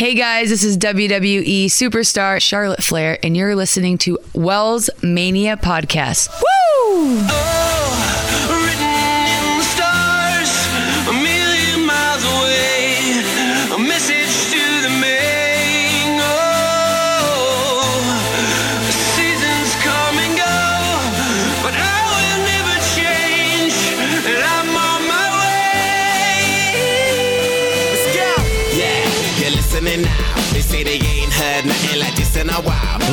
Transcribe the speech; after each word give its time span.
Hey 0.00 0.14
guys, 0.14 0.48
this 0.48 0.64
is 0.64 0.78
WWE 0.78 1.66
superstar 1.66 2.40
Charlotte 2.40 2.82
Flair, 2.82 3.18
and 3.22 3.36
you're 3.36 3.54
listening 3.54 3.98
to 3.98 4.18
Wells 4.32 4.88
Mania 5.02 5.58
Podcast. 5.58 6.30
Woo! 6.30 7.18
Oh. 7.28 8.09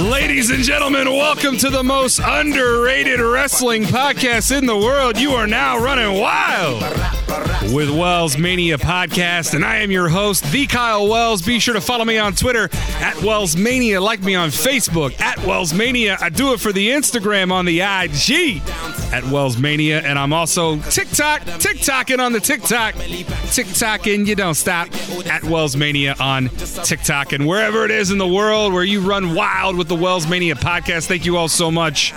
Ladies 0.09 0.50
and 0.50 0.64
gentlemen, 0.64 1.09
welcome 1.09 1.58
to 1.58 1.70
the 1.70 1.84
most 1.84 2.20
underrated 2.23 3.20
wrestling 3.20 3.84
podcast 3.84 4.55
in 4.55 4.66
the 4.66 4.76
world. 4.76 5.20
You 5.20 5.32
are 5.34 5.48
now 5.48 5.78
running 5.78 6.20
wild 6.20 6.84
with 7.73 7.90
Wells 7.90 8.38
Mania 8.38 8.77
Podcast, 8.77 9.54
and 9.54 9.66
I 9.66 9.77
am 9.77 9.91
your 9.91 10.08
host, 10.08 10.44
the 10.52 10.66
Kyle 10.67 11.08
Wells. 11.08 11.41
Be 11.41 11.59
sure 11.59 11.73
to 11.73 11.81
follow 11.81 12.05
me 12.05 12.17
on 12.17 12.34
Twitter 12.34 12.70
at 13.00 13.22
Wells 13.22 13.58
Mania, 13.58 14.00
like 14.00 14.22
me 14.22 14.36
on 14.36 14.50
Facebook 14.50 15.20
at 15.20 15.38
Wells 15.45 15.73
Mania. 15.73 16.17
I 16.22 16.30
do 16.30 16.53
it 16.53 16.59
for 16.59 16.72
the 16.72 16.90
Instagram 16.90 17.52
on 17.52 17.66
the 17.66 17.81
IG 17.81 18.62
at 19.13 19.26
Wells 19.26 19.58
Mania, 19.58 20.02
and 20.02 20.17
I'm 20.17 20.34
also 20.34 20.77
TikTok, 20.77 21.41
TikToking 21.41 22.20
on 22.20 22.31
the 22.31 22.40
TikTok, 22.40 22.95
TikToking, 22.95 24.25
you 24.25 24.36
don't 24.36 24.55
stop 24.55 24.88
at 25.28 25.44
Wells 25.44 25.75
Mania 25.75 26.16
on 26.20 26.50
TikTok, 26.50 27.34
and 27.34 27.45
wherever 27.45 27.84
it 27.86 27.91
is 27.91 28.12
in 28.12 28.17
the 28.17 28.28
world 28.28 28.73
where 28.73 28.84
you 28.84 29.02
run 29.02 29.36
wild 29.36 29.78
with 29.78 29.88
the 29.88 29.95
Wells 29.95 30.28
Mania 30.28 30.55
Podcast. 30.55 31.08
Thank 31.08 31.25
you 31.25 31.38
all 31.38 31.50
so 31.50 31.70
much 31.72 32.14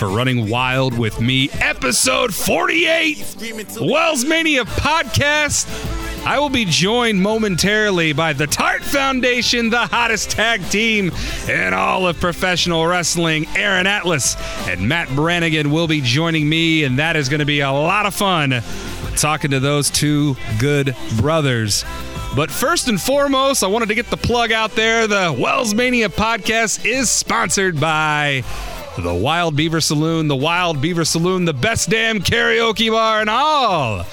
for 0.00 0.08
running 0.08 0.48
wild 0.48 0.96
with 0.96 1.20
me. 1.20 1.50
Episode 1.60 2.34
48, 2.34 3.36
Wells 3.82 4.24
Mania 4.24 4.64
Podcast. 4.64 5.66
I 6.24 6.38
will 6.38 6.48
be 6.48 6.64
joined 6.64 7.20
momentarily 7.20 8.14
by 8.14 8.32
the 8.32 8.46
Tart 8.46 8.82
Foundation, 8.82 9.68
the 9.68 9.86
hottest 9.86 10.30
tag 10.30 10.66
team 10.70 11.12
in 11.46 11.74
all 11.74 12.08
of 12.08 12.18
professional 12.18 12.86
wrestling. 12.86 13.46
Aaron 13.54 13.86
Atlas 13.86 14.36
and 14.66 14.88
Matt 14.88 15.10
Brannigan 15.10 15.70
will 15.70 15.86
be 15.86 16.00
joining 16.00 16.48
me, 16.48 16.84
and 16.84 16.98
that 16.98 17.14
is 17.14 17.28
going 17.28 17.40
to 17.40 17.44
be 17.44 17.60
a 17.60 17.70
lot 17.70 18.06
of 18.06 18.14
fun 18.14 18.62
talking 19.18 19.50
to 19.50 19.60
those 19.60 19.90
two 19.90 20.34
good 20.58 20.96
brothers. 21.18 21.84
But 22.34 22.50
first 22.50 22.88
and 22.88 22.98
foremost, 22.98 23.62
I 23.62 23.66
wanted 23.66 23.90
to 23.90 23.94
get 23.94 24.08
the 24.08 24.16
plug 24.16 24.50
out 24.50 24.70
there. 24.76 25.06
The 25.06 25.36
Wells 25.38 25.74
Mania 25.74 26.08
podcast 26.08 26.86
is 26.86 27.10
sponsored 27.10 27.78
by 27.78 28.44
the 28.98 29.14
Wild 29.14 29.56
Beaver 29.56 29.80
Saloon, 29.80 30.28
the 30.28 30.36
Wild 30.36 30.80
Beaver 30.80 31.04
Saloon, 31.04 31.44
the 31.44 31.54
best 31.54 31.88
damn 31.88 32.20
karaoke 32.20 32.90
bar 32.90 33.22
in 33.22 33.28
all 33.28 34.04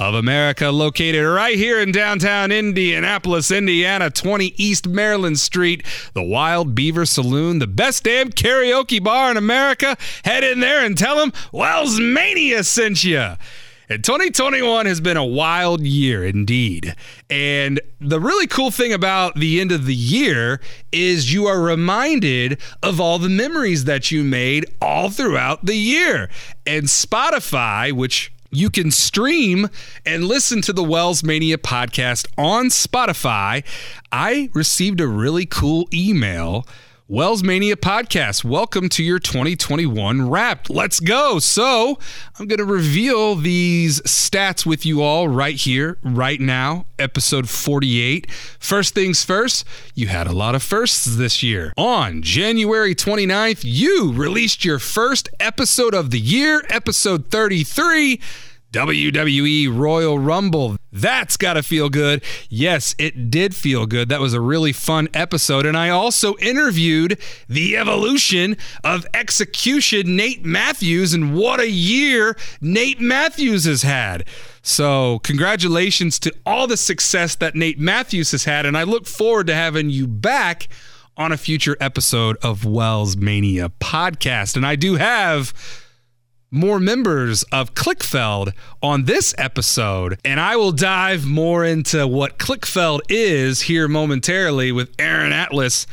of 0.00 0.14
America, 0.14 0.70
located 0.70 1.24
right 1.24 1.56
here 1.56 1.80
in 1.80 1.92
downtown 1.92 2.50
Indianapolis, 2.50 3.50
Indiana, 3.50 4.10
20 4.10 4.54
East 4.56 4.88
Maryland 4.88 5.38
Street. 5.38 5.84
The 6.14 6.22
Wild 6.22 6.74
Beaver 6.74 7.06
Saloon, 7.06 7.60
the 7.60 7.66
best 7.66 8.04
damn 8.04 8.30
karaoke 8.30 9.02
bar 9.02 9.30
in 9.30 9.36
America. 9.36 9.96
Head 10.24 10.42
in 10.42 10.60
there 10.60 10.84
and 10.84 10.98
tell 10.98 11.16
them 11.16 11.32
Wells 11.52 12.00
Mania 12.00 12.64
sent 12.64 13.04
you. 13.04 13.34
And 13.88 14.02
2021 14.02 14.86
has 14.86 15.00
been 15.00 15.18
a 15.18 15.24
wild 15.24 15.82
year 15.82 16.24
indeed. 16.24 16.94
And 17.28 17.80
the 18.00 18.18
really 18.18 18.46
cool 18.46 18.70
thing 18.70 18.94
about 18.94 19.34
the 19.34 19.60
end 19.60 19.72
of 19.72 19.84
the 19.84 19.94
year 19.94 20.60
is 20.90 21.32
you 21.32 21.46
are 21.46 21.60
reminded 21.60 22.60
of 22.82 22.98
all 22.98 23.18
the 23.18 23.28
memories 23.28 23.84
that 23.84 24.10
you 24.10 24.24
made 24.24 24.64
all 24.80 25.10
throughout 25.10 25.66
the 25.66 25.76
year. 25.76 26.30
And 26.66 26.84
Spotify, 26.84 27.92
which 27.92 28.32
you 28.50 28.70
can 28.70 28.90
stream 28.90 29.68
and 30.06 30.24
listen 30.24 30.62
to 30.62 30.72
the 30.72 30.84
Wells 30.84 31.22
Mania 31.22 31.58
podcast 31.58 32.26
on 32.38 32.66
Spotify. 32.66 33.64
I 34.10 34.48
received 34.54 35.00
a 35.00 35.08
really 35.08 35.44
cool 35.44 35.88
email 35.92 36.66
Wells 37.06 37.42
Mania 37.42 37.76
Podcast. 37.76 38.44
Welcome 38.44 38.88
to 38.88 39.04
your 39.04 39.18
2021 39.18 40.30
wrap. 40.30 40.70
Let's 40.70 41.00
go. 41.00 41.38
So, 41.38 41.98
I'm 42.38 42.46
going 42.46 42.60
to 42.60 42.64
reveal 42.64 43.34
these 43.34 44.00
stats 44.00 44.64
with 44.64 44.86
you 44.86 45.02
all 45.02 45.28
right 45.28 45.54
here, 45.54 45.98
right 46.02 46.40
now, 46.40 46.86
episode 46.98 47.50
48. 47.50 48.32
First 48.58 48.94
things 48.94 49.22
first, 49.22 49.66
you 49.94 50.06
had 50.06 50.26
a 50.26 50.32
lot 50.32 50.54
of 50.54 50.62
firsts 50.62 51.04
this 51.04 51.42
year. 51.42 51.74
On 51.76 52.22
January 52.22 52.94
29th, 52.94 53.60
you 53.64 54.10
released 54.14 54.64
your 54.64 54.78
first 54.78 55.28
episode 55.38 55.92
of 55.92 56.10
the 56.10 56.18
year, 56.20 56.64
episode 56.70 57.30
33. 57.30 58.18
WWE 58.74 59.72
Royal 59.72 60.18
Rumble. 60.18 60.74
That's 60.90 61.36
got 61.36 61.52
to 61.52 61.62
feel 61.62 61.88
good. 61.88 62.24
Yes, 62.50 62.92
it 62.98 63.30
did 63.30 63.54
feel 63.54 63.86
good. 63.86 64.08
That 64.08 64.18
was 64.18 64.34
a 64.34 64.40
really 64.40 64.72
fun 64.72 65.08
episode. 65.14 65.64
And 65.64 65.76
I 65.76 65.90
also 65.90 66.34
interviewed 66.38 67.16
the 67.48 67.76
evolution 67.76 68.56
of 68.82 69.06
execution, 69.14 70.16
Nate 70.16 70.44
Matthews, 70.44 71.14
and 71.14 71.36
what 71.36 71.60
a 71.60 71.70
year 71.70 72.36
Nate 72.60 73.00
Matthews 73.00 73.64
has 73.64 73.82
had. 73.82 74.26
So, 74.60 75.20
congratulations 75.20 76.18
to 76.20 76.34
all 76.44 76.66
the 76.66 76.76
success 76.76 77.36
that 77.36 77.54
Nate 77.54 77.78
Matthews 77.78 78.32
has 78.32 78.42
had. 78.42 78.66
And 78.66 78.76
I 78.76 78.82
look 78.82 79.06
forward 79.06 79.46
to 79.46 79.54
having 79.54 79.88
you 79.88 80.08
back 80.08 80.66
on 81.16 81.30
a 81.30 81.36
future 81.36 81.76
episode 81.78 82.36
of 82.42 82.64
Wells 82.64 83.16
Mania 83.16 83.68
podcast. 83.68 84.56
And 84.56 84.66
I 84.66 84.74
do 84.74 84.96
have 84.96 85.54
more 86.54 86.78
members 86.78 87.42
of 87.44 87.74
Clickfeld 87.74 88.52
on 88.80 89.04
this 89.04 89.34
episode, 89.36 90.18
and 90.24 90.38
I 90.38 90.54
will 90.54 90.72
dive 90.72 91.26
more 91.26 91.64
into 91.64 92.06
what 92.06 92.38
Clickfeld 92.38 93.00
is 93.08 93.62
here 93.62 93.88
momentarily 93.88 94.70
with 94.70 94.94
Aaron 94.98 95.32
Atlas 95.32 95.86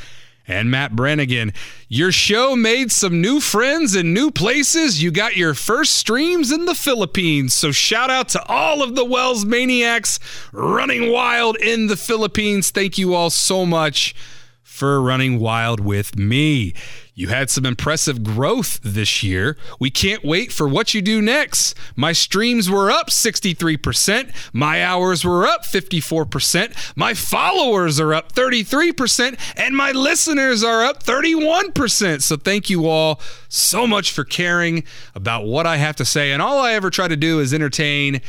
and 0.48 0.70
Matt 0.70 0.96
Brannigan. 0.96 1.54
Your 1.88 2.12
show 2.12 2.56
made 2.56 2.92
some 2.92 3.22
new 3.22 3.40
friends 3.40 3.96
in 3.96 4.14
new 4.14 4.30
places. 4.30 5.02
You 5.02 5.10
got 5.10 5.36
your 5.36 5.54
first 5.54 5.98
streams 5.98 6.52
in 6.52 6.66
the 6.66 6.76
Philippines. 6.76 7.54
So 7.54 7.72
shout 7.72 8.10
out 8.10 8.30
to 8.30 8.46
all 8.46 8.84
of 8.84 8.96
the 8.96 9.06
Wells 9.06 9.46
Maniacs 9.46 10.20
running 10.52 11.12
wild 11.12 11.58
in 11.58 11.88
the 11.88 11.98
Philippines. 11.98 12.70
Thank 12.70 12.98
you 12.98 13.16
all 13.16 13.30
so 13.30 13.66
much 13.66 14.14
for 14.82 15.00
running 15.00 15.40
wild 15.40 15.80
with 15.80 16.18
me. 16.18 16.74
You 17.14 17.28
had 17.28 17.52
some 17.52 17.68
impressive 17.68 18.24
growth 18.24 18.80
this 18.82 19.22
year. 19.22 19.56
We 19.80 19.92
can't 19.92 20.26
wait 20.26 20.52
for 20.52 20.68
what 20.68 20.96
you 20.96 21.04
do 21.04 21.22
next. 21.22 21.78
My 21.96 22.14
streams 22.14 22.68
were 22.68 22.90
up 22.90 23.12
63%. 23.12 24.32
My 24.54 24.84
hours 24.84 25.24
were 25.24 25.46
up 25.46 25.66
54%. 25.66 26.96
My 26.96 27.14
followers 27.14 28.00
are 28.00 28.12
up 28.12 28.34
33%. 28.34 29.40
And 29.56 29.78
my 29.78 29.92
listeners 29.92 30.64
are 30.64 30.84
up 30.84 31.04
31%. 31.04 32.24
So 32.24 32.36
thank 32.36 32.72
you 32.72 32.88
all 32.88 33.22
so 33.50 33.86
much 33.86 34.12
for 34.12 34.24
caring 34.24 34.84
about 35.14 35.46
what 35.46 35.68
I 35.68 35.78
have 35.78 35.96
to 35.98 36.06
say. 36.06 36.32
And 36.32 36.42
all 36.42 36.58
I 36.58 36.74
ever 36.74 36.90
try 36.90 37.08
to 37.08 37.16
do 37.16 37.40
is 37.40 37.54
entertain 37.54 38.20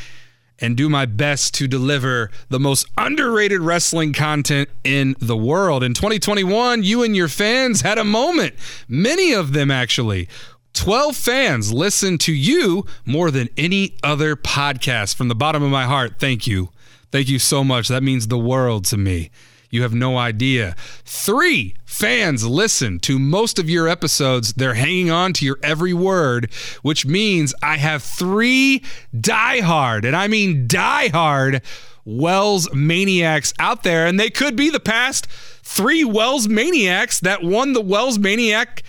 and 0.62 0.77
do 0.77 0.89
my 0.89 1.05
best 1.05 1.53
to 1.55 1.67
deliver 1.67 2.31
the 2.49 2.61
most 2.61 2.87
underrated 2.97 3.61
wrestling 3.61 4.12
content 4.12 4.69
in 4.84 5.17
the 5.19 5.37
world. 5.37 5.83
In 5.83 5.93
2021, 5.93 6.84
you 6.84 7.03
and 7.03 7.15
your 7.15 7.28
fans 7.28 7.81
had 7.81 7.99
a 7.99 8.05
moment, 8.05 8.55
many 8.89 9.33
of 9.33 9.53
them 9.53 9.71
actually. 9.71 10.28
12 10.72 11.15
fans 11.17 11.72
listened 11.72 12.21
to 12.21 12.33
you 12.33 12.87
more 13.05 13.31
than 13.31 13.49
any 13.59 13.95
other 14.03 14.37
podcast. 14.37 15.17
From 15.17 15.28
the 15.28 15.34
bottom 15.34 15.62
of 15.62 15.71
my 15.71 15.84
heart, 15.84 16.15
thank 16.19 16.47
you. 16.47 16.71
Thank 17.11 17.28
you 17.28 17.39
so 17.39 17.62
much. 17.62 17.89
That 17.89 18.03
means 18.03 18.28
the 18.28 18.39
world 18.39 18.87
to 18.87 18.97
me. 18.97 19.31
You 19.72 19.81
have 19.83 19.94
no 19.94 20.19
idea. 20.19 20.77
Three 21.06 21.74
fans 21.86 22.47
listen 22.47 23.01
to 23.01 23.19
most 23.19 23.59
of 23.59 23.71
your 23.71 23.89
episodes. 23.89 24.53
They're 24.53 24.74
hanging 24.74 25.10
on 25.10 25.33
to 25.33 25.47
your 25.47 25.59
every 25.63 25.95
word, 25.95 26.53
which 26.83 27.07
means 27.07 27.54
I 27.63 27.78
have 27.78 28.03
three 28.03 28.84
diehard, 29.16 30.04
and 30.04 30.15
I 30.15 30.28
mean 30.28 30.69
diehard 30.69 31.65
Wells 32.04 32.69
maniacs 32.74 33.54
out 33.59 33.83
there, 33.83 34.07
and 34.07 34.21
they 34.21 34.28
could 34.28 34.57
be 34.57 34.69
the 34.69 34.78
past 34.78 35.27
three 35.63 36.04
Wells 36.04 36.48
maniacs 36.48 37.19
that 37.21 37.42
won 37.42 37.72
the 37.72 37.80
Wells 37.80 38.19
Maniac 38.19 38.83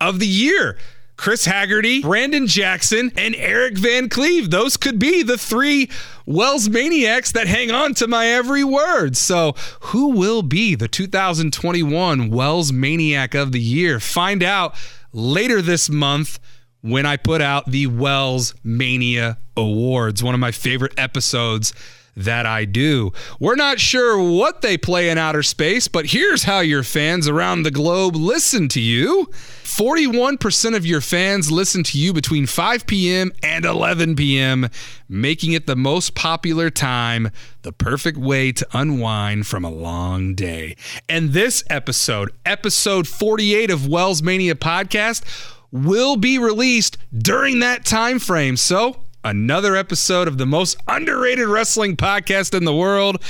of 0.00 0.18
the 0.18 0.26
year. 0.26 0.76
Chris 1.16 1.44
Haggerty, 1.44 2.02
Brandon 2.02 2.46
Jackson, 2.46 3.12
and 3.16 3.34
Eric 3.36 3.78
Van 3.78 4.08
Cleve. 4.08 4.50
Those 4.50 4.76
could 4.76 4.98
be 4.98 5.22
the 5.22 5.38
three 5.38 5.90
Wells 6.26 6.68
maniacs 6.68 7.32
that 7.32 7.46
hang 7.46 7.70
on 7.70 7.94
to 7.94 8.08
my 8.08 8.26
every 8.26 8.64
word. 8.64 9.16
So, 9.16 9.54
who 9.80 10.08
will 10.10 10.42
be 10.42 10.74
the 10.74 10.88
2021 10.88 12.30
Wells 12.30 12.72
Maniac 12.72 13.34
of 13.34 13.52
the 13.52 13.60
Year? 13.60 14.00
Find 14.00 14.42
out 14.42 14.74
later 15.12 15.62
this 15.62 15.88
month 15.88 16.38
when 16.80 17.06
I 17.06 17.16
put 17.16 17.40
out 17.40 17.70
the 17.70 17.86
Wells 17.86 18.54
Mania 18.62 19.38
Awards, 19.56 20.22
one 20.22 20.34
of 20.34 20.40
my 20.40 20.50
favorite 20.50 20.92
episodes 20.98 21.72
that 22.16 22.46
I 22.46 22.64
do. 22.64 23.12
We're 23.40 23.56
not 23.56 23.80
sure 23.80 24.18
what 24.18 24.62
they 24.62 24.76
play 24.76 25.10
in 25.10 25.18
outer 25.18 25.42
space, 25.42 25.88
but 25.88 26.06
here's 26.06 26.44
how 26.44 26.60
your 26.60 26.82
fans 26.82 27.28
around 27.28 27.62
the 27.62 27.70
globe 27.70 28.16
listen 28.16 28.68
to 28.70 28.80
you. 28.80 29.28
41% 29.64 30.76
of 30.76 30.86
your 30.86 31.00
fans 31.00 31.50
listen 31.50 31.82
to 31.82 31.98
you 31.98 32.12
between 32.12 32.46
5 32.46 32.86
p.m. 32.86 33.32
and 33.42 33.64
11 33.64 34.14
p.m., 34.14 34.68
making 35.08 35.52
it 35.52 35.66
the 35.66 35.74
most 35.74 36.14
popular 36.14 36.70
time, 36.70 37.30
the 37.62 37.72
perfect 37.72 38.16
way 38.16 38.52
to 38.52 38.66
unwind 38.72 39.46
from 39.48 39.64
a 39.64 39.70
long 39.70 40.34
day. 40.36 40.76
And 41.08 41.32
this 41.32 41.64
episode, 41.68 42.30
episode 42.46 43.08
48 43.08 43.70
of 43.70 43.88
Wells 43.88 44.22
Mania 44.22 44.54
podcast, 44.54 45.24
will 45.72 46.16
be 46.16 46.38
released 46.38 46.96
during 47.12 47.58
that 47.58 47.84
time 47.84 48.20
frame. 48.20 48.56
So, 48.56 49.03
another 49.24 49.74
episode 49.74 50.28
of 50.28 50.38
the 50.38 50.46
most 50.46 50.76
underrated 50.86 51.48
wrestling 51.48 51.96
podcast 51.96 52.54
in 52.54 52.64
the 52.64 52.74
world 52.74 53.22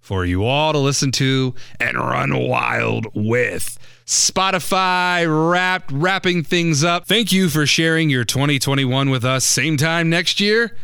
for 0.00 0.24
you 0.24 0.44
all 0.44 0.72
to 0.72 0.78
listen 0.78 1.12
to 1.12 1.54
and 1.78 1.96
run 1.96 2.36
wild 2.48 3.06
with. 3.14 3.78
Spotify 4.04 5.24
wrapped, 5.50 5.92
wrapping 5.92 6.42
things 6.42 6.82
up. 6.82 7.06
Thank 7.06 7.32
you 7.32 7.48
for 7.48 7.66
sharing 7.66 8.10
your 8.10 8.24
2021 8.24 9.10
with 9.10 9.24
us. 9.24 9.44
Same 9.44 9.76
time 9.76 10.10
next 10.10 10.40
year? 10.40 10.76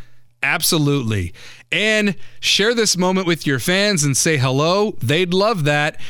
Absolutely. 0.42 1.34
And 1.72 2.14
share 2.40 2.74
this 2.74 2.96
moment 2.96 3.26
with 3.26 3.46
your 3.46 3.58
fans 3.58 4.04
and 4.04 4.16
say 4.16 4.36
hello. 4.36 4.92
They'd 5.02 5.34
love 5.34 5.64
that. 5.64 6.00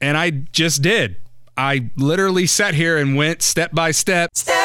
And 0.00 0.18
I 0.18 0.30
just 0.30 0.82
did. 0.82 1.16
I 1.56 1.90
literally 1.96 2.46
sat 2.46 2.74
here 2.74 2.98
and 2.98 3.16
went 3.16 3.42
step 3.42 3.72
by 3.72 3.90
step. 3.90 4.30
Step 4.34 4.61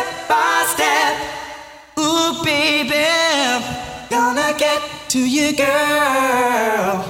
to 5.09 5.19
you, 5.19 5.55
girl. 5.55 7.03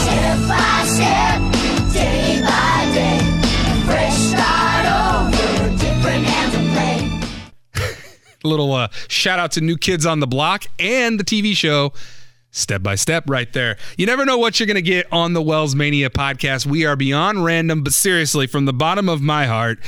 Step 0.00 0.38
by 0.48 0.84
step, 0.86 1.52
day 1.92 2.40
by 2.42 2.90
day, 2.94 3.18
fresh 3.84 4.16
start 4.16 4.86
over, 4.86 5.76
different 5.76 6.24
hands 6.24 6.54
of 6.54 6.62
play. 7.74 7.90
Little 8.44 8.72
uh, 8.72 8.88
shout 9.08 9.38
out 9.38 9.52
to 9.52 9.60
New 9.60 9.76
Kids 9.76 10.06
on 10.06 10.20
the 10.20 10.26
Block 10.26 10.64
and 10.78 11.20
the 11.20 11.24
TV 11.24 11.54
show 11.54 11.92
Step 12.50 12.82
by 12.82 12.94
Step 12.94 13.28
right 13.28 13.52
there. 13.52 13.76
You 13.98 14.06
never 14.06 14.24
know 14.24 14.38
what 14.38 14.58
you're 14.58 14.66
going 14.66 14.76
to 14.76 14.82
get 14.82 15.06
on 15.12 15.34
the 15.34 15.42
Wells 15.42 15.74
Mania 15.74 16.08
podcast. 16.08 16.64
We 16.64 16.86
are 16.86 16.96
beyond 16.96 17.44
random, 17.44 17.84
but 17.84 17.92
seriously, 17.92 18.46
from 18.46 18.64
the 18.64 18.72
bottom 18.72 19.08
of 19.10 19.20
my 19.20 19.46
heart, 19.46 19.80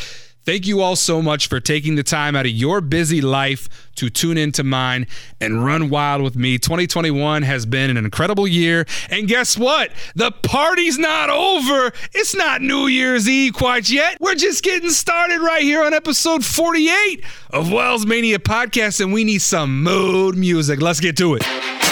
thank 0.44 0.66
you 0.66 0.80
all 0.80 0.96
so 0.96 1.22
much 1.22 1.48
for 1.48 1.60
taking 1.60 1.94
the 1.94 2.02
time 2.02 2.36
out 2.36 2.46
of 2.46 2.52
your 2.52 2.80
busy 2.80 3.20
life 3.20 3.68
to 3.96 4.08
tune 4.10 4.38
into 4.38 4.64
mine 4.64 5.06
and 5.40 5.64
run 5.64 5.90
wild 5.90 6.22
with 6.22 6.36
me. 6.36 6.58
2021 6.58 7.42
has 7.42 7.66
been 7.66 7.90
an 7.90 7.96
incredible 7.96 8.46
year. 8.46 8.86
And 9.10 9.28
guess 9.28 9.56
what? 9.56 9.92
The 10.14 10.30
party's 10.30 10.98
not 10.98 11.30
over. 11.30 11.92
It's 12.12 12.34
not 12.34 12.62
New 12.62 12.86
Year's 12.86 13.28
Eve 13.28 13.52
quite 13.52 13.90
yet. 13.90 14.18
We're 14.20 14.34
just 14.34 14.62
getting 14.62 14.90
started 14.90 15.40
right 15.40 15.62
here 15.62 15.82
on 15.82 15.92
episode 15.92 16.44
48 16.44 17.24
of 17.50 17.70
Wells 17.70 18.06
Mania 18.06 18.38
podcast, 18.38 19.00
and 19.00 19.12
we 19.12 19.24
need 19.24 19.42
some 19.42 19.82
mood 19.82 20.36
music. 20.36 20.80
Let's 20.80 21.00
get 21.00 21.16
to 21.18 21.34
it. 21.34 21.91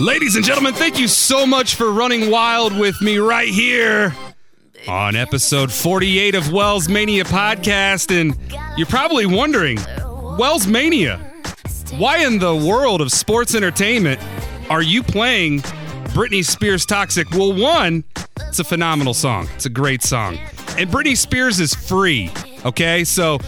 Ladies 0.00 0.34
and 0.34 0.42
gentlemen, 0.42 0.72
thank 0.72 0.98
you 0.98 1.06
so 1.06 1.46
much 1.46 1.74
for 1.74 1.92
running 1.92 2.30
wild 2.30 2.74
with 2.74 3.02
me 3.02 3.18
right 3.18 3.48
here 3.48 4.14
on 4.88 5.14
episode 5.14 5.70
48 5.70 6.34
of 6.34 6.50
Wells 6.50 6.88
Mania 6.88 7.24
podcast. 7.24 8.10
And 8.10 8.34
you're 8.78 8.86
probably 8.86 9.26
wondering, 9.26 9.78
Wells 10.38 10.66
Mania, 10.66 11.18
why 11.98 12.24
in 12.24 12.38
the 12.38 12.56
world 12.56 13.02
of 13.02 13.12
sports 13.12 13.54
entertainment 13.54 14.18
are 14.70 14.80
you 14.80 15.02
playing 15.02 15.60
Britney 16.14 16.46
Spears 16.46 16.86
Toxic? 16.86 17.30
Well, 17.32 17.52
one, 17.52 18.02
it's 18.48 18.58
a 18.58 18.64
phenomenal 18.64 19.12
song. 19.12 19.48
It's 19.54 19.66
a 19.66 19.70
great 19.70 20.02
song. 20.02 20.38
And 20.78 20.88
Britney 20.88 21.14
Spears 21.14 21.60
is 21.60 21.74
free, 21.74 22.30
okay? 22.64 23.04
So 23.04 23.38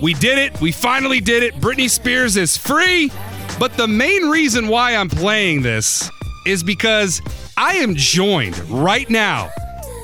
we 0.00 0.14
did 0.14 0.38
it. 0.38 0.60
We 0.60 0.72
finally 0.72 1.20
did 1.20 1.44
it. 1.44 1.54
Britney 1.60 1.88
Spears 1.88 2.36
is 2.36 2.56
free. 2.56 3.12
But 3.58 3.76
the 3.76 3.88
main 3.88 4.28
reason 4.28 4.68
why 4.68 4.94
I'm 4.94 5.08
playing 5.08 5.62
this 5.62 6.10
is 6.46 6.62
because 6.62 7.20
I 7.56 7.74
am 7.74 7.94
joined 7.94 8.58
right 8.70 9.08
now 9.10 9.50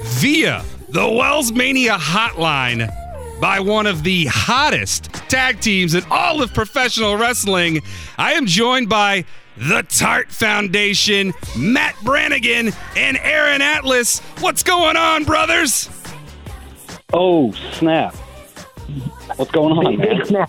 via 0.04 0.64
the 0.88 1.08
Wells 1.08 1.52
Mania 1.52 1.96
hotline 1.96 2.93
by 3.40 3.60
one 3.60 3.87
of 3.87 4.02
the 4.02 4.26
hottest 4.26 5.04
tag 5.28 5.60
teams 5.60 5.94
in 5.94 6.04
all 6.10 6.43
of 6.43 6.52
professional 6.54 7.16
wrestling. 7.16 7.81
I 8.19 8.32
am 8.34 8.46
joined 8.46 8.88
by 8.88 9.25
the 9.56 9.82
Tart 9.88 10.31
Foundation, 10.31 11.32
Matt 11.56 11.96
Brannigan, 12.04 12.72
and 12.96 13.16
Aaron 13.19 13.62
Atlas. 13.62 14.20
What's 14.40 14.62
going 14.62 14.96
on, 14.96 15.25
brothers? 15.25 15.88
Oh, 17.12 17.52
snap. 17.72 18.14
What's 19.37 19.50
going 19.50 19.72
on, 19.72 19.96
man? 19.96 20.46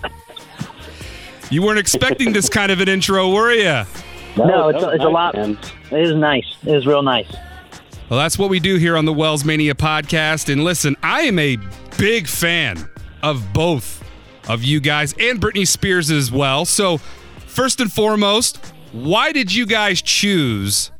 You 1.49 1.61
weren't 1.61 1.79
expecting 1.79 2.33
this 2.33 2.49
kind 2.49 2.71
of 2.71 2.81
an 2.81 2.89
intro, 2.89 3.33
were 3.33 3.53
you? 3.53 3.85
No, 4.37 4.69
it's, 4.69 4.81
that 4.81 4.87
was 4.87 4.95
it's 4.95 5.03
a 5.03 5.09
lot. 5.09 5.35
man. 5.35 5.57
It 5.91 6.01
is 6.01 6.13
nice. 6.13 6.45
It 6.63 6.75
is 6.75 6.85
real 6.85 7.01
nice. 7.01 7.31
Well, 8.09 8.19
that's 8.19 8.37
what 8.37 8.49
we 8.49 8.59
do 8.59 8.75
here 8.75 8.97
on 8.97 9.05
the 9.05 9.13
Wells 9.13 9.45
Mania 9.45 9.73
podcast. 9.73 10.51
And 10.51 10.63
listen, 10.63 10.95
I 11.01 11.21
am 11.21 11.39
a 11.39 11.57
big 11.97 12.27
fan 12.27 12.89
of 13.23 13.53
both 13.53 14.03
of 14.47 14.63
you 14.63 14.79
guys 14.79 15.13
and 15.19 15.41
Britney 15.41 15.67
Spears 15.67 16.11
as 16.11 16.31
well. 16.31 16.65
So, 16.65 16.97
first 17.47 17.79
and 17.79 17.91
foremost, 17.91 18.57
why 18.91 19.31
did 19.31 19.53
you 19.53 19.65
guys 19.65 20.01
choose 20.01 20.91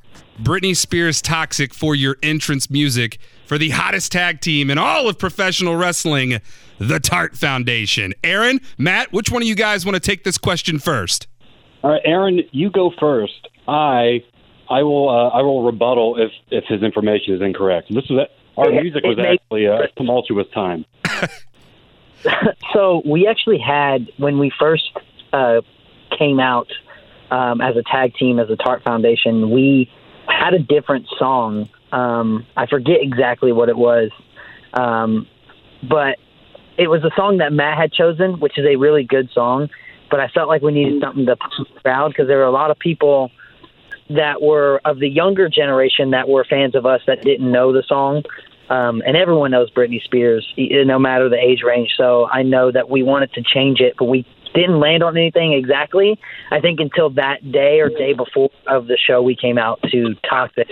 Britney 0.41 0.75
Spears 0.75 1.21
Toxic 1.21 1.73
for 1.73 1.95
your 1.95 2.17
entrance 2.23 2.69
music 2.69 3.19
for 3.45 3.57
the 3.57 3.69
hottest 3.69 4.11
tag 4.11 4.41
team 4.41 4.69
in 4.69 4.77
all 4.77 5.07
of 5.07 5.17
professional 5.17 5.75
wrestling, 5.75 6.39
the 6.79 6.99
Tart 6.99 7.35
Foundation? 7.35 8.13
Aaron, 8.23 8.59
Matt, 8.77 9.11
which 9.11 9.31
one 9.31 9.41
of 9.41 9.47
you 9.47 9.55
guys 9.55 9.85
want 9.85 9.95
to 9.95 9.99
take 9.99 10.23
this 10.23 10.37
question 10.37 10.79
first? 10.79 11.27
All 11.83 11.91
right, 11.91 12.01
Aaron, 12.05 12.41
you 12.51 12.69
go 12.69 12.91
first. 12.99 13.47
I, 13.67 14.23
I 14.69 14.83
will, 14.83 15.09
uh, 15.09 15.29
I 15.29 15.41
will 15.41 15.63
rebuttal 15.63 16.17
if 16.17 16.31
if 16.49 16.63
his 16.65 16.81
information 16.83 17.33
is 17.33 17.41
incorrect. 17.41 17.87
This 17.89 18.05
was 18.09 18.27
our 18.57 18.71
music 18.71 19.03
was 19.03 19.19
actually 19.19 19.65
a 19.65 19.87
tumultuous 19.95 20.47
time. 20.53 20.85
So 22.73 23.01
we 23.05 23.27
actually 23.27 23.59
had 23.59 24.11
when 24.17 24.39
we 24.39 24.51
first 24.59 24.91
uh, 25.33 25.61
came 26.17 26.39
out 26.39 26.67
um, 27.31 27.61
as 27.61 27.75
a 27.75 27.83
tag 27.83 28.15
team 28.15 28.39
as 28.39 28.49
a 28.49 28.55
Tart 28.55 28.83
Foundation, 28.83 29.51
we 29.51 29.89
had 30.27 30.53
a 30.53 30.59
different 30.59 31.07
song. 31.17 31.69
Um, 31.91 32.45
I 32.55 32.65
forget 32.67 32.97
exactly 33.01 33.51
what 33.51 33.69
it 33.69 33.77
was, 33.77 34.11
um, 34.73 35.27
but 35.87 36.17
it 36.77 36.87
was 36.87 37.03
a 37.03 37.11
song 37.15 37.37
that 37.37 37.51
Matt 37.51 37.77
had 37.77 37.91
chosen, 37.91 38.39
which 38.39 38.57
is 38.57 38.65
a 38.65 38.75
really 38.75 39.03
good 39.03 39.29
song. 39.33 39.69
But 40.09 40.19
I 40.19 40.27
felt 40.29 40.47
like 40.47 40.61
we 40.61 40.71
needed 40.71 41.01
something 41.01 41.25
to 41.25 41.35
pump 41.35 41.67
the 41.73 41.81
crowd 41.81 42.09
because 42.09 42.27
there 42.27 42.37
were 42.37 42.45
a 42.45 42.51
lot 42.51 42.71
of 42.71 42.79
people 42.79 43.31
that 44.09 44.41
were 44.41 44.79
of 44.85 44.99
the 44.99 45.09
younger 45.09 45.49
generation 45.49 46.11
that 46.11 46.29
were 46.29 46.45
fans 46.45 46.75
of 46.75 46.85
us 46.85 47.01
that 47.07 47.23
didn't 47.23 47.51
know 47.51 47.73
the 47.73 47.83
song. 47.87 48.23
Um, 48.69 49.01
and 49.05 49.15
everyone 49.17 49.51
knows 49.51 49.71
Britney 49.71 50.01
Spears, 50.01 50.45
no 50.57 50.99
matter 50.99 51.29
the 51.29 51.37
age 51.37 51.61
range. 51.65 51.93
So 51.97 52.27
I 52.27 52.43
know 52.43 52.71
that 52.71 52.89
we 52.89 53.03
wanted 53.03 53.33
to 53.33 53.43
change 53.43 53.79
it, 53.79 53.95
but 53.97 54.05
we 54.05 54.25
didn't 54.61 54.79
land 54.79 55.03
on 55.03 55.17
anything 55.17 55.53
exactly. 55.53 56.19
I 56.51 56.59
think 56.59 56.79
until 56.79 57.09
that 57.11 57.51
day 57.51 57.79
or 57.79 57.89
day 57.89 58.13
before 58.13 58.49
of 58.67 58.87
the 58.87 58.97
show, 58.97 59.21
we 59.21 59.35
came 59.35 59.57
out 59.57 59.79
to 59.91 60.15
talk 60.29 60.37
Toxic, 60.37 60.67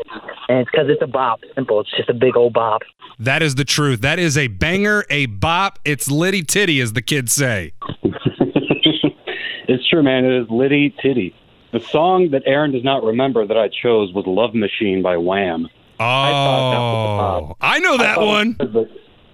and 0.48 0.60
it's 0.60 0.70
because 0.72 0.88
it's 0.90 1.02
a 1.02 1.08
bop. 1.08 1.40
Simple. 1.56 1.80
It's 1.80 1.90
just 1.96 2.10
a 2.10 2.14
big 2.14 2.36
old 2.38 2.54
bop. 2.54 2.82
That 3.20 3.42
is 3.42 3.56
the 3.56 3.66
truth. 3.66 4.02
That 4.02 4.20
is 4.20 4.38
a 4.38 4.48
banger, 4.48 5.06
a 5.10 5.26
bop. 5.26 5.80
It's 5.86 6.10
litty 6.10 6.44
titty, 6.44 6.80
as 6.82 6.94
the 6.94 7.02
kids 7.02 7.32
say. 7.32 7.74
it's 8.04 9.88
true, 9.90 10.04
man. 10.04 10.26
It 10.26 10.44
is 10.44 10.48
Liddy 10.50 10.96
Titty. 11.02 11.34
The 11.74 11.80
song 11.80 12.30
that 12.32 12.44
Aaron 12.46 12.72
does 12.72 12.84
not 12.84 13.04
remember 13.04 13.46
that 13.46 13.58
I 13.58 13.70
chose 13.70 14.14
was 14.14 14.26
"Love 14.28 14.54
Machine" 14.54 15.02
by 15.02 15.18
Wham. 15.18 15.68
Oh, 16.00 16.72
that 16.72 16.80
was 16.80 17.44
oh, 17.52 17.58
I 17.62 17.80
know 17.80 17.98
that 17.98 18.20
one. 18.20 18.58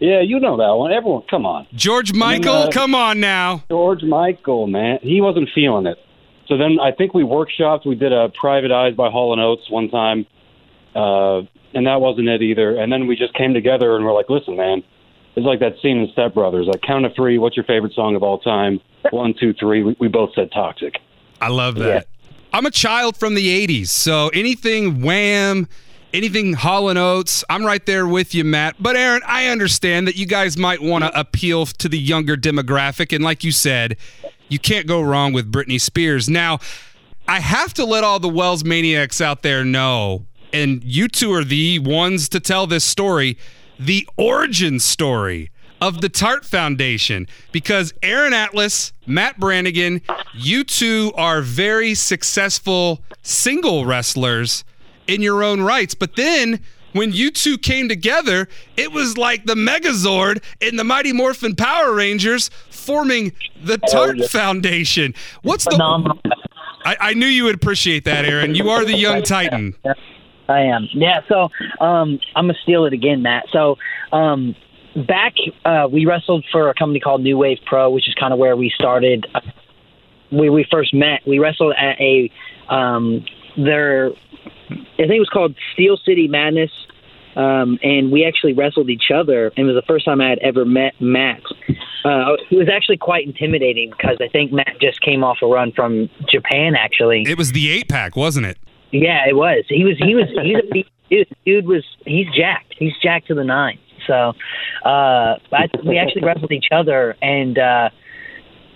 Yeah, 0.02 0.22
you 0.22 0.40
know 0.40 0.58
that 0.58 0.72
one. 0.72 0.92
Everyone, 0.92 1.22
come 1.30 1.46
on. 1.46 1.68
George 1.76 2.12
Michael, 2.12 2.54
uh, 2.54 2.72
come 2.72 2.96
on 2.96 3.20
now. 3.20 3.64
George 3.70 4.02
Michael, 4.02 4.66
man, 4.66 4.98
he 5.04 5.22
wasn't 5.22 5.48
feeling 5.54 5.86
it. 5.86 6.00
So 6.48 6.58
then 6.58 6.80
I 6.82 6.92
think 6.92 7.14
we 7.14 7.22
workshopped. 7.24 7.86
We 7.86 7.94
did 7.94 8.12
a 8.12 8.30
Private 8.30 8.72
Eyes 8.72 8.96
by 8.96 9.12
Hall 9.12 9.32
and 9.32 9.40
Oates 9.40 9.70
one 9.70 9.90
time, 9.90 10.26
uh, 10.96 11.46
and 11.76 11.86
that 11.86 12.02
wasn't 12.02 12.30
it 12.30 12.42
either. 12.42 12.76
And 12.78 12.92
then 12.92 13.06
we 13.06 13.16
just 13.16 13.36
came 13.36 13.54
together 13.54 13.96
and 13.96 14.04
we're 14.04 14.14
like, 14.14 14.28
"Listen, 14.28 14.58
man, 14.58 14.84
it's 15.36 15.46
like 15.46 15.60
that 15.60 15.76
scene 15.84 16.00
in 16.00 16.10
Step 16.12 16.34
Brothers. 16.34 16.66
Like, 16.66 16.82
count 16.82 17.06
of 17.06 17.14
three. 17.16 17.38
What's 17.38 17.56
your 17.56 17.66
favorite 17.66 17.94
song 17.94 18.16
of 18.16 18.24
all 18.24 18.40
time? 18.40 18.82
One, 19.12 19.36
two, 19.40 19.54
three. 19.54 19.84
We, 19.84 19.96
we 20.00 20.08
both 20.08 20.32
said 20.34 20.52
Toxic. 20.52 20.96
I 21.40 21.50
love 21.50 21.76
that. 21.76 22.08
I'm 22.54 22.66
a 22.66 22.72
child 22.72 23.18
from 23.18 23.36
the 23.36 23.68
80s, 23.68 23.88
so 23.88 24.30
anything 24.30 25.02
Wham, 25.02 25.70
anything 26.14 26.54
Hall 26.54 26.90
and 26.90 27.00
Oates, 27.00 27.44
I'm 27.50 27.66
right 27.66 27.86
there 27.86 28.08
with 28.08 28.34
you, 28.34 28.44
Matt. 28.44 28.76
But 28.80 28.96
Aaron, 28.96 29.22
I 29.26 29.48
understand 29.48 30.08
that 30.08 30.16
you 30.16 30.26
guys 30.26 30.58
might 30.58 30.82
want 30.82 31.04
to 31.04 31.20
appeal 31.20 31.66
to 31.66 31.90
the 31.90 32.00
younger 32.00 32.36
demographic, 32.36 33.14
and 33.14 33.24
like 33.24 33.44
you 33.44 33.52
said, 33.52 33.98
you 34.50 34.60
can't 34.60 34.88
go 34.88 35.02
wrong 35.02 35.34
with 35.34 35.52
Britney 35.52 35.80
Spears. 35.80 36.30
Now, 36.30 36.60
I 37.28 37.40
have 37.40 37.74
to 37.76 37.86
let 37.86 38.04
all 38.04 38.20
the 38.20 38.30
Wells 38.30 38.64
maniacs 38.64 39.22
out 39.22 39.42
there 39.42 39.64
know, 39.64 40.26
and 40.52 40.84
you 40.84 41.08
two 41.08 41.32
are 41.34 41.44
the 41.44 41.80
ones 41.80 42.28
to 42.30 42.40
tell 42.40 42.68
this 42.68 42.84
story, 42.84 43.38
the 43.80 44.08
origin 44.18 44.80
story 44.80 45.50
of 45.80 46.02
the 46.02 46.10
Tart 46.10 46.46
Foundation, 46.46 47.28
because 47.52 47.94
Aaron 48.04 48.34
Atlas, 48.34 48.94
Matt 49.08 49.40
Brannigan, 49.40 50.02
you 50.34 50.64
two 50.64 51.12
are 51.16 51.42
very 51.42 51.96
successful 51.96 53.02
single 53.24 53.86
wrestlers 53.86 54.64
in 55.08 55.22
your 55.22 55.44
own 55.44 55.62
rights. 55.62 55.94
But 55.94 56.16
then 56.16 56.60
when 56.94 57.14
you 57.14 57.32
two 57.32 57.58
came 57.58 57.88
together, 57.88 58.48
it 58.78 58.92
was 58.92 59.18
like 59.18 59.46
the 59.46 59.56
Megazord 59.56 60.44
and 60.62 60.78
the 60.78 60.84
Mighty 60.84 61.14
Morphin 61.14 61.56
Power 61.56 61.94
Rangers 61.94 62.50
forming 62.70 63.34
the 63.64 63.78
Tart 63.78 64.20
Foundation. 64.26 65.14
What's 65.42 65.66
the 65.66 65.72
Phenomenal. 65.72 66.20
I, 66.84 66.98
I 67.00 67.14
knew 67.14 67.28
you 67.28 67.44
would 67.46 67.56
appreciate 67.56 68.06
that, 68.06 68.26
Aaron. 68.26 68.56
You 68.56 68.70
are 68.70 68.84
the 68.84 68.98
young 68.98 69.22
titan. 69.24 69.76
I 70.50 70.62
am. 70.62 70.90
Yeah. 70.94 71.22
So 71.28 71.50
um, 71.80 72.20
I'm 72.36 72.48
gonna 72.48 72.56
steal 72.64 72.86
it 72.86 72.94
again, 72.94 73.22
Matt. 73.22 73.46
So 73.52 73.78
um, 74.12 74.56
back 75.08 75.34
uh, 75.64 75.88
we 75.92 76.06
wrestled 76.06 76.46
for 76.52 76.70
a 76.70 76.74
company 76.74 77.00
called 77.00 77.22
New 77.22 77.38
Wave 77.38 77.60
Pro, 77.66 77.90
which 77.90 78.08
is 78.08 78.16
kind 78.16 78.34
of 78.34 78.40
where 78.40 78.56
we 78.56 78.72
started. 78.76 79.28
Uh, 79.34 79.42
we 80.32 80.50
we 80.50 80.66
first 80.70 80.94
met. 80.94 81.22
We 81.26 81.40
wrestled 81.40 81.74
at 81.78 82.00
a 82.02 82.32
um, 82.70 83.26
their 83.58 84.12
I 84.46 85.08
think 85.08 85.12
it 85.12 85.20
was 85.20 85.30
called 85.30 85.56
Steel 85.74 85.98
City 85.98 86.28
Madness. 86.28 86.72
Um, 87.36 87.80
and 87.82 88.12
we 88.12 88.26
actually 88.26 88.52
wrestled 88.54 88.90
each 88.90 89.10
other, 89.14 89.54
and 89.56 89.60
it 89.60 89.74
was 89.74 89.82
the 89.82 89.88
first 89.88 90.04
time 90.04 90.20
I 90.20 90.30
had 90.30 90.40
ever 90.40 90.66
met 90.66 91.00
Matt. 91.00 91.42
Uh, 92.04 92.36
it 92.50 92.58
was 92.58 92.68
actually 92.70 92.98
quite 92.98 93.26
intimidating 93.26 93.92
because 93.92 94.18
I 94.20 94.28
think 94.28 94.52
Matt 94.52 94.82
just 94.82 95.00
came 95.02 95.24
off 95.24 95.38
a 95.42 95.46
run 95.46 95.72
from 95.72 96.10
Japan, 96.30 96.76
actually. 96.76 97.24
It 97.26 97.38
was 97.38 97.54
the 97.54 97.72
eight 97.72 97.88
pack, 97.88 98.18
wasn't 98.18 98.48
it? 98.48 98.58
Yeah, 98.92 99.28
it 99.30 99.36
was. 99.36 99.64
He 99.70 99.86
was. 99.86 99.98
He 99.98 100.14
was. 100.14 100.26
He's 100.44 100.58
a 100.58 100.74
big 100.74 100.86
dude. 101.10 101.28
Dude 101.46 101.66
was. 101.66 101.86
He's 102.06 102.28
jacked. 102.36 102.76
He's 102.78 102.94
jacked 103.02 103.28
to 103.28 103.34
the 103.34 103.46
nine. 103.46 103.80
So, 104.08 104.34
uh, 104.84 105.38
I, 105.54 105.70
we 105.86 105.98
actually 105.98 106.24
wrestled 106.24 106.52
each 106.52 106.68
other, 106.72 107.16
and 107.22 107.58
uh, 107.58 107.90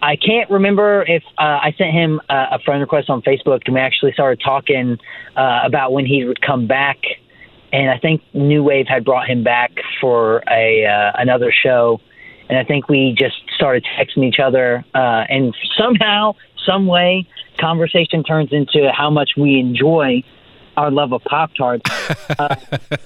I 0.06 0.18
can't 0.18 0.52
remember 0.52 1.02
if 1.02 1.24
uh, 1.40 1.42
I 1.42 1.74
sent 1.80 1.92
him 1.92 2.22
uh, 2.30 2.46
a 2.52 2.60
friend 2.60 2.80
request 2.80 3.10
on 3.10 3.24
Facebook, 3.24 3.62
and 3.66 3.74
we 3.74 3.82
actually 3.82 4.14
started 4.14 4.40
talking 4.40 5.00
uh, 5.36 5.62
about 5.64 5.94
when 5.94 6.06
he 6.06 6.24
would 6.26 6.40
come 6.42 6.68
back. 6.68 7.00
And 7.74 7.90
I 7.90 7.98
think 7.98 8.22
New 8.32 8.62
Wave 8.62 8.86
had 8.88 9.04
brought 9.04 9.28
him 9.28 9.44
back 9.44 9.72
for 10.00 10.44
a 10.48 10.86
uh, 10.86 11.12
another 11.16 11.52
show, 11.52 12.00
and 12.48 12.56
I 12.56 12.64
think 12.64 12.88
we 12.88 13.16
just 13.18 13.36
started 13.56 13.84
texting 13.98 14.24
each 14.24 14.40
other, 14.40 14.86
uh, 14.94 15.26
and 15.28 15.56
somehow, 15.76 16.36
some 16.68 16.86
way, 16.86 17.28
conversation 17.60 18.24
turns 18.24 18.54
into 18.54 18.92
how 18.92 19.10
much 19.10 19.32
we 19.36 19.60
enjoy 19.60 20.24
our 20.78 20.92
love 20.92 21.14
of 21.14 21.24
Pop 21.24 21.52
Tarts. 21.58 21.90
uh, 22.40 22.56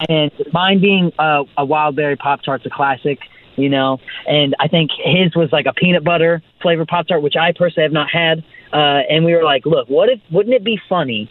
and 0.10 0.32
mine 0.52 0.82
being 0.82 1.14
uh, 1.18 1.46
a 1.58 1.64
wild 1.64 1.96
berry 1.96 2.18
Pop 2.18 2.42
Tart's 2.42 2.66
a 2.66 2.70
classic, 2.70 3.20
you 3.62 3.70
know. 3.70 4.00
And 4.28 4.56
I 4.60 4.68
think 4.68 4.92
his 5.04 5.36
was 5.36 5.50
like 5.52 5.66
a 5.66 5.74
peanut 5.74 6.04
butter 6.04 6.42
flavor 6.62 6.86
Pop 6.86 7.08
Tart, 7.08 7.22
which 7.22 7.36
I 7.36 7.52
personally 7.52 7.84
have 7.86 7.92
not 7.92 8.10
had. 8.10 8.44
Uh, 8.72 9.02
and 9.10 9.26
we 9.26 9.34
were 9.34 9.44
like, 9.44 9.66
look, 9.66 9.88
what 9.90 10.10
if 10.10 10.20
wouldn't 10.32 10.56
it 10.56 10.64
be 10.64 10.80
funny 10.88 11.30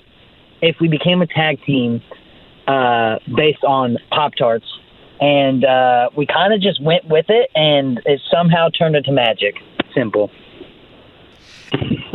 if 0.60 0.76
we 0.80 0.88
became 0.88 1.22
a 1.22 1.26
tag 1.26 1.62
team 1.64 2.02
uh, 2.66 3.18
based 3.34 3.64
on 3.64 3.98
Pop 4.10 4.32
Tarts? 4.38 4.66
And 5.20 5.64
uh, 5.64 6.10
we 6.16 6.26
kind 6.26 6.54
of 6.54 6.60
just 6.60 6.80
went 6.82 7.04
with 7.08 7.26
it, 7.28 7.50
and 7.54 8.00
it 8.06 8.20
somehow 8.30 8.68
turned 8.70 8.94
into 8.94 9.10
magic. 9.10 9.56
Simple. 9.94 10.30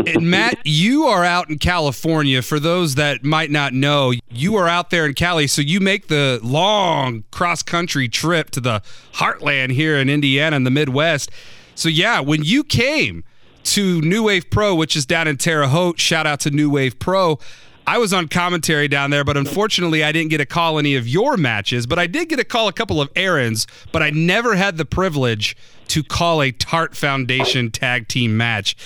And 0.05 0.29
Matt, 0.29 0.60
you 0.65 1.05
are 1.05 1.24
out 1.24 1.50
in 1.50 1.60
California. 1.60 2.41
For 2.41 2.60
those 2.60 2.95
that 2.95 3.24
might 3.24 3.51
not 3.51 3.74
know, 3.74 4.13
you 4.29 4.55
are 4.55 4.67
out 4.67 4.89
there 4.89 5.05
in 5.05 5.13
Cali, 5.13 5.48
so 5.48 5.62
you 5.62 5.79
make 5.79 6.07
the 6.07 6.39
long 6.43 7.24
cross 7.31 7.63
country 7.63 8.10
trip 8.10 8.50
to 8.51 8.60
the 8.60 8.81
heartland 9.13 9.72
here 9.72 9.98
in 9.98 10.10
Indiana 10.10 10.55
in 10.55 10.65
the 10.65 10.72
Midwest. 10.72 11.31
So 11.75 11.89
yeah, 11.89 12.19
when 12.19 12.43
you 12.43 12.63
came 12.63 13.24
to 13.63 14.01
New 14.01 14.24
Wave 14.24 14.50
Pro, 14.50 14.75
which 14.75 14.95
is 14.95 15.05
down 15.05 15.27
in 15.27 15.38
Terre 15.38 15.67
Haute, 15.67 16.00
shout 16.00 16.27
out 16.27 16.41
to 16.41 16.51
New 16.51 16.69
Wave 16.69 17.00
Pro. 17.00 17.39
I 17.86 17.98
was 17.98 18.13
on 18.13 18.27
commentary 18.29 18.88
down 18.88 19.10
there, 19.10 19.24
but 19.24 19.36
unfortunately, 19.36 20.03
I 20.03 20.12
didn't 20.12 20.29
get 20.29 20.39
a 20.39 20.45
call 20.45 20.79
any 20.79 20.95
of 20.95 21.07
your 21.07 21.36
matches. 21.36 21.86
But 21.86 22.00
I 22.00 22.07
did 22.07 22.29
get 22.29 22.39
a 22.39 22.45
call 22.45 22.67
a 22.67 22.74
couple 22.74 23.01
of 23.01 23.10
errands, 23.15 23.67
but 23.91 24.01
I 24.01 24.10
never 24.10 24.55
had 24.55 24.77
the 24.77 24.86
privilege 24.86 25.55
to 25.89 26.03
call 26.03 26.41
a 26.41 26.51
Tart 26.51 26.95
Foundation 26.95 27.72
tag 27.72 28.07
team 28.07 28.38
match. 28.38 28.77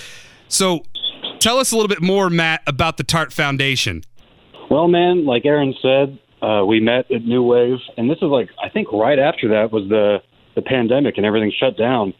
So 0.48 0.84
tell 1.40 1.58
us 1.58 1.72
a 1.72 1.76
little 1.76 1.90
bit 1.90 2.02
more, 2.02 2.30
Matt, 2.30 2.62
about 2.68 2.98
the 2.98 3.04
Tart 3.04 3.34
Foundation. 3.34 4.04
Well, 4.70 4.88
man, 4.88 5.26
like 5.26 5.46
Aaron 5.46 5.74
said, 5.82 6.20
uh, 6.42 6.64
we 6.66 6.80
met 6.80 7.10
at 7.12 7.24
New 7.24 7.44
Wave, 7.44 7.80
and 7.98 8.10
this 8.10 8.18
is 8.18 8.30
like 8.30 8.50
I 8.62 8.70
think 8.70 8.92
right 8.92 9.18
after 9.18 9.50
that 9.50 9.72
was 9.72 9.88
the 9.90 10.22
the 10.56 10.62
pandemic 10.62 11.18
and 11.18 11.26
everything 11.26 11.52
shut 11.58 11.78
down, 11.78 12.14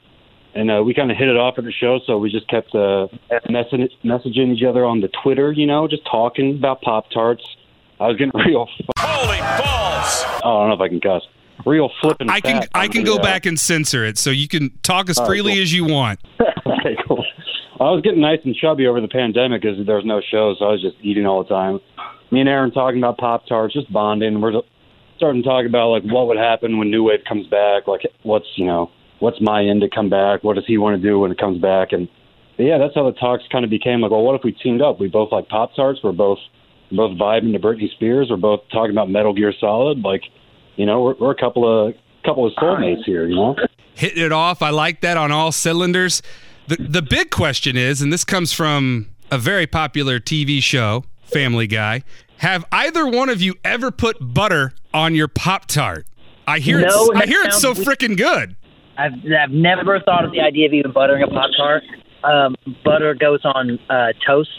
and 0.56 0.72
uh, 0.72 0.82
we 0.84 0.94
kind 0.94 1.12
of 1.12 1.18
hit 1.18 1.28
it 1.28 1.38
off 1.38 1.56
at 1.58 1.66
the 1.66 1.72
show. 1.72 2.00
So 2.06 2.18
we 2.18 2.32
just 2.32 2.48
kept 2.48 2.74
uh, 2.74 3.08
messaging 3.50 3.90
messaging 4.04 4.56
each 4.56 4.64
other 4.64 4.86
on 4.86 5.02
the 5.02 5.10
Twitter, 5.24 5.52
you 5.52 5.68
know, 5.68 5.88
just 5.88 6.06
talking 6.10 6.56
about 6.56 6.82
Pop 6.82 7.12
Tarts. 7.12 7.44
I 8.00 8.08
was 8.08 8.18
getting 8.18 8.32
real. 8.46 8.68
Holy 8.98 9.40
balls! 9.40 10.24
Oh, 10.44 10.58
I 10.58 10.68
don't 10.68 10.70
know 10.70 10.76
if 10.76 10.82
I 10.82 10.88
can 10.88 11.02
cuss. 11.02 11.24
Real 11.66 11.92
flipping. 12.02 12.30
I 12.30 12.40
can 12.40 12.64
I 12.74 12.88
can 12.88 13.04
the, 13.04 13.12
go 13.12 13.18
uh, 13.18 13.22
back 13.22 13.46
and 13.46 13.60
censor 13.60 14.06
it, 14.06 14.18
so 14.18 14.30
you 14.30 14.48
can 14.48 14.72
talk 14.84 15.10
as 15.10 15.18
All 15.18 15.26
right, 15.26 15.30
freely 15.30 15.54
cool. 15.54 15.62
as 15.62 15.74
you 15.74 15.86
want. 15.86 16.20
okay, 16.40 16.96
cool. 17.07 17.07
I 17.80 17.92
was 17.92 18.02
getting 18.02 18.22
nice 18.22 18.40
and 18.44 18.56
chubby 18.56 18.88
over 18.88 19.02
the 19.02 19.08
pandemic 19.08 19.62
because 19.62 19.86
there 19.86 19.98
was 19.98 20.06
no 20.06 20.20
shows, 20.32 20.58
so 20.60 20.66
I 20.66 20.72
was 20.72 20.82
just 20.82 20.98
eating 21.02 21.26
all 21.28 21.44
the 21.44 21.50
time. 21.50 21.80
Me 22.32 22.40
and 22.40 22.50
Aaron 22.50 22.72
talking 22.72 22.98
about 22.98 23.18
Pop 23.18 23.46
Tarts, 23.48 23.74
just 23.74 23.92
bonding. 23.94 24.42
We're 24.42 24.62
starting 25.18 25.44
to 25.44 25.48
talk 25.48 25.66
about 25.66 25.90
like 25.90 26.04
what 26.04 26.28
would 26.28 26.38
happen 26.38 26.78
when 26.78 26.90
New 26.90 27.04
Wave 27.04 27.20
comes 27.28 27.46
back. 27.48 27.88
Like, 27.88 28.02
what's 28.24 28.48
you 28.56 28.66
know, 28.66 28.90
what's 29.20 29.40
my 29.42 29.64
end 29.64 29.82
to 29.82 29.90
come 29.90 30.10
back? 30.10 30.44
What 30.44 30.56
does 30.56 30.66
he 30.66 30.78
want 30.78 31.00
to 31.00 31.08
do 31.08 31.20
when 31.20 31.32
it 31.32 31.38
comes 31.38 31.62
back? 31.62 31.92
And 31.92 32.10
yeah, 32.58 32.80
that's 32.80 32.96
how 32.96 33.06
the 33.06 33.18
talks 33.18 33.44
kind 33.52 33.64
of 33.64 33.70
became. 33.70 34.02
Like, 34.02 34.12
well, 34.12 34.24
what 34.24 34.36
if 34.36 34.44
we 34.44 34.52
teamed 34.52 34.82
up? 34.82 35.00
We 35.00 35.08
both 35.08 35.32
like 35.32 35.48
Pop 35.48 35.76
Tarts. 35.76 36.00
We're 36.04 36.14
both 36.14 36.40
both 36.92 37.18
vibing 37.18 37.54
to 37.54 37.60
Britney 37.60 37.92
Spears. 37.92 38.28
We're 38.30 38.38
both 38.38 38.62
talking 38.72 38.92
about 38.92 39.10
Metal 39.10 39.34
Gear 39.34 39.54
Solid. 39.60 40.00
Like, 40.00 40.24
you 40.78 40.86
know, 40.86 41.04
we're, 41.04 41.16
we're 41.16 41.32
a 41.32 41.40
couple 41.40 41.88
of 41.88 41.94
couple 42.26 42.48
of 42.48 42.54
soulmates 42.54 43.04
here. 43.06 43.28
You 43.28 43.36
know. 43.36 43.56
hitting 43.94 44.24
it 44.24 44.32
off. 44.32 44.62
I 44.62 44.72
like 44.72 45.02
that 45.02 45.18
on 45.18 45.32
all 45.32 45.52
cylinders. 45.52 46.22
The 46.68 46.76
the 46.78 47.02
big 47.02 47.30
question 47.32 47.78
is, 47.78 48.02
and 48.02 48.12
this 48.12 48.24
comes 48.24 48.52
from 48.54 49.08
a 49.32 49.38
very 49.38 49.68
popular 49.68 50.20
TV 50.20 50.62
show, 50.62 51.06
Family 51.24 51.68
Guy. 51.68 52.04
Have 52.38 52.66
either 52.72 53.08
one 53.08 53.30
of 53.30 53.42
you 53.42 53.56
ever 53.64 53.90
put 53.90 54.18
butter 54.22 54.74
on 54.94 55.16
your 55.16 55.28
Pop 55.28 55.66
Tart? 55.68 56.06
I 56.46 56.60
hear 56.60 56.80
No, 56.82 57.10
it's 57.12 57.22
I 57.22 57.26
hear 57.26 57.42
it's 57.44 57.60
so 57.62 57.74
sounds- 57.74 57.88
freaking 57.88 58.18
good. 58.18 58.56
I've 58.98 59.14
I've 59.14 59.52
never 59.52 60.00
thought 60.02 60.26
of 60.26 60.32
the 60.32 60.42
idea 60.42 60.66
of 60.68 60.74
even 60.74 60.92
buttering 60.92 61.22
a 61.24 61.28
pop 61.28 61.52
tart. 61.56 61.84
Um, 62.24 62.56
butter 62.84 63.14
goes 63.14 63.42
on 63.44 63.78
uh, 63.92 64.08
toast, 64.26 64.50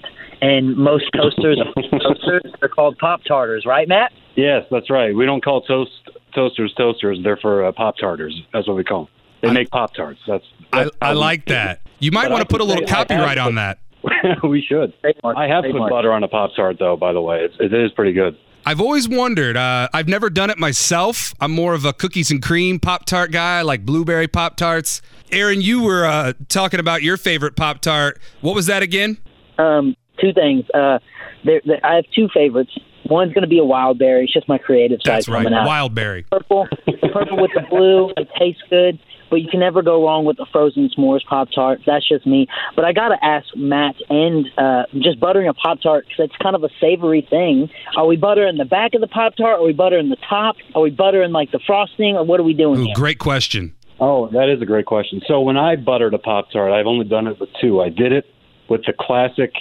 and 0.40 0.76
most 0.76 1.04
toasters 1.12 1.58
toasters 1.90 2.42
are 2.62 2.68
called 2.68 2.96
pop 2.98 3.24
tarters, 3.24 3.64
right, 3.66 3.88
Matt? 3.88 4.12
Yes, 4.36 4.64
that's 4.70 4.90
right. 4.90 5.14
We 5.14 5.26
don't 5.26 5.42
call 5.42 5.62
toast 5.62 5.90
toasters 6.34 6.72
toasters. 6.74 7.18
They're 7.24 7.36
for 7.36 7.64
uh, 7.64 7.72
pop 7.72 7.96
tarters. 7.98 8.40
That's 8.52 8.68
what 8.68 8.76
we 8.76 8.84
call 8.84 9.04
them. 9.06 9.12
They 9.42 9.52
make 9.52 9.70
pop 9.70 9.92
tarts. 9.94 10.20
That's, 10.26 10.44
I, 10.72 10.84
that's 10.84 10.96
I 11.02 11.06
how 11.08 11.12
we- 11.14 11.18
like 11.18 11.46
that. 11.46 11.80
You 11.98 12.12
might 12.12 12.24
But 12.24 12.32
want 12.32 12.40
to 12.42 12.48
put 12.48 12.60
a 12.60 12.64
little 12.64 12.86
say 12.86 12.94
I 12.94 12.98
have 12.98 13.08
copyright 13.08 13.38
on 13.38 13.56
that. 13.56 13.78
we 14.44 14.62
should. 14.62 14.92
I 15.24 15.46
have 15.46 15.64
put 15.64 15.90
butter 15.90 16.12
on 16.12 16.22
a 16.22 16.28
pop 16.28 16.50
tart 16.54 16.76
though. 16.78 16.96
By 16.96 17.12
the 17.12 17.20
way, 17.20 17.40
it's, 17.40 17.54
it 17.58 17.74
is 17.74 17.90
pretty 17.92 18.12
good. 18.12 18.36
I've 18.64 18.80
always 18.80 19.08
wondered. 19.08 19.56
Uh, 19.56 19.88
I've 19.94 20.08
never 20.08 20.28
done 20.28 20.50
it 20.50 20.58
myself. 20.58 21.34
I'm 21.40 21.52
more 21.52 21.74
of 21.74 21.84
a 21.84 21.92
cookies 21.92 22.30
and 22.30 22.42
cream 22.42 22.78
Pop 22.78 23.06
Tart 23.06 23.32
guy, 23.32 23.60
I 23.60 23.62
like 23.62 23.86
blueberry 23.86 24.28
Pop 24.28 24.56
Tarts. 24.56 25.00
Aaron, 25.32 25.62
you 25.62 25.82
were 25.82 26.04
uh, 26.04 26.34
talking 26.48 26.78
about 26.78 27.02
your 27.02 27.16
favorite 27.16 27.56
Pop 27.56 27.80
Tart. 27.80 28.20
What 28.42 28.54
was 28.54 28.66
that 28.66 28.82
again? 28.82 29.16
Um, 29.56 29.96
two 30.20 30.32
things. 30.34 30.64
Uh, 30.74 30.98
there, 31.44 31.62
there, 31.64 31.80
I 31.82 31.96
have 31.96 32.04
two 32.14 32.28
favorites. 32.34 32.72
One's 33.08 33.32
going 33.32 33.42
to 33.42 33.48
be 33.48 33.58
a 33.58 33.64
wild 33.64 33.98
berry. 33.98 34.24
It's 34.24 34.34
just 34.34 34.48
my 34.48 34.58
creative 34.58 34.98
side 35.02 35.14
That's 35.14 35.28
right, 35.28 35.44
coming 35.44 35.54
out. 35.54 35.66
Wildberry. 35.66 36.28
Purple, 36.30 36.68
purple 37.12 37.40
with 37.40 37.52
the 37.54 37.62
blue. 37.70 38.10
It 38.18 38.28
tastes 38.38 38.62
good, 38.68 38.98
but 39.30 39.36
you 39.36 39.48
can 39.48 39.60
never 39.60 39.82
go 39.82 40.04
wrong 40.04 40.24
with 40.24 40.36
the 40.36 40.46
frozen 40.52 40.88
s'mores 40.96 41.24
pop 41.26 41.48
tart. 41.54 41.80
That's 41.86 42.08
just 42.08 42.26
me. 42.26 42.46
But 42.76 42.84
I 42.84 42.92
got 42.92 43.08
to 43.08 43.24
ask 43.24 43.46
Matt 43.56 43.96
and 44.08 44.46
uh, 44.56 44.84
just 44.94 45.20
buttering 45.20 45.48
a 45.48 45.54
pop 45.54 45.80
tart 45.80 46.06
because 46.06 46.26
it's 46.30 46.36
kind 46.42 46.56
of 46.56 46.64
a 46.64 46.70
savory 46.80 47.26
thing. 47.28 47.68
Are 47.96 48.06
we 48.06 48.16
buttering 48.16 48.56
the 48.56 48.64
back 48.64 48.94
of 48.94 49.00
the 49.00 49.06
pop 49.06 49.36
tart? 49.36 49.60
Are 49.60 49.64
we 49.64 49.72
buttering 49.72 50.08
the 50.08 50.16
top? 50.28 50.56
Are 50.74 50.82
we 50.82 50.90
buttering 50.90 51.32
like 51.32 51.50
the 51.50 51.60
frosting? 51.66 52.16
Or 52.16 52.24
what 52.24 52.40
are 52.40 52.44
we 52.44 52.54
doing 52.54 52.80
Ooh, 52.80 52.84
here? 52.84 52.94
great 52.94 53.18
question. 53.18 53.74
Oh, 54.00 54.28
that 54.28 54.48
is 54.48 54.62
a 54.62 54.66
great 54.66 54.86
question. 54.86 55.20
So 55.26 55.40
when 55.40 55.56
I 55.56 55.76
buttered 55.76 56.14
a 56.14 56.18
pop 56.18 56.50
tart, 56.52 56.72
I've 56.72 56.86
only 56.86 57.06
done 57.06 57.26
it 57.26 57.40
with 57.40 57.48
two. 57.60 57.80
I 57.80 57.88
did 57.88 58.12
it 58.12 58.26
with 58.68 58.82
the 58.86 58.92
classic 58.98 59.52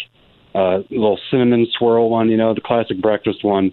uh, 0.53 0.79
little 0.89 1.19
cinnamon 1.31 1.67
swirl 1.77 2.09
one, 2.09 2.29
you 2.29 2.37
know, 2.37 2.53
the 2.53 2.61
classic 2.61 3.01
breakfast 3.01 3.43
one. 3.43 3.71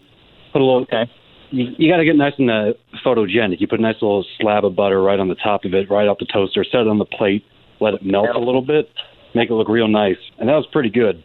Put 0.52 0.62
a 0.62 0.64
little 0.64 0.82
Okay. 0.82 1.10
You, 1.54 1.74
you 1.78 1.90
got 1.90 1.98
to 1.98 2.04
get 2.04 2.16
nice 2.16 2.34
and 2.38 2.50
uh, 2.50 2.72
photogenic. 3.04 3.60
You 3.60 3.68
put 3.68 3.78
a 3.78 3.82
nice 3.82 3.96
little 4.02 4.24
slab 4.40 4.64
of 4.64 4.74
butter 4.74 5.00
right 5.02 5.18
on 5.18 5.28
the 5.28 5.36
top 5.36 5.64
of 5.64 5.74
it, 5.74 5.90
right 5.90 6.08
off 6.08 6.18
the 6.18 6.26
toaster. 6.26 6.64
Set 6.64 6.80
it 6.80 6.88
on 6.88 6.98
the 6.98 7.04
plate, 7.04 7.44
let 7.80 7.94
it 7.94 8.04
melt 8.04 8.28
a 8.34 8.38
little 8.38 8.62
bit, 8.62 8.90
make 9.34 9.50
it 9.50 9.54
look 9.54 9.68
real 9.68 9.88
nice, 9.88 10.16
and 10.38 10.48
that 10.48 10.54
was 10.54 10.66
pretty 10.72 10.90
good. 10.90 11.22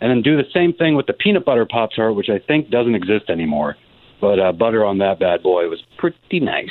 And 0.00 0.10
then 0.10 0.22
do 0.22 0.36
the 0.36 0.48
same 0.52 0.72
thing 0.72 0.96
with 0.96 1.06
the 1.06 1.12
peanut 1.12 1.44
butter 1.44 1.66
pop 1.70 1.90
tart, 1.94 2.14
which 2.14 2.28
I 2.30 2.38
think 2.38 2.70
doesn't 2.70 2.94
exist 2.94 3.28
anymore. 3.28 3.76
But 4.20 4.38
uh, 4.38 4.52
butter 4.52 4.84
on 4.84 4.98
that 4.98 5.18
bad 5.18 5.42
boy 5.42 5.68
was 5.68 5.82
pretty 5.98 6.40
nice. 6.40 6.68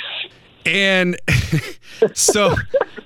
And 0.69 1.19
so, 2.13 2.55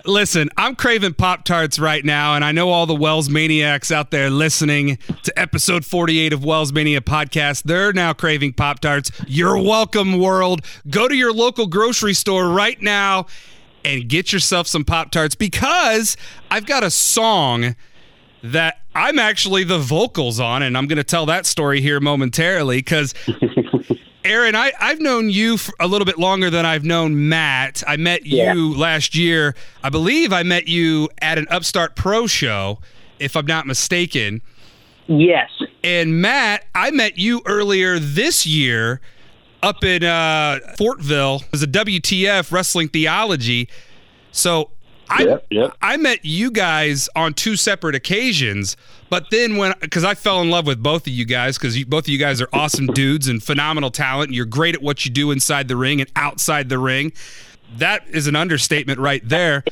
listen, 0.05 0.49
I'm 0.57 0.75
craving 0.75 1.13
Pop 1.13 1.45
Tarts 1.45 1.79
right 1.79 2.03
now, 2.03 2.35
and 2.35 2.43
I 2.43 2.51
know 2.51 2.69
all 2.69 2.85
the 2.85 2.95
Wells 2.95 3.29
Maniacs 3.29 3.89
out 3.89 4.11
there 4.11 4.29
listening 4.29 4.97
to 5.23 5.39
episode 5.39 5.85
48 5.85 6.33
of 6.33 6.43
Wells 6.43 6.73
Mania 6.73 6.99
podcast. 6.99 7.63
They're 7.63 7.93
now 7.93 8.11
craving 8.11 8.53
Pop 8.53 8.81
Tarts. 8.81 9.11
You're 9.27 9.57
welcome, 9.57 10.19
world. 10.19 10.65
Go 10.89 11.07
to 11.07 11.15
your 11.15 11.31
local 11.31 11.67
grocery 11.67 12.13
store 12.13 12.49
right 12.49 12.81
now 12.81 13.27
and 13.85 14.09
get 14.09 14.33
yourself 14.33 14.67
some 14.67 14.83
Pop 14.83 15.11
Tarts 15.11 15.35
because 15.35 16.17
I've 16.51 16.65
got 16.65 16.83
a 16.83 16.91
song 16.91 17.77
that 18.43 18.81
I'm 18.93 19.17
actually 19.17 19.63
the 19.63 19.79
vocals 19.79 20.37
on, 20.37 20.63
and 20.63 20.77
I'm 20.77 20.87
going 20.87 20.97
to 20.97 21.03
tell 21.05 21.25
that 21.27 21.45
story 21.45 21.79
here 21.79 22.01
momentarily 22.01 22.79
because. 22.79 23.13
Aaron, 24.25 24.55
I, 24.55 24.71
I've 24.79 24.99
known 24.99 25.29
you 25.29 25.57
for 25.57 25.73
a 25.79 25.87
little 25.87 26.05
bit 26.05 26.17
longer 26.17 26.49
than 26.49 26.65
I've 26.65 26.85
known 26.85 27.27
Matt. 27.29 27.83
I 27.85 27.97
met 27.97 28.25
you 28.25 28.75
last 28.77 29.15
year. 29.15 29.55
I 29.83 29.89
believe 29.89 30.31
I 30.31 30.43
met 30.43 30.67
you 30.67 31.09
at 31.21 31.37
an 31.37 31.47
Upstart 31.49 31.95
Pro 31.95 32.27
show, 32.27 32.79
if 33.19 33.35
I'm 33.35 33.45
not 33.45 33.67
mistaken. 33.67 34.41
Yes. 35.07 35.49
And 35.83 36.21
Matt, 36.21 36.65
I 36.73 36.91
met 36.91 37.17
you 37.17 37.41
earlier 37.45 37.99
this 37.99 38.45
year 38.45 39.01
up 39.61 39.83
in 39.83 40.03
uh, 40.03 40.59
Fortville. 40.77 41.41
It 41.43 41.51
was 41.51 41.63
a 41.63 41.67
WTF 41.67 42.51
Wrestling 42.51 42.89
Theology. 42.89 43.69
So 44.31 44.71
I 45.09 45.23
Yep, 45.23 45.47
yep. 45.51 45.77
I 45.81 45.97
met 45.97 46.19
you 46.23 46.51
guys 46.51 47.09
on 47.15 47.33
two 47.33 47.55
separate 47.55 47.95
occasions, 47.95 48.77
but 49.09 49.25
then 49.31 49.57
when 49.57 49.73
because 49.81 50.03
I 50.03 50.15
fell 50.15 50.41
in 50.41 50.49
love 50.49 50.65
with 50.65 50.81
both 50.81 51.07
of 51.07 51.13
you 51.13 51.25
guys 51.25 51.57
because 51.57 51.77
you, 51.77 51.85
both 51.85 52.05
of 52.05 52.09
you 52.09 52.17
guys 52.17 52.41
are 52.41 52.49
awesome 52.53 52.87
dudes 52.93 53.27
and 53.27 53.41
phenomenal 53.43 53.91
talent. 53.91 54.29
And 54.29 54.35
you're 54.35 54.45
great 54.45 54.75
at 54.75 54.81
what 54.81 55.05
you 55.05 55.11
do 55.11 55.31
inside 55.31 55.67
the 55.67 55.75
ring 55.75 56.01
and 56.01 56.09
outside 56.15 56.69
the 56.69 56.79
ring. 56.79 57.13
That 57.77 58.07
is 58.07 58.27
an 58.27 58.35
understatement 58.35 58.99
right 58.99 59.27
there. 59.27 59.63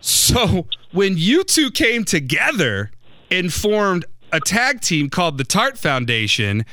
So 0.00 0.66
when 0.92 1.16
you 1.16 1.44
two 1.44 1.70
came 1.70 2.04
together 2.04 2.90
and 3.30 3.52
formed 3.52 4.04
a 4.32 4.40
tag 4.40 4.80
team 4.80 5.10
called 5.10 5.38
the 5.38 5.44
Tart 5.44 5.78
Foundation, 5.78 6.64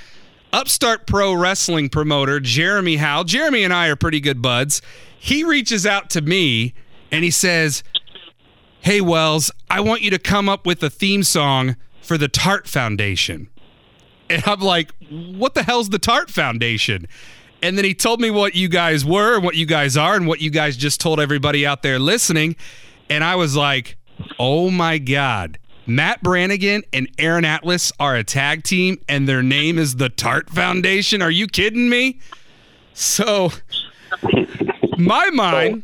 Upstart 0.54 1.08
Pro 1.08 1.34
Wrestling 1.34 1.90
promoter 1.90 2.40
Jeremy 2.40 2.98
Howe, 2.98 3.24
Jeremy 3.24 3.64
and 3.64 3.74
I 3.74 3.88
are 3.88 3.96
pretty 3.96 4.20
good 4.20 4.42
buds. 4.42 4.82
He 5.18 5.44
reaches 5.44 5.86
out 5.86 6.10
to 6.12 6.22
me 6.22 6.74
and 7.16 7.24
he 7.24 7.32
says, 7.32 7.82
Hey, 8.82 9.00
Wells, 9.00 9.50
I 9.70 9.80
want 9.80 10.02
you 10.02 10.12
to 10.12 10.20
come 10.20 10.50
up 10.50 10.66
with 10.66 10.84
a 10.84 10.90
theme 10.90 11.24
song 11.24 11.78
for 12.02 12.18
the 12.18 12.28
Tart 12.28 12.68
Foundation. 12.68 13.48
And 14.30 14.44
I'm 14.46 14.60
like, 14.60 14.92
what 15.10 15.54
the 15.54 15.64
hell's 15.64 15.90
the 15.90 16.00
Tart 16.00 16.30
Foundation? 16.30 17.08
And 17.62 17.78
then 17.78 17.86
he 17.86 17.94
told 17.94 18.20
me 18.20 18.32
what 18.32 18.54
you 18.54 18.68
guys 18.68 19.06
were 19.06 19.36
and 19.36 19.46
what 19.46 19.56
you 19.56 19.66
guys 19.66 19.96
are 19.96 20.16
and 20.16 20.28
what 20.28 20.42
you 20.42 20.50
guys 20.50 20.76
just 20.76 21.00
told 21.00 21.20
everybody 21.20 21.66
out 21.66 21.84
there 21.84 22.00
listening. 22.00 22.58
And 23.10 23.24
I 23.24 23.36
was 23.36 23.56
like, 23.56 23.96
oh 24.38 24.70
my 24.70 24.98
God. 24.98 25.58
Matt 25.88 26.22
Brannigan 26.22 26.84
and 26.92 27.08
Aaron 27.18 27.46
Atlas 27.46 27.94
are 27.98 28.16
a 28.16 28.24
tag 28.26 28.64
team 28.64 29.00
and 29.08 29.28
their 29.30 29.42
name 29.42 29.78
is 29.78 29.96
the 29.96 30.10
Tart 30.10 30.50
Foundation. 30.50 31.22
Are 31.22 31.32
you 31.32 31.48
kidding 31.48 31.88
me? 31.90 32.20
So, 32.94 33.52
my 34.98 35.30
mind 35.30 35.84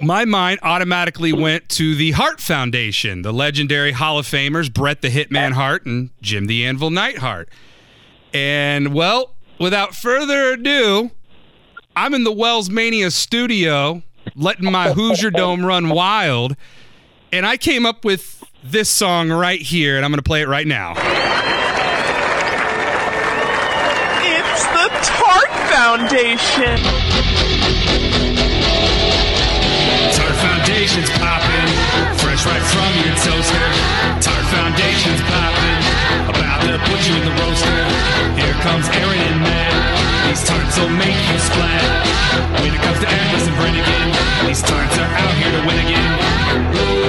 my 0.00 0.24
mind 0.24 0.60
automatically 0.62 1.32
went 1.32 1.68
to 1.70 1.94
the 1.94 2.12
Hart 2.12 2.40
Foundation, 2.40 3.22
the 3.22 3.32
legendary 3.32 3.92
Hall 3.92 4.18
of 4.18 4.26
Famers 4.26 4.72
Brett 4.72 5.02
the 5.02 5.08
Hitman 5.08 5.52
Hart 5.52 5.86
and 5.86 6.10
Jim 6.22 6.46
the 6.46 6.64
Anvil 6.64 6.90
Neidhart. 6.90 7.48
And 8.32 8.94
well, 8.94 9.36
without 9.58 9.94
further 9.94 10.52
ado, 10.52 11.10
I'm 11.96 12.14
in 12.14 12.24
the 12.24 12.32
Wells 12.32 12.70
Mania 12.70 13.10
studio, 13.10 14.02
letting 14.34 14.70
my 14.70 14.92
Hoosier 14.92 15.30
Dome 15.30 15.64
run 15.64 15.88
wild, 15.88 16.56
and 17.32 17.44
I 17.44 17.56
came 17.56 17.84
up 17.84 18.04
with 18.04 18.42
this 18.62 18.88
song 18.88 19.30
right 19.30 19.60
here, 19.60 19.96
and 19.96 20.04
I'm 20.04 20.10
going 20.10 20.18
to 20.18 20.22
play 20.22 20.42
it 20.42 20.48
right 20.48 20.66
now. 20.66 20.92
It's 24.22 24.64
the 24.66 24.88
Tart 25.02 25.50
Foundation. 25.70 27.49
Foundation's 31.00 31.24
popping, 31.24 31.72
fresh 32.20 32.44
right 32.44 32.60
from 32.60 32.92
your 33.00 33.16
toaster. 33.24 33.66
Tart 34.20 34.44
Foundation's 34.52 35.22
popping, 35.32 35.80
about 36.28 36.60
to 36.60 36.76
put 36.76 37.00
you 37.08 37.16
in 37.16 37.24
the 37.24 37.32
roaster. 37.40 37.80
Here 38.36 38.52
comes 38.60 38.84
Aaron 38.92 39.16
and 39.16 39.40
Matt. 39.40 40.28
These 40.28 40.44
tarts 40.44 40.76
will 40.76 40.92
make 41.00 41.16
you 41.16 41.38
splat. 41.40 42.04
When 42.60 42.74
it 42.74 42.80
comes 42.84 43.00
to 43.00 43.08
Atlas 43.08 43.48
and 43.48 43.56
Brannigan, 43.56 44.12
these 44.44 44.60
tarts 44.60 44.98
are 45.00 45.08
out 45.08 45.32
here 45.40 45.52
to 45.56 45.64
win 45.64 45.78
again. 45.88 46.12
Blueberry 46.68 47.00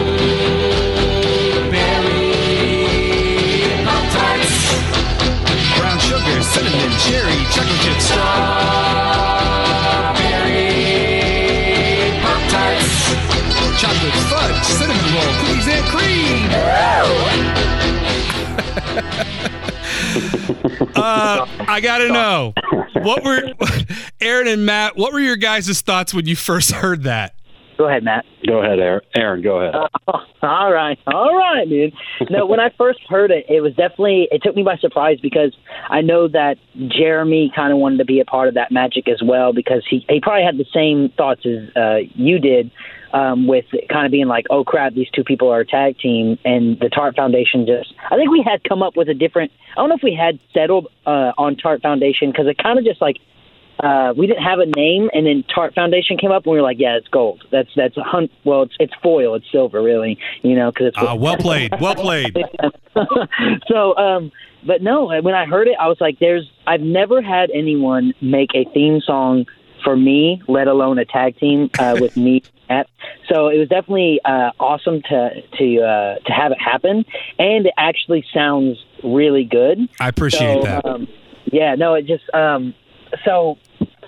Pop-Tarts. 3.84 4.56
Brown 5.76 6.00
sugar, 6.00 6.40
cinnamon, 6.48 6.92
cherry, 7.04 7.44
chocolate 7.52 7.82
chip, 7.84 8.00
strawberry 8.00 9.11
cinnamon 14.72 15.14
roll, 15.14 15.34
cookies 15.40 15.68
and 15.68 15.86
cream. 15.86 16.50
uh, 20.96 21.46
I 21.68 21.80
gotta 21.82 22.08
know 22.08 22.54
what 23.04 23.24
were 23.24 23.54
Aaron 24.22 24.48
and 24.48 24.66
Matt. 24.66 24.98
What 24.98 25.14
were 25.14 25.20
your 25.20 25.36
guys' 25.36 25.82
thoughts 25.82 26.14
when 26.14 26.26
you 26.26 26.36
first 26.36 26.72
heard 26.72 27.04
that? 27.04 27.36
Go 27.78 27.88
ahead, 27.88 28.04
Matt. 28.04 28.26
Go 28.46 28.62
ahead, 28.62 28.80
Aaron. 28.80 29.02
Aaron 29.16 29.42
go 29.42 29.60
ahead. 29.60 29.74
all 30.44 30.72
right, 30.72 31.00
all 31.08 31.36
right, 31.36 31.68
dude. 31.68 31.94
No, 32.30 32.46
when 32.46 32.60
I 32.60 32.70
first 32.78 33.00
heard 33.10 33.32
it, 33.32 33.46
it 33.50 33.62
was 33.62 33.74
definitely 33.74 34.28
it 34.32 34.44
took 34.44 34.56
me 34.56 34.62
by 34.62 34.78
surprise 34.78 35.20
because 35.20 35.56
I 35.90 36.02
know 36.02 36.28
that 36.28 36.58
Jeremy 36.90 37.52
kind 37.56 37.72
of 37.74 37.80
wanted 37.80 37.98
to 37.98 38.06
be 38.06 38.20
a 38.20 38.26
part 38.26 38.48
of 38.48 38.54
that 38.54 38.72
magic 38.72 39.08
as 39.08 39.22
well 39.24 39.52
because 39.52 39.84
he 39.90 40.06
he 40.08 40.20
probably 40.22 40.44
had 40.44 40.58
the 40.58 40.66
same 40.72 41.10
thoughts 41.18 41.42
as 41.46 41.76
uh, 41.76 41.98
you 42.14 42.38
did 42.38 42.70
um, 43.14 43.48
with 43.48 43.66
kind 43.90 44.06
of 44.06 44.12
being 44.12 44.28
like, 44.28 44.46
oh 44.50 44.64
crap, 44.64 44.94
these 44.94 45.10
two 45.10 45.24
people 45.24 45.50
are 45.50 45.62
a 45.62 45.66
tag 45.66 45.98
team, 46.00 46.38
and 46.46 46.80
the 46.80 46.90
Tart 46.90 47.16
Foundation 47.16 47.66
just 47.66 47.94
I 48.10 48.16
think 48.16 48.32
we 48.32 48.44
had 48.46 48.64
come 48.64 48.82
up 48.82 48.96
with 48.96 49.10
a 49.10 49.14
different. 49.14 49.52
I 49.72 49.82
don't 49.82 49.90
know 49.90 49.96
if 49.96 50.04
we 50.04 50.16
had 50.16 50.40
settled 50.54 50.88
uh, 51.06 51.32
on 51.38 51.56
Tart 51.56 51.82
Foundation 51.82 52.32
because 52.32 52.48
it 52.48 52.58
kind 52.58 52.80
of 52.80 52.86
just 52.86 53.02
like 53.02 53.18
uh, 53.82 54.14
we 54.16 54.28
didn't 54.28 54.44
have 54.44 54.60
a 54.60 54.66
name, 54.66 55.10
and 55.14 55.26
then 55.26 55.44
Tart 55.54 55.74
Foundation 55.74 56.18
came 56.18 56.32
up, 56.32 56.46
and 56.46 56.52
we 56.52 56.58
were 56.58 56.64
like, 56.64 56.78
"Yeah, 56.80 56.98
it's 56.98 57.08
gold. 57.08 57.44
That's 57.52 57.70
that's 57.76 57.98
a 57.98 58.04
hunt. 58.04 58.32
Well, 58.44 58.64
it's 58.64 58.76
it's 58.80 58.94
foil. 59.02 59.34
It's 59.36 59.46
silver, 59.52 59.82
really. 59.82 60.20
You 60.44 60.56
know, 60.56 60.72
because 60.72 60.88
it's 60.88 60.98
Uh, 60.98 61.16
well 61.16 61.38
played, 61.38 61.74
well 61.82 61.96
played. 61.96 62.38
so, 63.68 63.98
um, 63.98 64.32
but 64.66 64.84
no, 64.84 65.08
when 65.22 65.34
I 65.34 65.46
heard 65.46 65.68
it, 65.68 65.76
I 65.80 65.88
was 65.88 65.98
like, 66.00 66.20
"There's." 66.20 66.50
I've 66.68 66.82
never 66.82 67.22
had 67.22 67.50
anyone 67.52 68.14
make 68.22 68.52
a 68.54 68.66
theme 68.72 69.02
song 69.02 69.48
for 69.84 69.96
me, 69.96 70.42
let 70.48 70.68
alone 70.68 70.98
a 71.00 71.06
tag 71.06 71.38
team 71.38 71.70
uh, 71.80 71.98
with 72.02 72.18
me. 72.18 72.44
At. 72.70 72.88
So 73.28 73.50
it 73.50 73.58
was 73.58 73.68
definitely 73.68 74.22
uh, 74.24 74.52
awesome 74.60 75.02
to 75.10 75.30
to 75.58 75.82
uh, 75.82 76.16
to 76.26 76.32
have 76.32 76.52
it 76.52 76.62
happen, 76.62 77.04
and 77.38 77.66
it 77.66 77.74
actually 77.78 78.24
sounds 78.34 78.78
really 79.04 79.44
good. 79.44 79.78
I 80.00 80.08
appreciate 80.08 80.62
So, 80.62 80.64
that. 80.64 80.86
Um, 80.86 81.08
yeah, 81.52 81.76
no, 81.76 81.96
it 81.96 82.06
just 82.06 82.24
um, 82.34 82.74
so 83.26 83.58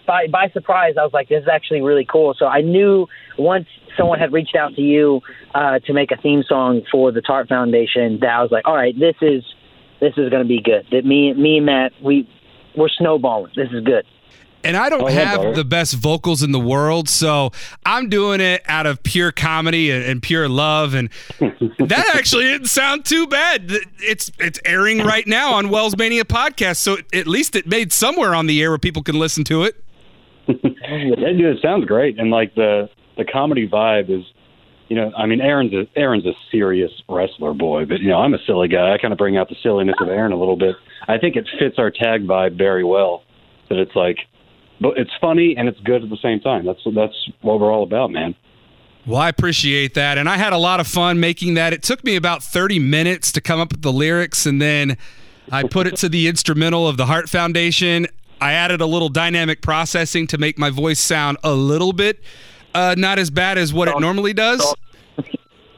by 0.05 0.27
by 0.27 0.49
surprise, 0.49 0.95
I 0.99 1.03
was 1.03 1.13
like, 1.13 1.29
this 1.29 1.41
is 1.41 1.49
actually 1.51 1.81
really 1.81 2.05
cool. 2.05 2.35
So 2.37 2.45
I 2.45 2.61
knew 2.61 3.07
once 3.37 3.67
someone 3.97 4.19
had 4.19 4.33
reached 4.33 4.55
out 4.55 4.75
to 4.75 4.81
you 4.81 5.21
uh, 5.53 5.79
to 5.79 5.93
make 5.93 6.11
a 6.11 6.17
theme 6.17 6.43
song 6.47 6.81
for 6.91 7.11
the 7.11 7.21
Tart 7.21 7.47
Foundation 7.47 8.19
that 8.21 8.29
I 8.29 8.41
was 8.41 8.51
like, 8.51 8.67
all 8.67 8.75
right, 8.75 8.97
this 8.97 9.15
is 9.21 9.43
this 9.99 10.13
is 10.17 10.29
going 10.29 10.43
to 10.43 10.47
be 10.47 10.61
good. 10.61 10.87
That 10.91 11.05
me 11.05 11.33
me 11.33 11.57
and 11.57 11.65
Matt 11.65 11.91
we 12.01 12.27
we're 12.75 12.89
snowballing. 12.89 13.53
This 13.55 13.69
is 13.71 13.83
good. 13.83 14.05
And 14.63 14.77
I 14.77 14.89
don't 14.89 15.01
Oh, 15.01 15.07
have 15.07 15.55
the 15.55 15.65
best 15.65 15.95
vocals 15.95 16.41
in 16.41 16.51
the 16.53 16.59
world, 16.59 17.09
so 17.09 17.51
I'm 17.85 18.07
doing 18.09 18.39
it 18.39 18.61
out 18.67 18.85
of 18.85 19.03
pure 19.03 19.31
comedy 19.31 19.91
and, 19.91 20.03
and 20.03 20.21
pure 20.21 20.47
love. 20.47 20.93
And 20.93 21.09
that 21.39 22.11
actually 22.15 22.45
didn't 22.45 22.67
sound 22.67 23.03
too 23.05 23.27
bad. 23.27 23.71
It's 23.99 24.31
it's 24.39 24.59
airing 24.65 24.99
right 24.99 25.27
now 25.27 25.53
on 25.53 25.69
Wells 25.69 25.97
Mania 25.97 26.23
podcast, 26.23 26.77
so 26.77 26.97
at 27.13 27.27
least 27.27 27.55
it 27.55 27.67
made 27.67 27.91
somewhere 27.91 28.33
on 28.33 28.47
the 28.47 28.61
air 28.61 28.69
where 28.71 28.77
people 28.77 29.03
can 29.03 29.19
listen 29.19 29.43
to 29.45 29.63
it. 29.63 29.83
Dude, 30.47 30.59
it 31.41 31.61
sounds 31.61 31.85
great, 31.85 32.19
and 32.19 32.31
like 32.31 32.55
the 32.55 32.89
the 33.17 33.25
comedy 33.25 33.67
vibe 33.67 34.09
is, 34.09 34.23
you 34.89 34.95
know, 34.95 35.11
I 35.17 35.25
mean, 35.25 35.39
Aaron's 35.41 35.73
a, 35.73 35.85
Aaron's 35.95 36.25
a 36.25 36.33
serious 36.51 36.91
wrestler 37.07 37.53
boy, 37.53 37.85
but 37.85 37.99
you 37.99 38.09
know, 38.09 38.17
I'm 38.17 38.33
a 38.33 38.39
silly 38.47 38.67
guy. 38.67 38.93
I 38.93 38.97
kind 38.97 39.11
of 39.11 39.17
bring 39.17 39.37
out 39.37 39.49
the 39.49 39.55
silliness 39.61 39.95
of 40.01 40.07
Aaron 40.09 40.31
a 40.31 40.37
little 40.39 40.55
bit. 40.57 40.75
I 41.07 41.17
think 41.17 41.35
it 41.35 41.47
fits 41.59 41.75
our 41.77 41.91
tag 41.91 42.25
vibe 42.25 42.57
very 42.57 42.83
well. 42.83 43.23
That 43.69 43.77
it's 43.79 43.95
like, 43.95 44.17
but 44.79 44.97
it's 44.97 45.11
funny 45.21 45.55
and 45.57 45.67
it's 45.67 45.79
good 45.81 46.03
at 46.03 46.09
the 46.09 46.17
same 46.21 46.39
time. 46.39 46.65
That's 46.65 46.81
that's 46.95 47.29
what 47.41 47.59
we're 47.59 47.71
all 47.71 47.83
about, 47.83 48.11
man. 48.11 48.35
Well, 49.05 49.19
I 49.19 49.29
appreciate 49.29 49.95
that. 49.95 50.17
And 50.17 50.29
I 50.29 50.37
had 50.37 50.53
a 50.53 50.57
lot 50.57 50.79
of 50.79 50.87
fun 50.87 51.19
making 51.19 51.55
that. 51.55 51.73
It 51.73 51.83
took 51.83 52.05
me 52.05 52.15
about 52.15 52.41
30 52.41 52.79
minutes 52.79 53.33
to 53.33 53.41
come 53.41 53.59
up 53.59 53.73
with 53.73 53.81
the 53.81 53.91
lyrics, 53.91 54.45
and 54.45 54.61
then 54.61 54.97
I 55.51 55.63
put 55.63 55.87
it 55.87 55.97
to 55.97 56.09
the 56.09 56.27
instrumental 56.29 56.87
of 56.87 56.95
the 56.95 57.05
Hart 57.05 57.29
Foundation. 57.29 58.07
I 58.39 58.53
added 58.53 58.79
a 58.79 58.85
little 58.85 59.09
dynamic 59.09 59.61
processing 59.61 60.25
to 60.27 60.37
make 60.37 60.57
my 60.57 60.69
voice 60.69 60.99
sound 60.99 61.37
a 61.43 61.53
little 61.53 61.91
bit 61.91 62.23
uh, 62.73 62.95
not 62.97 63.19
as 63.19 63.29
bad 63.29 63.57
as 63.57 63.73
what 63.73 63.87
it 63.87 63.99
normally 63.99 64.33
does. 64.33 64.75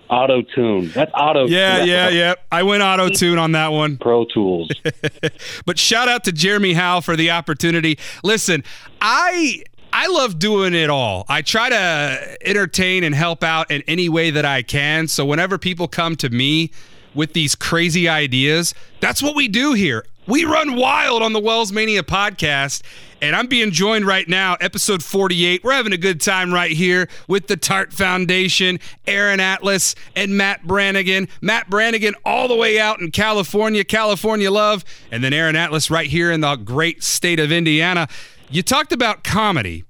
Auto 0.10 0.42
tune. 0.42 0.92
That's 0.92 1.12
auto. 1.14 1.48
Yeah, 1.48 1.84
yeah, 1.84 2.10
yeah. 2.10 2.36
I 2.52 2.64
went 2.64 2.84
auto 2.84 3.10
tune 3.10 3.40
on 3.40 3.54
that 3.54 3.70
one. 3.70 3.98
Pro 3.98 4.26
Tools. 4.26 4.72
But 5.66 5.80
shout 5.80 6.08
out 6.08 6.24
to 6.26 6.32
Jeremy 6.32 6.74
Howe 6.74 7.02
for 7.02 7.16
the 7.16 7.32
opportunity. 7.32 7.98
Listen, 8.24 8.64
I 9.02 9.64
I 9.92 10.08
love 10.08 10.40
doing 10.40 10.74
it 10.74 10.90
all. 10.90 11.26
I 11.28 11.42
try 11.42 11.70
to 11.70 12.38
entertain 12.48 13.04
and 13.04 13.16
help 13.16 13.44
out 13.44 13.72
in 13.72 13.82
any 13.88 14.10
way 14.10 14.30
that 14.30 14.46
I 14.46 14.62
can. 14.62 15.08
So 15.08 15.26
whenever 15.26 15.58
people 15.58 15.88
come 15.88 16.16
to 16.18 16.30
me 16.30 16.72
with 17.14 17.34
these 17.34 17.56
crazy 17.56 18.08
ideas, 18.08 18.74
that's 19.00 19.24
what 19.24 19.36
we 19.36 19.48
do 19.48 19.74
here. 19.74 20.06
We 20.28 20.44
run 20.44 20.76
wild 20.76 21.22
on 21.22 21.34
the 21.34 21.40
Wells 21.40 21.72
Mania 21.72 22.02
podcast, 22.02 22.82
and 23.22 23.36
I'm 23.36 23.46
being 23.46 23.70
joined 23.70 24.08
right 24.08 24.28
now, 24.28 24.58
episode 24.60 25.04
48. 25.04 25.64
We're 25.64 25.74
having 25.74 25.94
a 25.94 25.98
good 25.98 26.20
time 26.20 26.52
right 26.52 26.72
here 26.72 27.08
with 27.28 27.46
the 27.46 27.56
Tart 27.56 27.94
Foundation, 27.94 28.80
Aaron 29.06 29.40
Atlas, 29.40 29.94
and 30.16 30.36
Matt 30.36 30.64
Brannigan. 30.64 31.28
Matt 31.42 31.70
Brannigan 31.70 32.16
all 32.26 32.48
the 32.48 32.56
way 32.56 32.80
out 32.80 33.02
in 33.02 33.12
California, 33.12 33.84
California 33.84 34.50
love, 34.50 34.84
and 35.12 35.24
then 35.24 35.32
Aaron 35.32 35.56
Atlas 35.56 35.92
right 35.92 36.08
here 36.08 36.32
in 36.32 36.42
the 36.42 36.56
great 36.56 37.04
state 37.04 37.40
of 37.40 37.52
Indiana. 37.52 38.08
You 38.50 38.64
talked 38.64 38.92
about 38.92 39.24
comedy, 39.24 39.84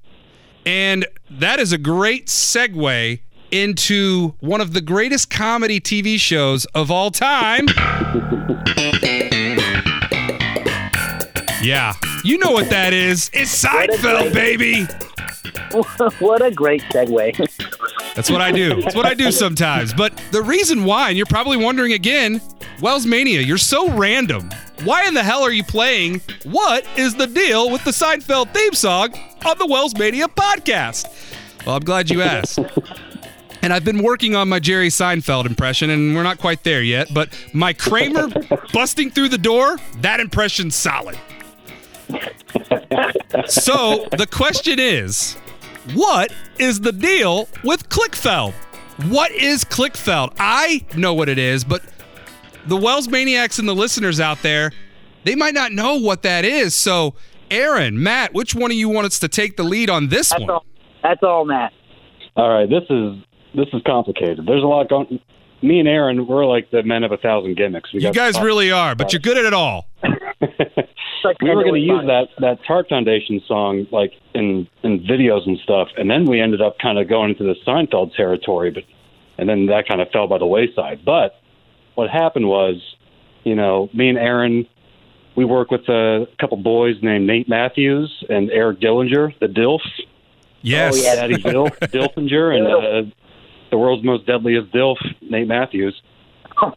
and 0.65 1.07
that 1.29 1.61
is 1.61 1.71
a 1.71 1.77
great 1.77 2.27
segue 2.27 3.21
into 3.51 4.33
one 4.41 4.59
of 4.59 4.73
the 4.73 4.81
greatest 4.81 5.29
comedy 5.29 5.79
TV 5.79 6.19
shows 6.19 6.65
of 6.75 6.91
all 6.91 7.09
time. 7.09 7.67
Yeah, 11.65 11.93
you 12.23 12.37
know 12.37 12.51
what 12.51 12.69
that 12.69 12.93
is. 12.93 13.31
It's 13.33 13.63
Seinfeld, 13.65 14.33
baby. 14.35 14.83
what 16.19 16.45
a 16.45 16.51
great 16.51 16.83
segue. 16.83 17.35
That's 18.13 18.29
what 18.29 18.39
I 18.39 18.51
do. 18.51 18.83
That's 18.83 18.93
what 18.93 19.07
I 19.07 19.15
do 19.15 19.31
sometimes. 19.31 19.91
But 19.91 20.15
the 20.31 20.43
reason 20.43 20.83
why, 20.83 21.09
and 21.09 21.17
you're 21.17 21.25
probably 21.25 21.57
wondering 21.57 21.93
again, 21.93 22.39
Wells 22.81 23.07
Mania, 23.07 23.41
you're 23.41 23.57
so 23.57 23.89
random. 23.97 24.51
Why 24.83 25.07
in 25.07 25.15
the 25.15 25.23
hell 25.23 25.41
are 25.41 25.51
you 25.51 25.63
playing 25.63 26.21
What 26.43 26.85
is 26.97 27.15
the 27.15 27.25
Deal 27.25 27.71
with 27.71 27.83
the 27.83 27.89
Seinfeld 27.91 28.53
theme 28.53 28.73
song 28.73 29.15
on 29.43 29.57
the 29.57 29.65
Wells 29.65 29.97
Mania 29.97 30.27
podcast? 30.27 31.07
Well, 31.65 31.77
I'm 31.77 31.83
glad 31.83 32.11
you 32.11 32.21
asked. 32.21 32.59
And 33.63 33.73
I've 33.73 33.83
been 33.83 34.03
working 34.03 34.35
on 34.35 34.49
my 34.49 34.59
Jerry 34.59 34.89
Seinfeld 34.89 35.47
impression, 35.47 35.89
and 35.89 36.13
we're 36.15 36.21
not 36.21 36.37
quite 36.37 36.63
there 36.63 36.83
yet. 36.83 37.11
But 37.11 37.29
my 37.53 37.73
Kramer 37.73 38.27
busting 38.71 39.09
through 39.09 39.29
the 39.29 39.39
door, 39.39 39.79
that 40.01 40.19
impression's 40.19 40.75
solid. 40.75 41.17
So 43.47 44.07
the 44.17 44.27
question 44.31 44.79
is, 44.79 45.33
what 45.93 46.33
is 46.57 46.79
the 46.79 46.91
deal 46.91 47.47
with 47.63 47.89
Clickfeld? 47.89 48.53
What 49.09 49.31
is 49.31 49.63
Clickfeld? 49.65 50.33
I 50.39 50.85
know 50.95 51.13
what 51.13 51.29
it 51.29 51.37
is, 51.37 51.63
but 51.63 51.83
the 52.65 52.77
Wells 52.77 53.07
Maniacs 53.07 53.59
and 53.59 53.67
the 53.67 53.75
listeners 53.75 54.19
out 54.19 54.41
there, 54.41 54.71
they 55.25 55.35
might 55.35 55.53
not 55.53 55.71
know 55.71 55.95
what 55.97 56.23
that 56.23 56.45
is. 56.45 56.73
So, 56.73 57.15
Aaron, 57.51 58.01
Matt, 58.01 58.33
which 58.33 58.55
one 58.55 58.71
of 58.71 58.77
you 58.77 58.89
want 58.89 59.05
us 59.05 59.19
to 59.19 59.27
take 59.27 59.57
the 59.57 59.63
lead 59.63 59.89
on 59.89 60.07
this 60.07 60.29
That's 60.29 60.41
one? 60.41 60.49
all. 60.49 60.65
That's 61.03 61.23
all, 61.23 61.45
Matt. 61.45 61.73
All 62.35 62.49
right, 62.49 62.69
this 62.69 62.83
is 62.89 63.15
this 63.53 63.67
is 63.73 63.81
complicated. 63.85 64.45
There's 64.45 64.63
a 64.63 64.67
lot 64.67 64.89
going. 64.89 65.19
Me 65.61 65.79
and 65.79 65.87
Aaron, 65.87 66.27
we're 66.27 66.45
like 66.45 66.69
the 66.71 66.83
men 66.83 67.03
of 67.03 67.11
a 67.11 67.17
thousand 67.17 67.55
gimmicks. 67.57 67.93
We 67.93 68.01
You 68.01 68.11
guys 68.11 68.39
really 68.39 68.71
are, 68.71 68.93
but 68.95 69.13
you're 69.13 69.21
good 69.21 69.37
at 69.37 69.45
it 69.45 69.53
all. 69.53 69.87
Like 71.25 71.41
we 71.41 71.49
were 71.49 71.63
going 71.63 71.73
to 71.73 71.79
Kendall 71.79 71.97
use 71.97 72.07
that 72.07 72.41
that 72.41 72.65
Tart 72.65 72.87
Foundation 72.89 73.41
song 73.47 73.87
like 73.91 74.13
in 74.33 74.67
in 74.83 74.99
videos 74.99 75.45
and 75.47 75.57
stuff, 75.59 75.89
and 75.97 76.09
then 76.09 76.25
we 76.25 76.39
ended 76.39 76.61
up 76.61 76.77
kind 76.79 76.97
of 76.97 77.09
going 77.09 77.31
into 77.31 77.43
the 77.43 77.55
Seinfeld 77.65 78.15
territory, 78.15 78.71
but 78.71 78.83
and 79.37 79.49
then 79.49 79.65
that 79.67 79.87
kind 79.87 80.01
of 80.01 80.09
fell 80.11 80.27
by 80.27 80.37
the 80.37 80.45
wayside. 80.45 81.03
But 81.03 81.39
what 81.95 82.09
happened 82.09 82.47
was, 82.47 82.75
you 83.43 83.55
know, 83.55 83.89
me 83.93 84.09
and 84.09 84.17
Aaron, 84.17 84.65
we 85.35 85.43
work 85.45 85.71
with 85.71 85.87
a 85.89 86.27
couple 86.39 86.57
boys 86.57 86.95
named 87.01 87.27
Nate 87.27 87.49
Matthews 87.49 88.23
and 88.29 88.49
Eric 88.51 88.79
Dillinger, 88.79 89.37
the 89.39 89.47
Dilfs, 89.47 89.81
Yes. 90.61 91.03
yeah. 91.03 91.15
Daddy 91.15 91.35
Dilf, 91.35 91.77
Dilfinger, 91.79 92.55
and 92.55 92.67
uh, 92.67 93.15
the 93.71 93.77
world's 93.77 94.05
most 94.05 94.25
deadliest 94.25 94.71
Dilf, 94.71 94.97
Nate 95.21 95.47
Matthews 95.47 96.01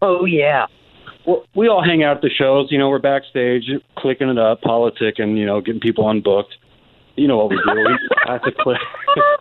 Oh 0.02 0.24
yeah. 0.24 0.66
We're, 1.54 1.70
all 1.70 1.84
hang 1.84 2.02
out 2.02 2.16
at 2.16 2.22
the 2.22 2.30
shows. 2.30 2.68
You 2.70 2.78
know, 2.78 2.88
we're 2.88 2.98
backstage, 2.98 3.70
clicking 3.96 4.28
it 4.28 4.38
up, 4.38 4.62
politic, 4.62 5.18
and 5.18 5.38
You 5.38 5.46
know, 5.46 5.60
getting 5.60 5.80
people 5.80 6.04
unbooked. 6.04 6.56
You 7.16 7.28
know 7.28 7.36
what 7.36 7.50
we 7.50 7.56
do? 7.56 7.62
We 7.74 7.98
have 8.26 8.42
to 8.42 8.52
click. 8.52 8.80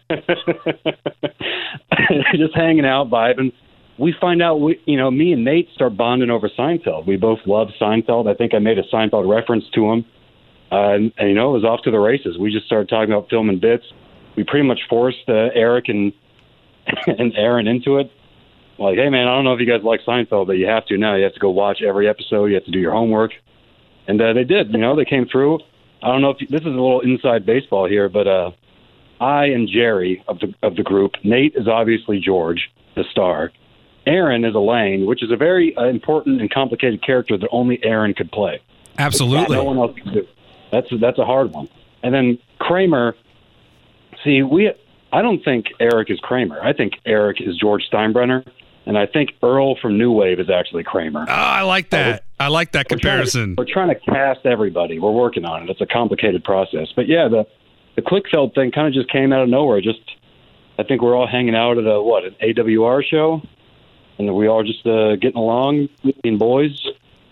Just 2.35 2.55
hanging 2.55 2.85
out, 2.85 3.09
vibing. 3.09 3.51
We 3.99 4.13
find 4.19 4.41
out, 4.41 4.61
we, 4.61 4.81
you 4.85 4.97
know, 4.97 5.11
me 5.11 5.33
and 5.33 5.45
Nate 5.45 5.69
start 5.73 5.95
bonding 5.95 6.29
over 6.29 6.49
Seinfeld. 6.49 7.07
We 7.07 7.15
both 7.17 7.39
love 7.45 7.69
Seinfeld. 7.79 8.29
I 8.29 8.33
think 8.35 8.53
I 8.53 8.59
made 8.59 8.77
a 8.79 8.83
Seinfeld 8.93 9.29
reference 9.29 9.63
to 9.75 9.91
him, 9.91 10.05
uh, 10.71 10.93
and, 10.93 11.13
and 11.17 11.29
you 11.29 11.35
know, 11.35 11.51
it 11.51 11.53
was 11.53 11.63
off 11.63 11.83
to 11.83 11.91
the 11.91 11.99
races. 11.99 12.37
We 12.37 12.51
just 12.51 12.65
started 12.65 12.89
talking 12.89 13.13
about 13.13 13.29
filming 13.29 13.59
bits. 13.59 13.85
We 14.35 14.43
pretty 14.43 14.67
much 14.67 14.81
forced 14.89 15.23
uh, 15.27 15.49
Eric 15.53 15.85
and 15.87 16.11
and 17.07 17.33
Aaron 17.35 17.67
into 17.67 17.97
it 17.97 18.11
like, 18.79 18.97
hey 18.97 19.09
man, 19.09 19.27
I 19.27 19.35
don't 19.35 19.43
know 19.43 19.53
if 19.53 19.59
you 19.59 19.65
guys 19.65 19.83
like 19.83 20.01
Seinfeld, 20.01 20.47
but 20.47 20.53
you 20.53 20.67
have 20.67 20.85
to 20.87 20.97
now. 20.97 21.15
You 21.15 21.23
have 21.23 21.33
to 21.33 21.39
go 21.39 21.49
watch 21.49 21.81
every 21.81 22.07
episode. 22.07 22.45
You 22.45 22.55
have 22.55 22.65
to 22.65 22.71
do 22.71 22.79
your 22.79 22.91
homework, 22.91 23.31
and 24.07 24.21
uh, 24.21 24.33
they 24.33 24.43
did. 24.43 24.71
You 24.71 24.79
know, 24.79 24.95
they 24.95 25.05
came 25.05 25.25
through. 25.25 25.59
I 26.01 26.09
don't 26.09 26.21
know 26.21 26.31
if 26.31 26.49
this 26.49 26.61
is 26.61 26.67
a 26.67 26.69
little 26.69 27.01
inside 27.01 27.45
baseball 27.45 27.87
here, 27.87 28.07
but 28.07 28.27
uh, 28.27 28.51
I 29.19 29.45
and 29.45 29.67
Jerry 29.67 30.23
of 30.27 30.39
the 30.39 30.53
of 30.61 30.75
the 30.75 30.83
group. 30.83 31.13
Nate 31.23 31.55
is 31.55 31.67
obviously 31.67 32.19
George, 32.19 32.69
the 32.95 33.03
star. 33.11 33.51
Aaron 34.05 34.45
is 34.45 34.55
Elaine, 34.55 35.05
which 35.05 35.21
is 35.21 35.31
a 35.31 35.35
very 35.35 35.75
uh, 35.75 35.85
important 35.85 36.39
and 36.39 36.49
complicated 36.49 37.03
character 37.03 37.37
that 37.37 37.49
only 37.51 37.83
Aaron 37.83 38.13
could 38.13 38.31
play. 38.31 38.61
Absolutely. 38.97 39.55
No 39.55 39.65
one 39.65 39.77
else 39.77 39.95
do. 40.13 40.25
That's 40.71 40.87
that's 40.99 41.19
a 41.19 41.25
hard 41.25 41.51
one. 41.51 41.67
And 42.03 42.13
then 42.13 42.37
Kramer. 42.59 43.15
See, 44.23 44.43
we. 44.43 44.71
I 45.11 45.21
don't 45.21 45.43
think 45.43 45.67
Eric 45.79 46.09
is 46.09 46.19
Kramer. 46.19 46.61
I 46.61 46.73
think 46.73 46.93
Eric 47.05 47.39
is 47.39 47.57
George 47.57 47.83
Steinbrenner, 47.91 48.45
and 48.87 48.97
I 48.97 49.05
think 49.05 49.31
Earl 49.43 49.75
from 49.81 49.97
New 49.97 50.11
Wave 50.11 50.39
is 50.39 50.49
actually 50.49 50.83
Kramer. 50.83 51.25
Oh, 51.27 51.31
I 51.31 51.61
like 51.61 51.89
that. 51.91 52.23
I 52.39 52.47
like 52.47 52.71
that 52.71 52.87
We're 52.89 52.97
trying 52.97 52.99
to- 52.99 53.31
comparison. 53.31 53.55
We're 53.57 53.65
trying 53.71 53.89
to 53.89 53.99
cast 53.99 54.45
everybody. 54.45 54.99
We're 54.99 55.11
working 55.11 55.45
on 55.45 55.63
it. 55.63 55.69
It's 55.69 55.81
a 55.81 55.85
complicated 55.85 56.43
process. 56.43 56.87
But 56.95 57.07
yeah, 57.07 57.27
the 57.27 57.45
the 57.95 58.01
Clickfeld 58.03 58.53
thing 58.55 58.71
kind 58.71 58.87
of 58.87 58.93
just 58.93 59.11
came 59.11 59.33
out 59.33 59.41
of 59.43 59.49
nowhere. 59.49 59.81
Just 59.81 59.99
I 60.79 60.83
think 60.83 61.01
we're 61.01 61.15
all 61.15 61.27
hanging 61.27 61.55
out 61.55 61.77
at 61.77 61.85
a 61.85 62.01
what 62.01 62.23
an 62.25 62.35
AWR 62.41 63.03
show, 63.03 63.41
and 64.19 64.33
we 64.35 64.47
all 64.47 64.63
just 64.63 64.85
uh, 64.85 65.15
getting 65.15 65.37
along, 65.37 65.89
being 66.23 66.37
boys. 66.37 66.79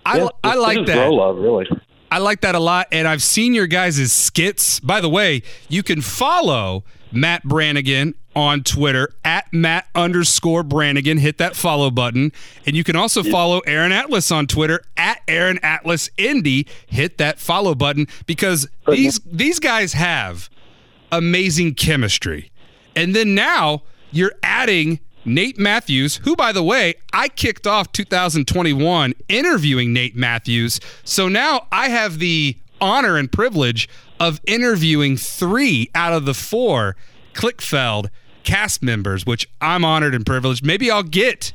I, 0.06 0.18
Yeah, 0.20 0.28
I 0.44 0.56
this 0.56 0.62
like 0.64 0.86
that. 0.88 1.12
Love, 1.12 1.38
really. 1.38 1.68
I 2.12 2.20
like 2.20 2.42
that 2.42 2.56
a 2.56 2.60
lot, 2.60 2.88
and 2.92 3.08
I've 3.08 3.22
seen 3.24 3.54
your 3.54 3.68
guys' 3.68 4.12
skits. 4.12 4.80
By 4.80 5.02
the 5.02 5.10
way, 5.10 5.42
you 5.70 5.84
can 5.84 6.02
follow 6.02 6.84
Matt 7.12 7.44
Brannigan 7.44 8.14
on 8.36 8.64
Twitter 8.64 9.14
at 9.24 9.52
Matt 9.54 9.88
underscore 9.96 10.64
Brannigan. 10.64 11.18
Hit 11.18 11.38
that 11.38 11.56
follow 11.56 11.90
button, 11.90 12.32
and 12.66 12.76
you 12.76 12.84
can 12.84 12.96
also 12.96 13.24
follow 13.24 13.60
Aaron 13.62 13.92
Atlas 13.92 14.32
on 14.32 14.48
Twitter 14.48 14.84
at 14.98 15.22
Aaron 15.28 15.60
Atlas 15.64 16.10
Indy. 16.18 16.68
Hit 16.88 17.18
that 17.18 17.40
follow 17.40 17.74
button 17.74 18.08
because 18.26 18.68
these 18.88 19.20
these 19.26 19.60
guys 19.60 19.94
have 19.94 20.50
amazing 21.12 21.76
chemistry, 21.76 22.52
and 22.96 23.16
then 23.16 23.34
now 23.36 23.84
you're 24.12 24.34
adding. 24.44 25.00
Nate 25.28 25.58
Matthews, 25.58 26.18
who, 26.18 26.36
by 26.36 26.52
the 26.52 26.62
way, 26.62 26.94
I 27.12 27.30
kicked 27.30 27.66
off 27.66 27.92
2021 27.92 29.16
interviewing 29.28 29.92
Nate 29.92 30.16
Matthews. 30.16 30.80
So 31.04 31.28
now 31.28 31.66
I 31.72 31.90
have 31.90 32.20
the 32.20 32.56
honor 32.80 33.18
and 33.18 33.32
privilege 33.32 33.90
of 34.20 34.40
interviewing 34.46 35.18
three 35.18 35.90
out 35.96 36.14
of 36.14 36.26
the 36.26 36.36
four 36.36 36.96
Clickfeld 37.34 38.10
cast 38.46 38.82
members, 38.82 39.26
which 39.26 39.50
I'm 39.60 39.84
honored 39.84 40.16
and 40.16 40.26
privileged. 40.26 40.66
Maybe 40.66 40.90
I'll 40.90 41.04
get 41.04 41.52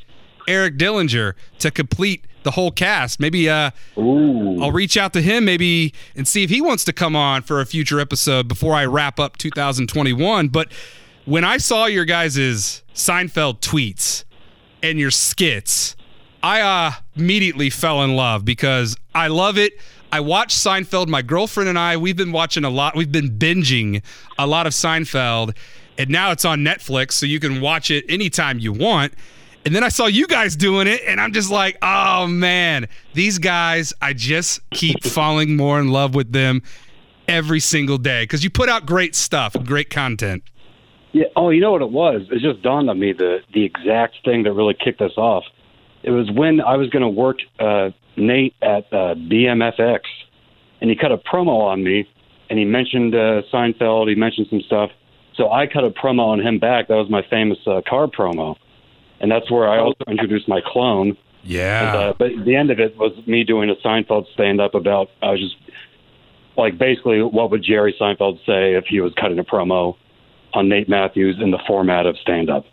Eric 0.47 0.77
Dillinger 0.77 1.35
to 1.61 1.71
complete 1.71 2.27
the 2.43 2.53
whole 2.53 2.71
cast. 2.71 3.21
Maybe 3.21 3.49
uh, 3.49 3.71
I'll 3.97 4.73
reach 4.73 4.97
out 4.97 5.13
to 5.15 5.23
him 5.23 5.45
maybe 5.45 5.95
and 6.15 6.27
see 6.27 6.43
if 6.43 6.51
he 6.51 6.61
wants 6.61 6.85
to 6.85 6.93
come 6.93 7.15
on 7.17 7.43
for 7.43 7.61
a 7.61 7.67
future 7.67 8.01
episode 8.01 8.49
before 8.49 8.75
I 8.75 8.85
wrap 8.87 9.21
up 9.21 9.37
2021. 9.39 10.49
But 10.49 10.73
when 11.25 11.45
I 11.45 11.59
saw 11.59 11.87
your 11.87 12.05
guys' 12.05 12.83
Seinfeld 12.95 13.61
tweets 13.61 14.25
and 14.83 14.99
your 14.99 15.11
skits, 15.11 15.97
I 16.43 16.61
uh, 16.61 16.93
immediately 17.15 17.71
fell 17.71 18.03
in 18.03 18.17
love 18.17 18.45
because 18.45 18.97
I 19.15 19.29
love 19.29 19.59
it. 19.59 19.75
I 20.13 20.21
watched 20.21 20.59
Seinfeld. 20.59 21.09
My 21.09 21.23
girlfriend 21.23 21.69
and 21.69 21.79
I, 21.79 21.97
we've 21.97 22.17
been 22.17 22.33
watching 22.33 22.65
a 22.65 22.71
lot. 22.71 22.97
We've 22.97 23.13
been 23.13 23.39
binging 23.39 24.03
a 24.39 24.47
lot 24.47 24.67
of 24.67 24.73
Seinfeld, 24.73 25.57
and 26.01 26.09
now 26.09 26.31
it's 26.31 26.47
on 26.47 26.61
Netflix, 26.61 27.13
so 27.13 27.27
you 27.27 27.39
can 27.39 27.61
watch 27.61 27.91
it 27.91 28.07
anytime 28.09 28.59
you 28.59 28.73
want. 28.73 29.13
And 29.67 29.75
then 29.75 29.85
I 29.85 29.91
saw 29.91 30.07
you 30.07 30.27
guys 30.27 30.57
doing 30.57 30.87
it, 30.87 31.03
and 31.07 31.21
I'm 31.21 31.35
just 31.35 31.51
like, 31.51 31.77
oh 31.83 32.27
man, 32.27 32.89
these 33.13 33.39
guys, 33.39 33.93
I 34.01 34.15
just 34.15 34.61
keep 34.71 35.05
falling 35.05 35.57
more 35.57 35.79
in 35.79 35.89
love 35.89 36.15
with 36.15 36.33
them 36.33 36.63
every 37.29 37.61
single 37.61 37.99
day 37.99 38.23
because 38.23 38.43
you 38.43 38.49
put 38.49 38.71
out 38.71 38.87
great 38.87 39.15
stuff, 39.15 39.55
great 39.65 39.91
content. 39.91 40.43
Yeah. 41.13 41.27
Oh, 41.37 41.51
you 41.51 41.61
know 41.61 41.73
what 41.73 41.83
it 41.83 41.91
was? 41.91 42.23
It 42.31 42.41
just 42.41 42.63
dawned 42.63 42.89
on 42.89 42.99
me 42.99 43.13
the 43.13 43.41
the 43.53 43.65
exact 43.65 44.17
thing 44.25 44.45
that 44.45 44.53
really 44.53 44.77
kicked 44.83 45.03
us 45.03 45.13
off. 45.19 45.45
It 46.03 46.13
was 46.13 46.31
when 46.31 46.63
I 46.63 46.77
was 46.77 46.89
going 46.89 47.03
to 47.03 47.09
work 47.09 47.41
uh, 47.59 47.91
Nate 48.17 48.55
at 48.63 48.91
uh, 48.91 49.17
BMFX, 49.17 50.01
and 50.81 50.89
he 50.89 50.97
cut 50.97 51.13
a 51.13 51.19
promo 51.19 51.61
on 51.65 51.85
me, 51.85 52.09
and 52.49 52.59
he 52.59 52.65
mentioned 52.65 53.15
uh, 53.15 53.43
Seinfeld. 53.53 54.09
He 54.09 54.15
mentioned 54.15 54.47
some 54.49 54.63
stuff, 54.63 54.91
so 55.37 55.51
I 55.51 55.67
cut 55.67 55.85
a 55.85 55.91
promo 55.91 56.27
on 56.27 56.41
him 56.41 56.59
back. 56.59 56.89
That 56.89 56.97
was 56.97 57.11
my 57.11 57.23
famous 57.29 57.59
uh, 57.67 57.81
car 57.89 58.07
promo, 58.07 58.57
and 59.21 59.31
that's 59.31 59.51
where 59.51 59.69
I 59.69 59.79
also 59.79 60.05
introduced 60.09 60.49
my 60.49 60.61
clone. 60.65 61.17
Yeah. 61.43 61.89
And, 61.89 61.97
uh, 61.97 62.15
but 62.19 62.45
the 62.45 62.57
end 62.57 62.71
of 62.71 62.81
it 62.81 62.97
was 62.97 63.13
me 63.27 63.45
doing 63.45 63.71
a 63.71 63.75
Seinfeld 63.77 64.31
stand 64.35 64.61
up 64.61 64.75
about 64.75 65.09
I 65.23 65.31
was 65.31 65.41
just 65.41 65.57
like 66.57 66.77
basically 66.79 67.23
what 67.23 67.51
would 67.51 67.63
Jerry 67.63 67.95
Seinfeld 67.99 68.39
say 68.45 68.75
if 68.75 68.85
he 68.87 69.01
was 69.01 69.13
cutting 69.19 69.39
a 69.39 69.45
promo 69.45 69.97
on 70.53 70.69
Nate 70.69 70.89
Matthews 70.89 71.37
in 71.41 71.51
the 71.51 71.61
format 71.67 72.07
of 72.07 72.17
stand 72.19 72.51
up, 72.51 72.67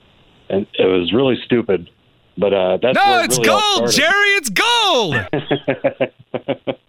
and 0.50 0.68
it 0.78 0.86
was 0.86 1.14
really 1.14 1.38
stupid. 1.46 1.90
But 2.38 2.54
uh, 2.54 2.78
that's 2.82 2.96
no, 2.96 3.04
where 3.04 3.22
it 3.22 3.26
it's 3.26 3.38
really 3.38 3.50
gold. 3.50 3.92
Jerry. 3.92 4.30
It's 4.36 4.50
gold. 4.50 5.16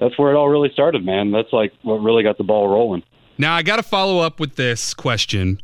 That's 0.00 0.16
where 0.18 0.32
it 0.32 0.36
all 0.36 0.48
really 0.48 0.70
started, 0.72 1.04
man. 1.04 1.32
That's 1.32 1.52
like 1.52 1.72
what 1.82 1.96
really 1.96 2.22
got 2.22 2.38
the 2.38 2.44
ball 2.44 2.68
rolling. 2.68 3.02
Now, 3.38 3.54
I 3.54 3.62
got 3.62 3.76
to 3.76 3.84
follow 3.84 4.18
up 4.18 4.40
with 4.40 4.56
this 4.56 4.92
question. 4.94 5.60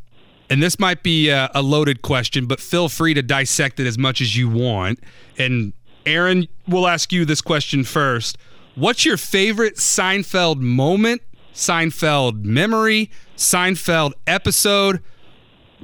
And 0.48 0.62
this 0.62 0.78
might 0.78 1.02
be 1.02 1.30
a, 1.30 1.50
a 1.54 1.62
loaded 1.62 2.02
question, 2.02 2.46
but 2.46 2.60
feel 2.60 2.88
free 2.88 3.14
to 3.14 3.22
dissect 3.22 3.80
it 3.80 3.86
as 3.86 3.98
much 3.98 4.20
as 4.20 4.36
you 4.36 4.48
want. 4.48 5.00
And 5.38 5.72
Aaron, 6.06 6.46
we'll 6.68 6.86
ask 6.86 7.12
you 7.12 7.24
this 7.24 7.40
question 7.40 7.82
first. 7.82 8.38
What's 8.76 9.04
your 9.04 9.16
favorite 9.16 9.76
Seinfeld 9.76 10.58
moment, 10.58 11.22
Seinfeld 11.54 12.44
memory, 12.44 13.10
Seinfeld 13.36 14.12
episode? 14.26 15.02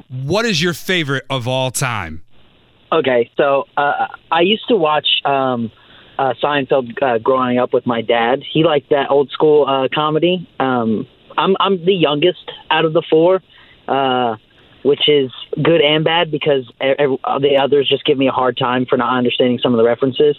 What 0.08 0.44
is 0.44 0.62
your 0.62 0.74
favorite 0.74 1.24
of 1.30 1.48
all 1.48 1.70
time? 1.70 2.22
Okay, 2.92 3.30
so 3.36 3.64
uh, 3.76 4.08
I 4.30 4.40
used 4.40 4.66
to 4.68 4.76
watch 4.76 5.06
um, 5.24 5.70
uh, 6.18 6.34
Seinfeld 6.42 6.90
uh, 7.02 7.18
growing 7.18 7.58
up 7.58 7.72
with 7.72 7.86
my 7.86 8.02
dad. 8.02 8.42
He 8.52 8.64
liked 8.64 8.90
that 8.90 9.10
old 9.10 9.30
school 9.30 9.66
uh, 9.66 9.88
comedy. 9.94 10.48
Um, 10.58 11.06
I'm 11.36 11.56
I'm 11.60 11.84
the 11.84 11.94
youngest 11.94 12.50
out 12.70 12.84
of 12.84 12.92
the 12.92 13.02
four, 13.08 13.42
uh, 13.88 14.36
which 14.82 15.08
is 15.08 15.30
good 15.62 15.80
and 15.80 16.04
bad 16.04 16.30
because 16.30 16.68
e- 16.82 16.94
ev- 16.98 17.40
the 17.40 17.58
others 17.62 17.88
just 17.88 18.04
give 18.04 18.18
me 18.18 18.28
a 18.28 18.32
hard 18.32 18.56
time 18.56 18.86
for 18.86 18.96
not 18.96 19.16
understanding 19.16 19.58
some 19.62 19.72
of 19.72 19.78
the 19.78 19.84
references, 19.84 20.36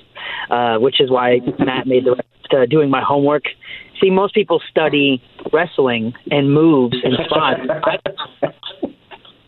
uh, 0.49 0.77
which 0.77 0.99
is 0.99 1.10
why 1.10 1.39
Matt 1.60 1.88
made 1.88 2.06
the 2.06 2.21
to 2.51 2.67
doing 2.67 2.89
my 2.89 3.01
homework. 3.01 3.43
See, 4.01 4.10
most 4.10 4.34
people 4.34 4.62
study 4.69 5.21
wrestling 5.54 6.13
and 6.30 6.54
moves 6.54 6.97
and 7.04 7.13
spots. 7.25 7.62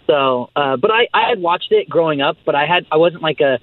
So, 0.07 0.49
uh, 0.55 0.77
but 0.77 0.91
I, 0.91 1.07
I 1.13 1.29
had 1.29 1.39
watched 1.39 1.71
it 1.71 1.89
growing 1.89 2.21
up, 2.21 2.37
but 2.45 2.55
I 2.55 2.65
had 2.65 2.85
I 2.91 2.97
wasn't 2.97 3.23
like 3.23 3.39
a 3.39 3.59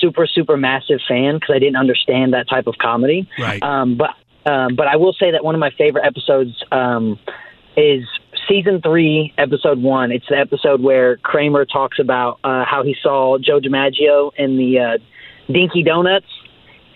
super 0.00 0.26
super 0.26 0.56
massive 0.56 0.98
fan 1.06 1.36
because 1.36 1.54
I 1.54 1.58
didn't 1.58 1.76
understand 1.76 2.34
that 2.34 2.48
type 2.48 2.66
of 2.66 2.76
comedy. 2.78 3.28
Right. 3.38 3.62
Um, 3.62 3.96
but 3.96 4.10
um, 4.46 4.76
but 4.76 4.86
I 4.86 4.96
will 4.96 5.12
say 5.14 5.30
that 5.32 5.44
one 5.44 5.54
of 5.54 5.58
my 5.58 5.70
favorite 5.70 6.04
episodes 6.04 6.62
um, 6.72 7.18
is 7.76 8.04
season 8.48 8.80
three, 8.82 9.32
episode 9.38 9.80
one. 9.80 10.12
It's 10.12 10.26
the 10.28 10.36
episode 10.38 10.80
where 10.80 11.16
Kramer 11.18 11.64
talks 11.64 11.98
about 11.98 12.38
uh, 12.44 12.64
how 12.64 12.82
he 12.84 12.94
saw 13.02 13.38
Joe 13.38 13.60
DiMaggio 13.60 14.32
in 14.36 14.56
the 14.56 14.78
uh, 14.78 15.52
Dinky 15.52 15.82
Donuts. 15.82 16.26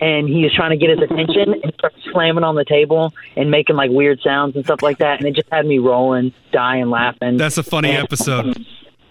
And 0.01 0.29
he 0.29 0.43
was 0.43 0.53
trying 0.55 0.69
to 0.69 0.77
get 0.77 0.91
his 0.91 0.99
attention 0.99 1.55
and 1.61 1.73
started 1.73 1.99
slamming 2.13 2.45
on 2.45 2.55
the 2.55 2.63
table 2.63 3.13
and 3.35 3.51
making 3.51 3.75
like 3.75 3.91
weird 3.91 4.21
sounds 4.21 4.55
and 4.55 4.63
stuff 4.63 4.81
like 4.81 4.99
that. 4.99 5.19
And 5.19 5.27
it 5.27 5.35
just 5.35 5.49
had 5.51 5.65
me 5.65 5.77
rolling, 5.79 6.31
dying, 6.53 6.89
laughing. 6.89 7.35
That's 7.35 7.57
a 7.57 7.63
funny 7.63 7.89
And- 7.89 8.03
episode. 8.05 8.47
it, 8.55 8.65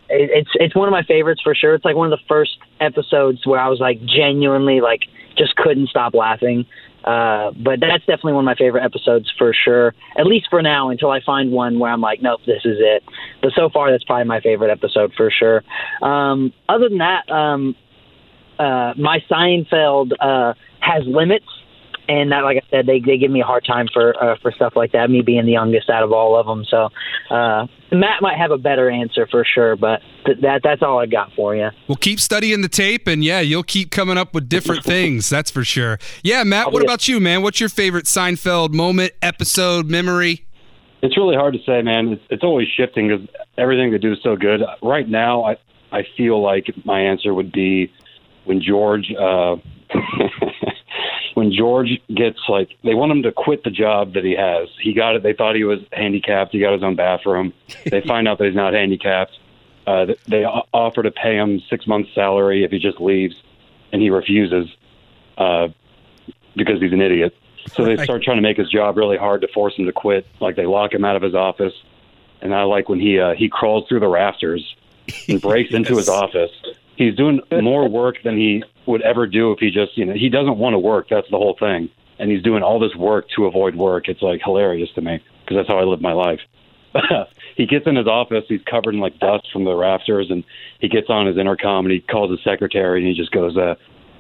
it's 0.09 0.49
it's 0.55 0.75
one 0.75 0.89
of 0.89 0.93
my 0.93 1.03
favorites 1.03 1.43
for 1.45 1.55
sure. 1.55 1.75
It's 1.75 1.85
like 1.85 1.95
one 1.95 2.11
of 2.11 2.19
the 2.19 2.25
first 2.27 2.57
episodes 2.81 3.47
where 3.47 3.61
I 3.61 3.69
was 3.69 3.81
like 3.81 4.03
genuinely 4.07 4.81
like 4.81 5.01
just 5.39 5.57
couldn't 5.57 5.89
stop 5.89 6.15
laughing. 6.15 6.67
Uh, 7.05 7.53
but 7.53 7.81
that's 7.81 8.05
definitely 8.05 8.35
one 8.35 8.45
of 8.45 8.47
my 8.47 8.55
favorite 8.57 8.85
episodes 8.85 9.33
for 9.39 9.55
sure. 9.55 9.95
At 10.19 10.27
least 10.27 10.49
for 10.51 10.61
now, 10.61 10.91
until 10.91 11.11
I 11.11 11.21
find 11.25 11.53
one 11.53 11.79
where 11.79 11.91
I'm 11.91 12.01
like, 12.01 12.21
nope, 12.21 12.41
this 12.45 12.63
is 12.65 12.79
it. 12.81 13.03
But 13.41 13.53
so 13.55 13.71
far, 13.71 13.91
that's 13.91 14.05
probably 14.05 14.25
my 14.25 14.41
favorite 14.41 14.71
episode 14.71 15.13
for 15.17 15.31
sure. 15.31 15.63
Um, 16.03 16.53
other 16.69 16.89
than 16.89 16.99
that, 16.99 17.31
um, 17.31 17.77
uh, 18.59 18.93
my 18.99 19.21
Seinfeld 19.31 20.13
uh, 20.21 20.55
has 20.81 21.05
limits, 21.07 21.47
and 22.09 22.33
that, 22.33 22.41
like 22.43 22.57
I 22.57 22.67
said, 22.71 22.87
they 22.87 23.01
they 23.01 23.19
give 23.19 23.31
me 23.31 23.43
a 23.43 23.45
hard 23.45 23.65
time 23.67 23.87
for 23.93 24.21
uh, 24.23 24.37
for 24.41 24.51
stuff 24.53 24.73
like 24.75 24.93
that. 24.93 25.11
Me 25.11 25.21
being 25.21 25.45
the 25.45 25.53
youngest 25.53 25.91
out 25.91 26.03
of 26.03 26.13
all 26.13 26.37
of 26.37 26.47
them, 26.47 26.65
so 26.65 26.89
uh, 27.31 27.67
Matt 27.93 28.23
might 28.23 28.39
have 28.39 28.51
a 28.51 28.57
better 28.59 28.91
answer 28.91 29.27
for 29.31 29.45
sure. 29.45 29.77
But 29.77 30.01
th- 30.25 30.39
that 30.41 30.63
that's 30.65 30.83
all 30.83 30.99
I 30.99 31.07
got 31.07 31.33
for 31.35 31.55
you. 31.55 31.69
We'll 31.87 31.97
keep 31.97 32.19
studying 32.19 32.63
the 32.63 32.69
tape, 32.69 33.07
and 33.07 33.23
yeah, 33.23 33.41
you'll 33.41 33.63
keep 33.63 33.91
coming 33.91 34.17
up 34.17 34.33
with 34.33 34.49
different 34.49 34.85
things. 34.95 35.29
That's 35.29 35.51
for 35.51 35.65
sure. 35.65 35.99
Yeah, 36.23 36.45
Matt, 36.45 36.73
what 36.73 36.83
yeah. 36.83 36.87
about 36.87 37.09
you, 37.09 37.21
man? 37.21 37.43
What's 37.43 37.61
your 37.61 37.69
favorite 37.69 38.07
Seinfeld 38.07 38.73
moment, 38.73 39.13
episode, 39.21 39.91
memory? 39.91 40.47
It's 41.03 41.17
really 41.17 41.37
hard 41.37 41.55
to 41.55 41.61
say, 41.65 41.83
man. 41.83 42.09
It's, 42.09 42.23
it's 42.31 42.43
always 42.43 42.69
shifting 42.75 43.09
because 43.09 43.29
everything 43.57 43.93
they 43.93 43.99
do 43.99 44.13
is 44.13 44.19
so 44.23 44.35
good. 44.35 44.63
Right 44.83 45.09
now, 45.09 45.45
I 45.45 45.57
I 45.93 46.07
feel 46.17 46.43
like 46.43 46.67
my 46.85 47.01
answer 47.01 47.35
would 47.35 47.53
be 47.53 47.93
when 48.45 48.63
George 48.63 49.13
uh, 49.13 49.57
when 51.39 51.53
George 51.53 52.01
gets 52.13 52.41
like 52.49 52.71
they 52.83 52.95
want 52.95 53.13
him 53.13 53.23
to 53.23 53.31
quit 53.31 53.63
the 53.63 53.71
job 53.71 54.15
that 54.15 54.25
he 54.25 54.35
has. 54.35 54.69
He 54.83 54.93
got 54.93 55.15
it. 55.15 55.23
They 55.23 55.35
thought 55.35 55.55
he 55.55 55.63
was 55.63 55.79
handicapped. 55.93 56.51
He 56.51 56.59
got 56.59 56.73
his 56.73 56.83
own 56.83 56.97
bathroom. 56.97 57.53
They 57.85 58.01
find 58.01 58.27
out 58.27 58.39
that 58.39 58.47
he's 58.47 58.57
not 58.57 58.75
handicapped. 58.75 59.39
Uh, 59.87 60.07
they 60.27 60.45
offer 60.45 61.05
to 61.05 61.13
pay 61.13 61.37
him 61.37 61.61
six 61.71 61.87
months' 61.87 62.11
salary 62.13 62.65
if 62.65 62.73
he 62.73 62.81
just 62.81 63.01
leaves, 63.01 63.37
and 63.93 64.03
he 64.03 64.11
refuses 64.11 64.67
uh, 65.39 65.69
because 66.57 66.81
he's 66.81 66.93
an 66.93 67.01
idiot. 67.01 67.37
So 67.69 67.85
they 67.85 68.03
start 68.03 68.25
trying 68.25 68.39
to 68.39 68.43
make 68.43 68.57
his 68.57 68.69
job 68.69 68.97
really 68.97 69.17
hard 69.17 69.41
to 69.43 69.49
force 69.49 69.77
him 69.77 69.87
to 69.87 69.93
quit. 69.93 70.27
Like 70.41 70.57
they 70.57 70.67
lock 70.67 70.93
him 70.93 71.05
out 71.05 71.15
of 71.15 71.23
his 71.23 71.37
office, 71.37 71.75
and 72.43 72.53
I 72.53 72.65
like 72.65 72.89
when 72.89 72.99
he 72.99 73.21
uh, 73.21 73.35
he 73.35 73.49
crawls 73.49 73.87
through 73.89 74.01
the 74.01 74.09
rafters 74.09 74.75
and 75.29 75.41
breaks 75.41 75.73
into 75.73 75.97
his 75.97 76.09
office. 76.09 76.51
He's 76.99 77.15
doing 77.15 77.41
more 77.63 77.89
work 77.89 78.17
than 78.25 78.37
he 78.37 78.63
would 78.87 79.03
ever 79.03 79.27
do 79.27 79.53
if 79.53 79.61
he 79.61 79.71
just 79.71 79.97
you 79.97 80.05
know 80.05 80.15
he 80.15 80.29
doesn't 80.29 80.59
want 80.59 80.75
to 80.75 80.79
work. 80.79 81.07
That's 81.09 81.31
the 81.31 81.37
whole 81.39 81.57
thing, 81.59 81.89
and 82.19 82.31
he's 82.31 82.43
doing 82.43 82.63
all 82.63 82.79
this 82.81 82.95
work 82.97 83.27
to 83.37 83.47
avoid 83.47 83.77
work. 83.77 84.09
It's 84.09 84.21
like 84.21 84.41
hilarious 84.45 84.91
to 84.97 85.01
me 85.01 85.21
because 85.45 85.57
that's 85.57 85.69
how 85.69 85.79
I 85.79 85.85
live 85.85 86.01
my 86.01 86.13
life. 86.13 86.41
he 87.57 87.67
gets 87.67 87.87
in 87.87 87.95
his 87.97 88.07
office. 88.09 88.45
He's 88.49 88.63
covered 88.69 88.95
in 88.95 89.01
like 89.01 89.19
dust 89.21 89.47
from 89.53 89.65
the 89.65 89.75
rafters, 89.75 90.27
and 90.31 90.43
he 90.81 90.89
gets 90.89 91.09
on 91.09 91.27
his 91.27 91.37
intercom 91.39 91.87
and 91.87 91.93
he 91.93 92.01
calls 92.01 92.31
his 92.31 92.41
secretary 92.43 92.99
and 93.01 93.07
he 93.09 93.15
just 93.15 93.31
goes, 93.31 93.57
uh, 93.57 93.77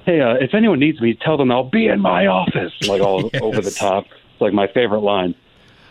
"Hey, 0.06 0.20
uh, 0.20 0.34
if 0.34 0.54
anyone 0.54 0.78
needs 0.78 1.00
me, 1.00 1.14
tell 1.20 1.36
them 1.36 1.50
I'll 1.50 1.68
be 1.68 1.88
in 1.88 2.00
my 2.00 2.26
office." 2.26 2.72
Like 2.86 3.02
all 3.02 3.28
over 3.42 3.60
the 3.60 3.70
top. 3.72 4.04
It's 4.32 4.40
like 4.40 4.52
my 4.52 4.68
favorite 4.68 5.00
line. 5.00 5.34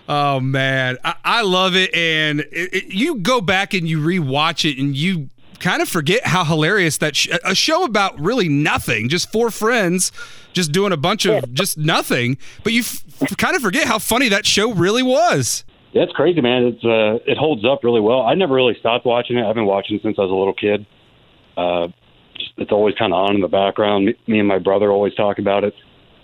Oh 0.10 0.40
man, 0.40 0.98
I, 1.04 1.16
I 1.26 1.42
love 1.42 1.76
it. 1.76 1.94
And 1.94 2.40
it, 2.40 2.74
it- 2.74 2.94
you 2.94 3.16
go 3.16 3.42
back 3.42 3.74
and 3.74 3.90
you 3.90 4.00
rewatch 4.00 4.64
it, 4.70 4.80
and 4.82 4.96
you 4.96 5.28
kind 5.60 5.82
of 5.82 5.90
forget 5.90 6.26
how 6.26 6.44
hilarious 6.44 6.98
that 7.00 7.16
sh- 7.16 7.30
a 7.44 7.56
show 7.56 7.84
about 7.84 8.20
really 8.20 8.50
nothing, 8.50 9.10
just 9.10 9.32
four 9.32 9.52
friends, 9.52 10.12
just 10.54 10.72
doing 10.72 10.92
a 10.92 10.98
bunch 10.98 11.26
of 11.26 11.54
just 11.54 11.78
nothing. 11.78 12.38
But 12.64 12.74
you 12.74 12.82
f- 12.82 13.04
kind 13.38 13.56
of 13.56 13.62
forget 13.62 13.88
how 13.88 14.00
funny 14.00 14.30
that 14.30 14.46
show 14.46 14.74
really 14.74 15.04
was. 15.04 15.64
Yeah, 15.94 16.04
it's 16.04 16.14
crazy, 16.14 16.42
man. 16.42 16.64
It's 16.66 16.84
uh, 16.84 17.20
it 17.30 17.38
holds 17.38 17.66
up 17.66 17.84
really 17.84 18.02
well. 18.02 18.22
I 18.22 18.36
never 18.36 18.54
really 18.54 18.76
stopped 18.80 19.06
watching 19.06 19.38
it. 19.38 19.46
I've 19.46 19.56
been 19.56 19.66
watching 19.66 19.96
it 19.98 20.04
since 20.04 20.18
I 20.20 20.22
was 20.22 20.32
a 20.32 20.36
little 20.36 20.54
kid. 20.54 20.86
Uh, 21.56 21.88
it's 22.58 22.72
always 22.72 22.96
kind 22.96 23.14
of 23.14 23.18
on 23.18 23.36
in 23.36 23.42
the 23.42 23.48
background. 23.48 24.06
Me, 24.06 24.16
me 24.28 24.40
and 24.40 24.48
my 24.48 24.60
brother 24.60 24.92
always 24.92 25.14
talk 25.16 25.40
about 25.40 25.64
it, 25.64 25.74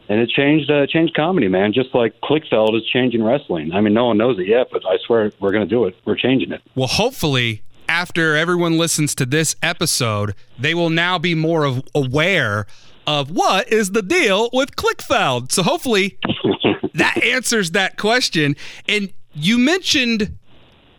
and 0.10 0.20
it 0.20 0.30
changed 0.30 0.70
uh, 0.70 0.86
changed 0.86 1.16
comedy, 1.16 1.48
man. 1.48 1.74
Just 1.74 1.96
like 1.96 2.14
Clickfeld 2.22 2.76
is 2.78 2.86
changing 2.92 3.24
wrestling. 3.24 3.72
I 3.74 3.82
mean, 3.82 3.94
no 3.94 4.06
one 4.08 4.18
knows 4.18 4.38
it 4.38 4.48
yet, 4.48 4.68
but 4.72 4.84
I 4.86 4.98
swear 5.06 5.32
we're 5.40 5.52
going 5.52 5.68
to 5.68 5.76
do 5.76 5.86
it. 5.86 5.96
We're 6.06 6.18
changing 6.18 6.52
it. 6.52 6.62
Well, 6.76 6.88
hopefully, 6.88 7.64
after 7.94 8.36
everyone 8.36 8.76
listens 8.76 9.14
to 9.14 9.24
this 9.24 9.56
episode, 9.62 10.34
they 10.58 10.74
will 10.74 10.90
now 10.90 11.20
be 11.20 11.36
more 11.36 11.64
of 11.64 11.84
aware 11.94 12.66
of 13.06 13.30
what 13.30 13.72
is 13.72 13.92
the 13.92 14.02
deal 14.02 14.50
with 14.52 14.76
Clickfeld. 14.76 15.52
So 15.52 15.62
hopefully, 15.62 16.18
that 16.96 17.24
answers 17.24 17.70
that 17.72 17.98
question. 17.98 18.56
And 18.90 19.14
you 19.36 19.60
mentioned 19.60 20.40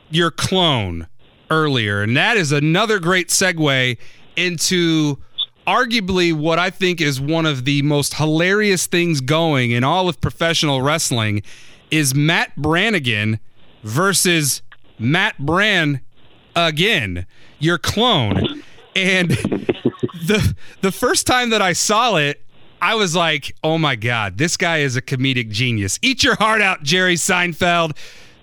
your 0.08 0.30
clone 0.30 1.08
earlier, 1.50 2.00
and 2.00 2.16
that 2.16 2.36
is 2.36 2.52
another 2.52 3.00
great 3.00 3.28
segue 3.28 3.98
into 4.36 5.18
arguably 5.66 6.32
what 6.32 6.60
I 6.60 6.70
think 6.70 7.00
is 7.00 7.20
one 7.20 7.44
of 7.44 7.64
the 7.64 7.82
most 7.82 8.14
hilarious 8.14 8.86
things 8.86 9.20
going 9.20 9.72
in 9.72 9.82
all 9.82 10.08
of 10.08 10.20
professional 10.20 10.80
wrestling 10.80 11.42
is 11.90 12.14
Matt 12.14 12.54
Brannigan 12.54 13.40
versus 13.82 14.62
Matt 14.96 15.38
Bran 15.38 16.00
again, 16.56 17.26
your 17.58 17.78
clone. 17.78 18.62
And 18.96 19.30
the 20.26 20.54
the 20.80 20.92
first 20.92 21.26
time 21.26 21.50
that 21.50 21.62
I 21.62 21.72
saw 21.72 22.16
it, 22.16 22.44
I 22.80 22.94
was 22.94 23.16
like, 23.16 23.54
"Oh 23.62 23.78
my 23.78 23.96
god, 23.96 24.38
this 24.38 24.56
guy 24.56 24.78
is 24.78 24.96
a 24.96 25.02
comedic 25.02 25.50
genius." 25.50 25.98
Eat 26.02 26.22
your 26.22 26.36
heart 26.36 26.60
out, 26.60 26.82
Jerry 26.82 27.16
Seinfeld. 27.16 27.96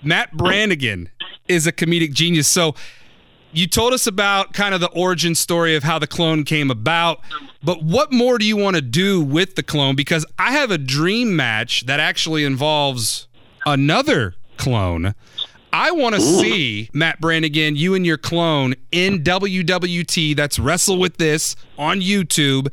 Matt 0.04 0.36
Brannigan 0.36 1.10
is 1.48 1.68
a 1.68 1.72
comedic 1.72 2.14
genius. 2.14 2.48
So 2.48 2.76
you 3.54 3.68
told 3.68 3.94
us 3.94 4.08
about 4.08 4.54
kind 4.54 4.74
of 4.74 4.82
the 4.82 4.90
origin 4.90 5.36
story 5.36 5.76
of 5.76 5.84
how 5.84 6.00
the 6.00 6.08
clone 6.08 6.44
came 6.44 6.72
about, 6.72 7.20
but 7.64 7.84
what 7.84 8.12
more 8.12 8.38
do 8.38 8.46
you 8.46 8.58
want 8.58 8.76
to 8.78 8.82
do 8.82 9.22
with 9.22 9.56
the 9.56 9.64
clone? 9.64 9.96
Because 9.96 10.26
I 10.40 10.54
have 10.54 10.72
a 10.72 10.78
dream 10.78 11.36
match 11.36 11.86
that 11.86 12.00
actually 12.00 12.46
involves 12.46 13.28
another 13.66 14.36
clone. 14.58 15.14
I 15.74 15.92
want 15.92 16.16
to 16.16 16.22
see 16.22 16.90
Matt 16.94 17.22
Brannigan, 17.22 17.76
you 17.76 17.96
and 17.96 18.06
your 18.06 18.18
clone 18.18 18.76
in 18.92 19.24
WWT. 19.24 20.36
That's 20.36 20.60
Wrestle 20.60 20.98
with 20.98 21.18
This 21.18 21.56
on 21.78 22.02
YouTube. 22.02 22.72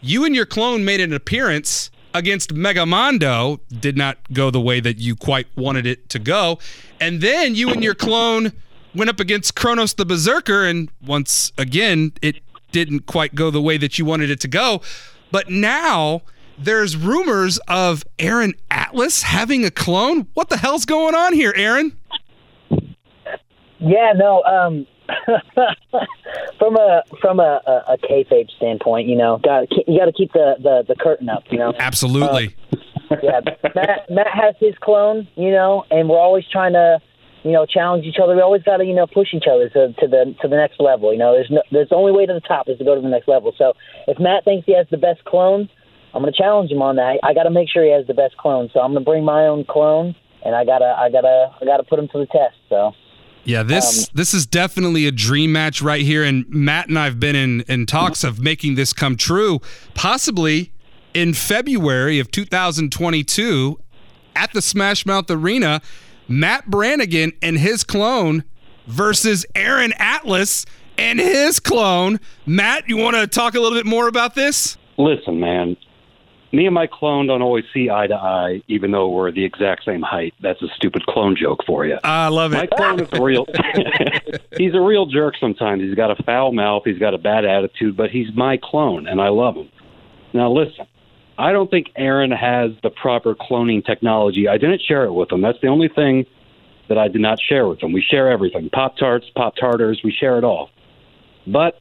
You 0.00 0.24
and 0.24 0.34
your 0.34 0.46
clone 0.46 0.84
made 0.84 1.00
an 1.00 1.12
appearance 1.12 1.90
against 2.12 2.54
Megamondo. 2.54 3.60
Did 3.80 3.96
not 3.96 4.18
go 4.32 4.50
the 4.50 4.60
way 4.60 4.80
that 4.80 4.98
you 4.98 5.16
quite 5.16 5.46
wanted 5.56 5.86
it 5.86 6.08
to 6.10 6.18
go. 6.18 6.58
And 7.00 7.20
then 7.20 7.54
you 7.54 7.70
and 7.70 7.82
your 7.82 7.94
clone 7.94 8.52
went 8.94 9.08
up 9.08 9.20
against 9.20 9.54
Kronos 9.54 9.94
the 9.94 10.04
Berserker. 10.04 10.64
And 10.64 10.90
once 11.04 11.52
again, 11.56 12.12
it 12.20 12.36
didn't 12.72 13.06
quite 13.06 13.34
go 13.34 13.50
the 13.50 13.62
way 13.62 13.78
that 13.78 13.98
you 13.98 14.04
wanted 14.04 14.30
it 14.30 14.40
to 14.40 14.48
go. 14.48 14.82
But 15.30 15.48
now 15.48 16.22
there's 16.58 16.96
rumors 16.96 17.58
of 17.68 18.04
Aaron 18.18 18.54
Atlas 18.70 19.22
having 19.22 19.64
a 19.64 19.70
clone. 19.70 20.26
What 20.34 20.50
the 20.50 20.58
hell's 20.58 20.84
going 20.84 21.14
on 21.14 21.32
here, 21.32 21.52
Aaron? 21.56 21.96
Yeah, 23.84 24.12
no. 24.16 24.42
Um, 24.42 24.86
from 26.58 26.76
a 26.76 27.02
from 27.20 27.38
a, 27.38 27.60
a, 27.66 27.94
a 27.94 27.98
kayfabe 27.98 28.50
standpoint, 28.56 29.08
you 29.08 29.16
know, 29.16 29.38
got 29.42 29.70
you 29.70 29.98
got 29.98 30.06
to 30.06 30.12
keep 30.12 30.32
the, 30.32 30.54
the 30.62 30.84
the 30.88 30.94
curtain 30.94 31.28
up, 31.28 31.44
you 31.50 31.58
know. 31.58 31.74
Absolutely. 31.78 32.56
yeah, 33.22 33.40
Matt 33.74 34.10
Matt 34.10 34.28
has 34.32 34.54
his 34.58 34.74
clone, 34.80 35.28
you 35.36 35.50
know, 35.50 35.84
and 35.90 36.08
we're 36.08 36.18
always 36.18 36.44
trying 36.50 36.72
to, 36.72 37.00
you 37.42 37.52
know, 37.52 37.66
challenge 37.66 38.06
each 38.06 38.16
other. 38.22 38.34
We 38.34 38.40
always 38.40 38.62
got 38.62 38.78
to, 38.78 38.84
you 38.84 38.94
know, 38.94 39.06
push 39.06 39.28
each 39.34 39.44
other 39.50 39.68
to, 39.68 39.92
to 39.92 40.06
the 40.06 40.34
to 40.40 40.48
the 40.48 40.56
next 40.56 40.80
level. 40.80 41.12
You 41.12 41.18
know, 41.18 41.34
there's 41.34 41.50
no, 41.50 41.62
there's 41.70 41.90
the 41.90 41.96
only 41.96 42.12
way 42.12 42.24
to 42.24 42.32
the 42.32 42.40
top 42.40 42.68
is 42.68 42.78
to 42.78 42.84
go 42.84 42.94
to 42.94 43.02
the 43.02 43.08
next 43.08 43.28
level. 43.28 43.52
So 43.58 43.74
if 44.08 44.18
Matt 44.18 44.44
thinks 44.44 44.64
he 44.64 44.74
has 44.74 44.86
the 44.90 44.96
best 44.96 45.24
clone, 45.24 45.68
I'm 46.14 46.22
going 46.22 46.32
to 46.32 46.38
challenge 46.38 46.70
him 46.70 46.80
on 46.80 46.96
that. 46.96 47.20
I 47.22 47.34
got 47.34 47.42
to 47.42 47.50
make 47.50 47.68
sure 47.68 47.84
he 47.84 47.92
has 47.92 48.06
the 48.06 48.14
best 48.14 48.38
clone. 48.38 48.70
So 48.72 48.80
I'm 48.80 48.92
going 48.92 49.04
to 49.04 49.10
bring 49.10 49.24
my 49.24 49.46
own 49.46 49.66
clone, 49.68 50.14
and 50.44 50.54
I 50.54 50.64
gotta 50.64 50.96
I 50.96 51.10
gotta 51.10 51.52
I 51.60 51.64
gotta 51.66 51.82
put 51.82 51.98
him 51.98 52.08
to 52.08 52.18
the 52.18 52.26
test. 52.26 52.56
So. 52.70 52.92
Yeah, 53.44 53.62
this 53.62 54.08
um, 54.08 54.12
this 54.14 54.32
is 54.32 54.46
definitely 54.46 55.06
a 55.06 55.12
dream 55.12 55.52
match 55.52 55.82
right 55.82 56.02
here, 56.02 56.24
and 56.24 56.48
Matt 56.48 56.88
and 56.88 56.98
I've 56.98 57.20
been 57.20 57.36
in 57.36 57.60
in 57.62 57.86
talks 57.86 58.24
of 58.24 58.40
making 58.40 58.74
this 58.74 58.92
come 58.92 59.16
true, 59.16 59.60
possibly 59.94 60.72
in 61.12 61.34
February 61.34 62.18
of 62.18 62.30
2022 62.30 63.78
at 64.34 64.52
the 64.52 64.62
Smash 64.62 65.06
Mouth 65.06 65.30
Arena. 65.30 65.80
Matt 66.26 66.70
Brannigan 66.70 67.32
and 67.42 67.58
his 67.58 67.84
clone 67.84 68.44
versus 68.86 69.44
Aaron 69.54 69.92
Atlas 69.98 70.64
and 70.96 71.18
his 71.18 71.60
clone. 71.60 72.18
Matt, 72.46 72.88
you 72.88 72.96
want 72.96 73.16
to 73.16 73.26
talk 73.26 73.54
a 73.54 73.60
little 73.60 73.76
bit 73.76 73.86
more 73.86 74.08
about 74.08 74.34
this? 74.34 74.78
Listen, 74.96 75.40
man. 75.40 75.76
Me 76.54 76.66
and 76.66 76.74
my 76.74 76.86
clone 76.86 77.26
don't 77.26 77.42
always 77.42 77.64
see 77.74 77.90
eye 77.90 78.06
to 78.06 78.14
eye, 78.14 78.62
even 78.68 78.92
though 78.92 79.08
we're 79.08 79.32
the 79.32 79.44
exact 79.44 79.84
same 79.84 80.02
height. 80.02 80.34
That's 80.40 80.62
a 80.62 80.68
stupid 80.76 81.04
clone 81.06 81.36
joke 81.36 81.64
for 81.66 81.84
you. 81.84 81.98
I 82.04 82.28
love 82.28 82.52
it. 82.52 82.56
My 82.56 82.66
clone 82.66 83.00
is 83.00 83.08
a 83.12 83.20
real. 83.20 83.46
he's 84.56 84.72
a 84.74 84.80
real 84.80 85.06
jerk 85.06 85.34
sometimes. 85.40 85.82
He's 85.82 85.96
got 85.96 86.10
a 86.10 86.22
foul 86.22 86.52
mouth. 86.52 86.82
He's 86.84 86.98
got 86.98 87.12
a 87.12 87.18
bad 87.18 87.44
attitude, 87.44 87.96
but 87.96 88.10
he's 88.10 88.28
my 88.36 88.58
clone, 88.62 89.08
and 89.08 89.20
I 89.20 89.28
love 89.28 89.56
him. 89.56 89.68
Now, 90.32 90.50
listen. 90.50 90.86
I 91.36 91.50
don't 91.50 91.68
think 91.68 91.88
Aaron 91.96 92.30
has 92.30 92.70
the 92.84 92.90
proper 92.90 93.34
cloning 93.34 93.84
technology. 93.84 94.46
I 94.46 94.56
didn't 94.56 94.82
share 94.82 95.04
it 95.04 95.12
with 95.12 95.32
him. 95.32 95.40
That's 95.40 95.60
the 95.60 95.66
only 95.66 95.88
thing 95.88 96.26
that 96.88 96.96
I 96.98 97.08
did 97.08 97.20
not 97.20 97.38
share 97.40 97.66
with 97.66 97.82
him. 97.82 97.92
We 97.92 98.02
share 98.02 98.30
everything 98.30 98.70
Pop 98.70 98.96
Tarts, 98.96 99.26
Pop 99.34 99.56
Tartars, 99.56 100.00
we 100.04 100.12
share 100.12 100.38
it 100.38 100.44
all. 100.44 100.70
But 101.46 101.80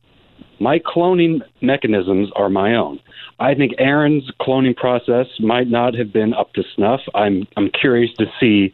my 0.64 0.80
cloning 0.80 1.42
mechanisms 1.62 2.30
are 2.38 2.48
my 2.48 2.74
own. 2.74 2.98
I 3.38 3.54
think 3.54 3.74
Aaron's 3.80 4.32
cloning 4.42 4.76
process 4.76 5.28
might 5.40 5.68
not 5.68 5.94
have 5.94 6.14
been 6.14 6.34
up 6.34 6.54
to 6.54 6.64
snuff. 6.74 7.02
I'm 7.14 7.46
I'm 7.58 7.70
curious 7.70 8.12
to 8.18 8.26
see 8.40 8.74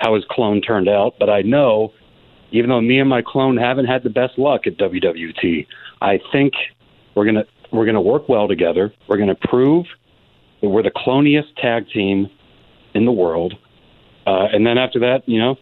how 0.00 0.14
his 0.14 0.24
clone 0.30 0.60
turned 0.60 0.88
out, 0.88 1.14
but 1.18 1.30
I 1.30 1.40
know 1.40 1.94
even 2.52 2.68
though 2.68 2.82
me 2.82 3.00
and 3.00 3.08
my 3.08 3.22
clone 3.22 3.56
haven't 3.56 3.86
had 3.86 4.02
the 4.02 4.10
best 4.10 4.38
luck 4.38 4.66
at 4.66 4.76
WWT, 4.76 5.66
I 6.02 6.20
think 6.30 6.52
we're 7.14 7.24
gonna 7.24 7.44
we're 7.72 7.86
gonna 7.86 8.02
work 8.02 8.28
well 8.28 8.46
together. 8.46 8.92
We're 9.08 9.18
gonna 9.18 9.34
prove 9.48 9.86
that 10.60 10.68
we're 10.68 10.82
the 10.82 10.90
cloniest 10.90 11.56
tag 11.56 11.88
team 11.88 12.28
in 12.94 13.06
the 13.06 13.12
world, 13.12 13.54
uh, 14.26 14.48
and 14.52 14.66
then 14.66 14.76
after 14.76 14.98
that, 15.00 15.22
you 15.26 15.38
know, 15.38 15.56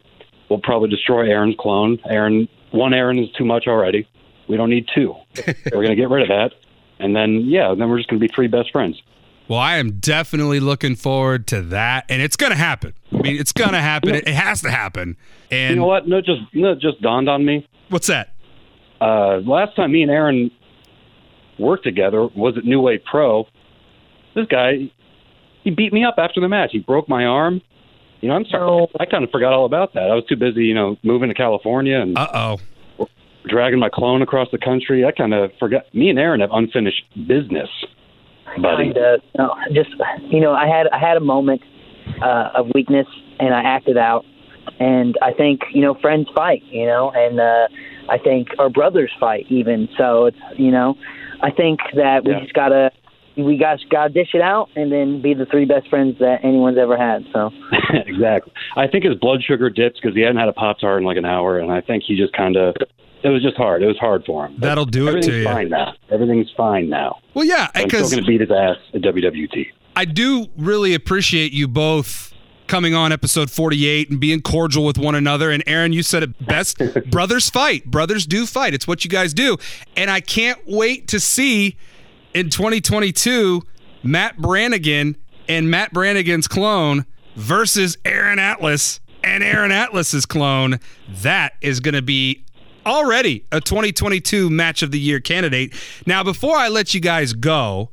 we'll 0.51 0.61
probably 0.61 0.89
destroy 0.89 1.31
Aaron's 1.31 1.55
clone. 1.57 1.99
Aaron, 2.11 2.49
one 2.73 2.93
Aaron 2.93 3.19
is 3.21 3.31
too 3.39 3.45
much 3.45 3.69
already. 3.69 4.09
We 4.49 4.57
don't 4.57 4.71
need 4.71 4.89
two. 4.95 5.15
we're 5.73 5.83
gonna 5.83 5.97
get 5.97 6.09
rid 6.11 6.23
of 6.23 6.29
that, 6.29 6.53
and 6.99 7.15
then 7.15 7.43
yeah, 7.47 7.75
then 7.77 7.89
we're 7.89 7.99
just 7.99 8.09
gonna 8.09 8.21
be 8.21 8.29
three 8.29 8.49
best 8.49 8.71
friends. 8.73 9.01
Well, 9.49 9.59
I 9.59 9.77
am 9.79 9.93
definitely 9.93 10.61
looking 10.61 10.95
forward 10.95 11.47
to 11.49 11.63
that, 11.63 12.05
and 12.11 12.21
it's 12.21 12.37
going 12.37 12.53
to 12.53 12.59
happen. 12.59 12.93
I 13.11 13.17
mean, 13.23 13.41
it's 13.41 13.53
going 13.53 13.73
to 13.73 13.81
happen. 13.81 14.15
It, 14.15 14.29
it 14.29 14.35
has 14.35 14.61
to 14.61 14.71
happen. 14.71 15.17
And 15.51 15.71
You 15.71 15.77
know 15.81 15.87
what? 15.87 16.07
No, 16.07 16.21
just 16.21 16.43
no, 16.53 16.75
just 16.75 17.01
dawned 17.01 17.31
on 17.31 17.47
me. 17.47 17.67
what's 17.89 18.09
that? 18.09 18.35
Uh, 19.01 19.39
last 19.47 19.75
time 19.75 19.93
me 19.93 20.03
and 20.03 20.11
Aaron 20.11 20.51
worked 21.59 21.85
together 21.85 22.27
was 22.27 22.59
at 22.59 22.65
New 22.67 22.83
Wave 22.83 23.01
Pro. 23.11 23.47
This 24.35 24.45
guy, 24.49 24.91
he 25.65 25.71
beat 25.71 25.95
me 25.95 26.05
up 26.05 26.17
after 26.19 26.43
the 26.43 26.49
match. 26.49 26.69
He 26.73 26.81
broke 26.81 27.09
my 27.09 27.25
arm. 27.25 27.63
You 28.21 28.29
know, 28.29 28.35
I'm 28.35 28.45
sorry. 28.45 28.87
I 29.01 29.07
kind 29.07 29.25
of 29.25 29.31
forgot 29.31 29.55
all 29.55 29.65
about 29.65 29.95
that. 29.95 30.11
I 30.11 30.15
was 30.15 30.25
too 30.27 30.37
busy, 30.37 30.65
you 30.65 30.75
know, 30.75 30.99
moving 31.03 31.29
to 31.31 31.35
California 31.35 31.99
and 32.01 32.19
Uh 32.19 32.29
oh. 32.35 32.61
Dragging 33.49 33.79
my 33.79 33.89
clone 33.93 34.23
across 34.23 34.49
the 34.53 34.59
country. 34.59 35.05
I 35.05 35.13
kind 35.13 35.35
of 35.35 35.51
forgot. 35.59 35.83
Me 35.95 36.09
and 36.11 36.19
Aaron 36.19 36.41
have 36.41 36.51
unfinished 36.53 37.03
business, 37.27 37.69
buddy. 38.63 38.85
Kinda, 38.85 39.19
no, 39.39 39.55
just 39.73 39.91
you 40.31 40.41
know, 40.41 40.53
I 40.53 40.67
had 40.67 40.87
I 40.93 40.99
had 40.99 41.17
a 41.17 41.21
moment 41.21 41.63
uh, 42.23 42.51
of 42.55 42.67
weakness, 42.75 43.07
and 43.39 43.55
I 43.55 43.63
acted 43.63 43.97
out. 43.97 44.25
And 44.81 45.17
I 45.23 45.33
think 45.33 45.61
you 45.73 45.81
know, 45.81 45.95
friends 46.01 46.29
fight, 46.35 46.63
you 46.71 46.87
know, 46.87 47.11
and 47.15 47.41
uh, 47.41 47.69
I 48.11 48.19
think 48.19 48.49
our 48.59 48.69
brothers 48.69 49.11
fight 49.19 49.47
even. 49.49 49.89
So 49.97 50.27
it's 50.27 50.37
you 50.57 50.71
know, 50.71 50.95
I 51.43 51.51
think 51.51 51.81
that 51.95 52.25
we 52.25 52.33
Yeah. 52.33 52.41
just 52.41 52.53
gotta 52.53 52.91
we 53.39 53.57
got 53.57 53.79
gotta 53.91 54.13
dish 54.13 54.31
it 54.35 54.43
out, 54.43 54.69
and 54.77 54.93
then 54.93 55.23
be 55.23 55.33
the 55.33 55.47
three 55.47 55.65
best 55.65 55.89
friends 55.89 56.17
that 56.19 56.41
anyone's 56.45 56.77
ever 56.79 56.97
had. 56.99 57.25
So 57.33 57.51
exactly. 58.07 58.53
I 58.77 58.87
think 58.89 59.05
his 59.05 59.15
blood 59.15 59.43
sugar 59.43 59.71
dips 59.71 59.99
because 60.01 60.15
he 60.15 60.21
hadn't 60.23 60.37
had 60.39 60.49
a 60.49 60.53
Pop 60.53 60.79
Tart 60.81 61.01
in 61.01 61.07
like 61.07 61.17
an 61.17 61.25
hour, 61.25 61.59
and 61.59 61.73
I 61.73 61.81
think 61.81 62.03
he 62.07 62.17
just 62.17 62.35
kind 62.35 62.57
of. 62.57 62.77
It 63.23 63.29
was 63.29 63.43
just 63.43 63.57
hard. 63.57 63.83
It 63.83 63.87
was 63.87 63.99
hard 63.99 64.25
for 64.25 64.47
him. 64.47 64.57
That'll 64.59 64.85
do 64.85 65.09
it 65.09 65.11
to 65.13 65.17
everything's 65.19 65.37
you. 65.39 65.45
fine 65.45 65.69
now. 65.69 65.95
Everything's 66.11 66.51
fine 66.57 66.89
now. 66.89 67.19
Well, 67.35 67.45
yeah, 67.45 67.71
I'm 67.75 67.89
still 67.89 68.01
because 68.01 68.11
going 68.13 68.25
to 68.25 68.29
beat 68.29 68.41
his 68.41 68.51
ass 68.51 68.77
at 68.95 69.01
WWT. 69.01 69.67
I 69.97 70.05
do 70.05 70.47
really 70.57 70.95
appreciate 70.95 71.53
you 71.53 71.67
both 71.67 72.33
coming 72.69 72.95
on 72.95 73.13
episode 73.13 73.51
48 73.51 74.11
and 74.11 74.21
being 74.21 74.41
cordial 74.41 74.85
with 74.85 74.99
one 74.99 75.15
another. 75.15 75.51
And 75.51 75.65
Aaron, 75.67 75.93
you 75.93 76.03
said 76.03 76.23
it 76.23 76.47
best 76.47 76.79
brothers 77.11 77.51
fight. 77.51 77.87
Brothers 77.87 78.27
do 78.27 78.47
fight. 78.47 78.75
It's 78.75 78.87
what 78.87 79.05
you 79.05 79.11
guys 79.11 79.35
do. 79.35 79.57
And 79.97 80.11
I 80.11 80.21
can't 80.21 80.61
wait 80.67 81.09
to 81.09 81.19
see 81.19 81.77
in 82.35 82.51
2022 82.51 83.63
Matt 84.03 84.37
Brannigan 84.37 85.17
and 85.49 85.71
Matt 85.71 85.93
Brannigan's 85.93 86.47
clone 86.47 87.07
versus 87.35 87.97
Aaron 88.05 88.39
Atlas 88.39 89.01
and 89.25 89.43
Aaron 89.43 89.73
Atlas's 89.73 90.27
clone. 90.27 90.79
That 91.09 91.55
is 91.61 91.81
going 91.81 91.95
to 91.95 92.03
be 92.03 92.45
already 92.89 93.45
a 93.53 93.61
2022 93.61 94.51
match 94.51 94.83
of 94.83 94.91
the 94.91 94.99
year 94.99 95.21
candidate. 95.21 95.73
Now, 96.07 96.25
before 96.25 96.57
I 96.57 96.69
let 96.69 96.95
you 96.95 97.01
guys 97.01 97.33
go, 97.33 97.91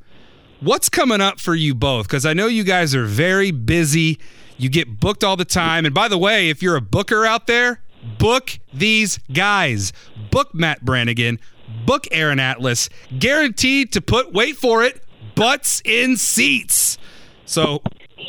what's 0.62 0.89
coming 0.89 1.22
up 1.22 1.39
for 1.39 1.56
you 1.56 1.76
both? 1.76 2.08
Because 2.08 2.26
I 2.26 2.34
know 2.34 2.48
you 2.48 2.64
guys 2.64 2.96
are 2.96 3.06
very 3.06 3.52
busy. 3.52 4.20
You 4.58 4.70
get 4.70 5.00
booked 5.00 5.24
all 5.24 5.36
the 5.36 5.46
time. 5.46 5.86
And 5.86 5.93
by 5.93 6.08
the 6.08 6.18
way, 6.18 6.50
if 6.50 6.64
you're 6.64 6.76
a 6.76 6.82
booker 6.82 7.26
out 7.26 7.48
there, 7.48 7.82
book 8.18 8.58
these 8.74 9.20
guys. 9.32 9.93
Book 10.32 10.54
Matt 10.54 10.84
Brannigan, 10.84 11.39
book 11.86 12.08
Aaron 12.12 12.39
Atlas, 12.39 12.89
guaranteed 13.18 13.91
to 13.93 14.02
put, 14.02 14.34
wait 14.34 14.56
for 14.56 14.84
it, 14.84 15.04
butts 15.36 15.82
in 15.86 16.18
seats. 16.18 16.98
So, 17.46 17.82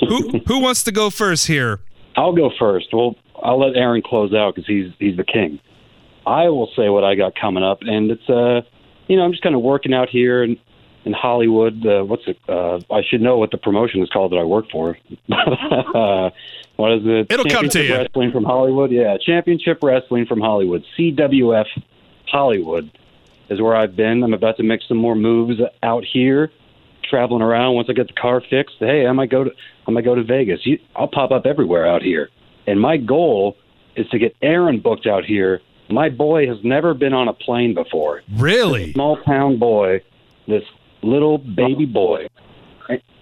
who 0.09 0.41
who 0.47 0.61
wants 0.61 0.85
to 0.85 0.93
go 0.93 1.11
first 1.11 1.47
here? 1.47 1.81
I'll 2.17 2.35
go 2.35 2.51
first. 2.59 2.89
Well, 2.93 3.17
I'll 3.43 3.59
let 3.59 3.77
Aaron 3.77 4.03
close 4.03 4.35
out 4.35 4.55
because 4.55 4.67
he's 4.67 4.93
he's 4.99 5.17
the 5.17 5.25
king. 5.25 5.59
I 6.27 6.49
will 6.49 6.71
say 6.77 6.89
what 6.89 7.05
I 7.05 7.15
got 7.15 7.35
coming 7.35 7.63
up, 7.63 7.79
and 7.83 8.11
it's 8.11 8.29
uh, 8.29 8.63
you 9.07 9.17
know, 9.17 9.23
I'm 9.23 9.31
just 9.31 9.43
kind 9.43 9.55
of 9.55 9.63
working 9.63 9.95
out 9.95 10.09
here, 10.09 10.43
and 10.43 10.59
in 11.07 11.13
Hollywood. 11.13 11.87
Uh, 11.87 12.03
what's 12.03 12.25
it? 12.27 12.37
Uh, 12.49 12.81
I 12.91 13.03
should 13.09 13.23
know 13.23 13.39
what 13.39 13.53
the 13.53 13.57
promotion 13.57 14.03
is 14.03 14.11
called 14.11 14.33
that 14.33 14.37
I 14.37 14.45
work 14.45 14.67
for. 14.71 14.99
what 15.27 16.93
is 16.93 17.03
it? 17.05 17.33
It'll 17.33 17.47
come 17.47 17.69
to 17.71 17.83
you. 17.83 17.95
Wrestling 17.95 18.33
from 18.33 18.45
Hollywood. 18.45 18.91
Yeah, 18.91 19.17
Championship 19.25 19.79
Wrestling 19.83 20.27
from 20.27 20.41
Hollywood. 20.41 20.85
CWF 20.99 21.67
Hollywood 22.27 22.91
is 23.49 23.61
where 23.63 23.77
I've 23.77 23.97
been. 23.97 24.23
I'm 24.23 24.35
about 24.35 24.57
to 24.59 24.65
make 24.65 24.81
some 24.87 24.97
more 24.97 25.15
moves 25.15 25.61
out 25.83 26.05
here, 26.05 26.51
traveling 27.09 27.43
around. 27.43 27.77
Once 27.77 27.89
I 27.89 27.93
get 27.93 28.09
the 28.09 28.21
car 28.21 28.43
fixed, 28.51 28.77
hey, 28.81 29.07
I 29.07 29.13
might 29.13 29.31
go 29.31 29.45
to 29.45 29.51
I 29.87 29.93
might 29.93 30.05
go 30.05 30.17
to 30.17 30.25
Vegas. 30.25 30.67
You, 30.67 30.81
I'll 30.97 31.09
pop 31.09 31.31
up 31.31 31.47
everywhere 31.47 31.87
out 31.87 32.03
here. 32.03 32.29
And 32.67 32.81
my 32.81 32.97
goal 32.97 33.57
is 33.95 34.09
to 34.09 34.19
get 34.19 34.37
Aaron 34.43 34.81
booked 34.81 35.07
out 35.07 35.25
here. 35.25 35.61
My 35.89 36.09
boy 36.09 36.49
has 36.49 36.59
never 36.65 36.95
been 36.95 37.13
on 37.13 37.29
a 37.29 37.33
plane 37.33 37.75
before. 37.75 38.23
Really? 38.37 38.93
Small 38.93 39.17
town 39.23 39.59
boy, 39.59 40.03
this 40.49 40.63
little 41.03 41.39
baby 41.39 41.85
boy. 41.87 42.29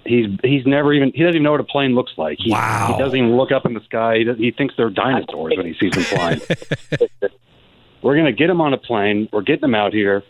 He's 0.07 0.27
he's 0.43 0.67
never 0.67 0.93
even 0.93 1.13
he 1.15 1.23
doesn't 1.23 1.37
even 1.37 1.45
know 1.45 1.53
what 1.53 1.61
a 1.61 1.65
plane 1.65 1.95
looks 1.95 2.13
like. 2.19 2.37
He, 2.39 2.51
Wow. 2.51 2.93
He 2.93 3.03
doesn't 3.03 3.17
even 3.17 3.37
look 3.37 3.53
up 3.53 3.65
in 3.65 3.73
the 3.73 3.81
sky. 3.85 4.19
He, 4.19 4.45
he 4.45 4.51
thinks 4.51 4.75
they're 4.77 4.91
dinosaurs 4.91 5.55
when 5.57 5.67
he 5.67 5.75
sees 5.81 5.93
them 5.93 6.03
flying. 6.03 6.41
We're 8.03 8.17
gonna 8.17 8.33
get 8.33 8.51
him 8.51 8.61
on 8.61 8.75
a 8.75 8.79
plane. 8.79 9.29
We're 9.33 9.43
getting 9.43 9.65
him 9.65 9.75
out 9.75 9.95
here. 9.95 10.23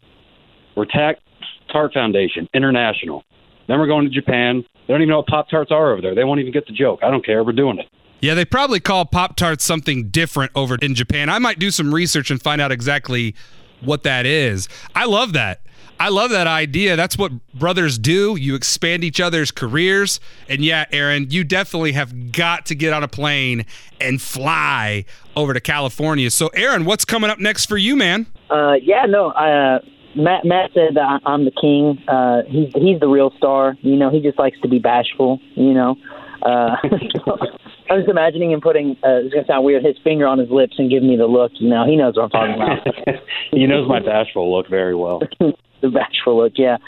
We're 0.77 0.85
TAC 0.85 1.19
Tart 1.73 1.93
Foundation 1.93 2.49
International. 2.55 3.25
Then 3.67 3.79
we're 3.81 3.87
going 3.87 4.05
to 4.05 4.11
Japan. 4.11 4.65
They 4.87 4.93
don't 4.93 5.01
even 5.01 5.11
know 5.11 5.19
what 5.19 5.27
Pop 5.27 5.49
Tarts 5.49 5.71
are 5.73 5.93
over 5.93 6.03
there. 6.03 6.15
They 6.15 6.25
won't 6.25 6.41
even 6.41 6.53
get 6.53 6.67
the 6.67 6.73
joke. 6.73 7.01
I 7.03 7.11
don't 7.11 7.25
care. 7.25 7.43
We're 7.43 7.53
doing 7.53 7.79
it. 7.79 7.87
Yeah, 8.25 8.33
they 8.33 8.47
probably 8.47 8.81
call 8.81 9.05
Pop 9.05 9.37
Tarts 9.37 9.67
something 9.67 10.09
different 10.09 10.51
over 10.55 10.77
in 10.81 10.95
Japan. 10.95 11.29
I 11.29 11.39
might 11.39 11.59
do 11.59 11.71
some 11.71 11.95
research 11.95 12.31
and 12.31 12.43
find 12.43 12.59
out 12.59 12.73
exactly 12.73 13.35
what 13.83 14.03
that 14.05 14.25
is. 14.25 14.67
I 14.95 15.05
love 15.05 15.35
that. 15.35 15.61
I 16.01 16.09
love 16.09 16.31
that 16.31 16.47
idea. 16.47 16.97
That's 16.97 17.19
what 17.19 17.33
brothers 17.53 17.99
do. 17.99 18.35
You 18.37 18.55
expand 18.55 19.05
each 19.05 19.21
other's 19.21 19.51
careers. 19.51 20.21
And 20.49 20.65
yeah, 20.65 20.87
Aaron, 20.91 21.31
you 21.33 21.45
definitely 21.45 21.93
have 21.93 22.33
got 22.33 22.65
to 22.67 22.75
get 22.75 22.95
on 22.95 23.03
a 23.03 23.09
plane 23.09 23.67
and 24.01 24.23
fly 24.23 25.05
over 25.37 25.53
to 25.53 25.61
California. 25.61 26.31
So, 26.31 26.49
Aaron, 26.55 26.87
what's 26.87 27.05
coming 27.05 27.29
up 27.29 27.39
next 27.39 27.67
for 27.67 27.77
you, 27.77 27.95
man? 27.95 28.27
Uh, 28.49 28.77
yeah, 28.81 29.05
no. 29.05 29.33
Uh, 29.33 29.81
Matt 30.17 30.47
Matt 30.47 30.71
said 30.73 30.95
that 30.95 31.21
I'm 31.27 31.45
the 31.45 31.51
king. 31.51 32.03
Uh, 32.09 32.43
he's 32.49 32.73
he's 32.73 33.01
the 33.01 33.09
real 33.09 33.33
star. 33.37 33.77
You 33.83 33.97
know, 33.97 34.09
he 34.09 34.21
just 34.21 34.39
likes 34.39 34.59
to 34.63 34.69
be 34.69 34.79
bashful. 34.79 35.41
You 35.57 35.75
know, 35.75 35.97
uh, 36.41 36.77
I 37.91 37.95
was 37.95 38.05
imagining 38.09 38.53
him 38.53 38.61
putting. 38.61 38.93
Uh, 39.05 39.25
it's 39.25 39.35
gonna 39.35 39.47
sound 39.47 39.65
weird. 39.65 39.85
His 39.85 39.97
finger 40.03 40.27
on 40.27 40.39
his 40.39 40.51
lips 40.51 40.75
and 40.79 40.91
giving 40.91 41.09
me 41.09 41.17
the 41.17 41.27
look. 41.27 41.53
You 41.57 41.69
know, 41.69 41.85
he 41.87 41.97
knows 41.97 42.17
what 42.17 42.25
I'm 42.25 42.31
talking 42.31 42.55
about. 42.55 43.21
he 43.51 43.67
knows 43.67 43.89
my 43.89 44.01
bashful 44.01 44.55
look 44.55 44.69
very 44.69 44.95
well. 44.95 45.21
the 45.41 45.91
bashful 45.91 46.43
look. 46.43 46.55
Yeah. 46.57 46.79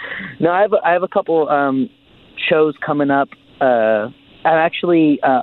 No, 0.40 0.50
I 0.50 0.62
have 0.62 0.72
a, 0.72 0.78
I 0.84 0.92
have 0.92 1.02
a 1.02 1.08
couple 1.08 1.48
um, 1.48 1.90
shows 2.48 2.74
coming 2.84 3.10
up. 3.10 3.28
Uh, 3.60 4.08
I 4.44 4.54
actually 4.64 5.20
uh, 5.22 5.42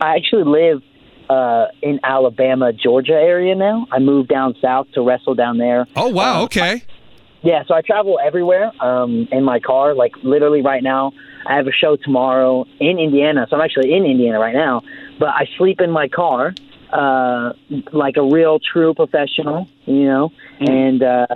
I 0.00 0.16
actually 0.16 0.44
live 0.44 0.82
uh, 1.30 1.66
in 1.82 2.00
Alabama, 2.02 2.72
Georgia 2.72 3.14
area 3.14 3.54
now. 3.54 3.86
I 3.90 3.98
moved 3.98 4.28
down 4.28 4.54
south 4.60 4.88
to 4.94 5.02
wrestle 5.02 5.34
down 5.34 5.58
there. 5.58 5.86
Oh, 5.96 6.08
wow. 6.08 6.40
Uh, 6.40 6.44
Okay. 6.44 6.82
Yeah, 7.42 7.62
so 7.68 7.74
I 7.74 7.82
travel 7.82 8.18
everywhere 8.24 8.72
um, 8.82 9.28
in 9.30 9.44
my 9.44 9.60
car. 9.60 9.94
Like 9.94 10.12
literally 10.22 10.62
right 10.62 10.82
now, 10.82 11.12
I 11.46 11.56
have 11.56 11.66
a 11.66 11.72
show 11.72 11.96
tomorrow 11.96 12.66
in 12.80 12.98
Indiana. 12.98 13.46
So 13.48 13.56
I'm 13.56 13.62
actually 13.62 13.92
in 13.94 14.04
Indiana 14.04 14.38
right 14.38 14.54
now, 14.54 14.82
but 15.18 15.28
I 15.28 15.48
sleep 15.56 15.80
in 15.80 15.90
my 15.90 16.08
car 16.08 16.54
uh, 16.92 17.52
like 17.92 18.16
a 18.16 18.22
real 18.22 18.58
true 18.60 18.94
professional, 18.94 19.68
you 19.84 20.04
know. 20.04 20.32
And 20.60 21.02
uh, 21.02 21.26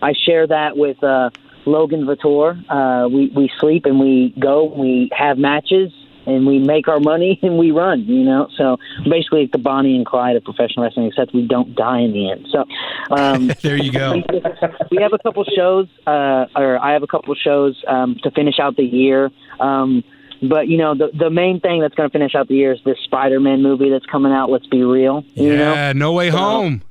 I 0.00 0.12
share 0.12 0.46
that 0.46 0.76
with 0.76 1.02
uh, 1.02 1.30
Logan 1.66 2.06
Vitor. 2.06 2.64
Uh, 2.68 3.08
we 3.08 3.28
we 3.34 3.50
sleep 3.58 3.84
and 3.84 3.98
we 3.98 4.34
go. 4.38 4.64
We 4.64 5.10
have 5.16 5.38
matches 5.38 5.92
and 6.28 6.46
we 6.46 6.58
make 6.58 6.86
our 6.88 7.00
money 7.00 7.38
and 7.42 7.58
we 7.58 7.70
run. 7.70 8.04
You 8.04 8.24
know, 8.24 8.48
so 8.56 8.76
basically 9.04 9.42
it's 9.44 9.52
the 9.52 9.58
Bonnie 9.58 9.96
and 9.96 10.06
Clyde 10.06 10.36
of 10.36 10.44
professional 10.44 10.84
wrestling, 10.84 11.06
except 11.06 11.34
we 11.34 11.46
don't 11.46 11.74
die 11.74 12.00
in 12.00 12.12
the 12.12 12.30
end. 12.30 12.46
So. 12.52 12.64
Um, 13.10 13.50
There 13.62 13.76
you 13.76 13.90
go. 13.90 14.12
we 14.90 15.02
have 15.02 15.12
a 15.12 15.18
couple 15.18 15.44
shows, 15.44 15.88
uh, 16.06 16.46
or 16.54 16.78
I 16.78 16.92
have 16.92 17.02
a 17.02 17.06
couple 17.06 17.34
shows 17.34 17.82
um, 17.86 18.16
to 18.22 18.30
finish 18.30 18.58
out 18.58 18.76
the 18.76 18.84
year. 18.84 19.30
Um, 19.58 20.04
but 20.40 20.68
you 20.68 20.78
know, 20.78 20.94
the 20.94 21.10
the 21.12 21.30
main 21.30 21.60
thing 21.60 21.80
that's 21.80 21.94
going 21.94 22.08
to 22.08 22.12
finish 22.12 22.34
out 22.34 22.48
the 22.48 22.54
year 22.54 22.72
is 22.72 22.78
this 22.84 22.98
Spider-Man 23.04 23.62
movie 23.62 23.90
that's 23.90 24.06
coming 24.06 24.32
out. 24.32 24.50
Let's 24.50 24.66
be 24.66 24.84
real, 24.84 25.24
you 25.34 25.56
know. 25.56 25.74
Yeah, 25.74 25.92
no 25.92 26.12
way 26.12 26.28
home. 26.28 26.82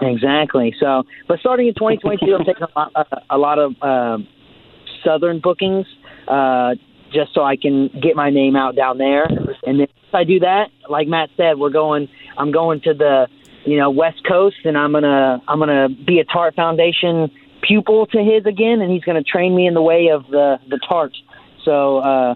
Exactly. 0.00 0.74
So, 0.80 1.04
but 1.28 1.40
starting 1.40 1.68
in 1.68 1.74
2022, 1.74 2.34
I'm 2.34 2.44
taking 2.44 2.62
a 2.62 2.78
lot, 2.78 2.92
a, 2.94 3.22
a 3.30 3.38
lot 3.38 3.58
of 3.58 3.82
um 3.82 4.28
southern 5.04 5.40
bookings, 5.40 5.86
uh, 6.28 6.74
just 7.12 7.34
so 7.34 7.42
I 7.42 7.56
can 7.56 7.88
get 7.88 8.16
my 8.16 8.30
name 8.30 8.56
out 8.56 8.76
down 8.76 8.98
there. 8.98 9.24
And 9.24 9.80
then 9.80 9.88
if 10.08 10.14
I 10.14 10.24
do 10.24 10.40
that, 10.40 10.68
like 10.88 11.08
Matt 11.08 11.30
said, 11.36 11.58
we're 11.58 11.70
going. 11.70 12.08
I'm 12.36 12.52
going 12.52 12.80
to 12.82 12.94
the, 12.94 13.28
you 13.64 13.76
know, 13.76 13.90
West 13.90 14.22
Coast, 14.26 14.56
and 14.64 14.76
I'm 14.76 14.92
gonna 14.92 15.42
I'm 15.46 15.58
gonna 15.58 15.88
be 15.88 16.20
a 16.20 16.24
Tart 16.24 16.54
Foundation 16.54 17.30
pupil 17.62 18.06
to 18.06 18.18
his 18.18 18.46
again, 18.46 18.80
and 18.80 18.90
he's 18.90 19.04
gonna 19.04 19.22
train 19.22 19.54
me 19.54 19.66
in 19.66 19.74
the 19.74 19.82
way 19.82 20.08
of 20.08 20.26
the 20.30 20.58
the 20.68 20.78
Tart. 20.88 21.12
So. 21.64 21.98
uh 21.98 22.34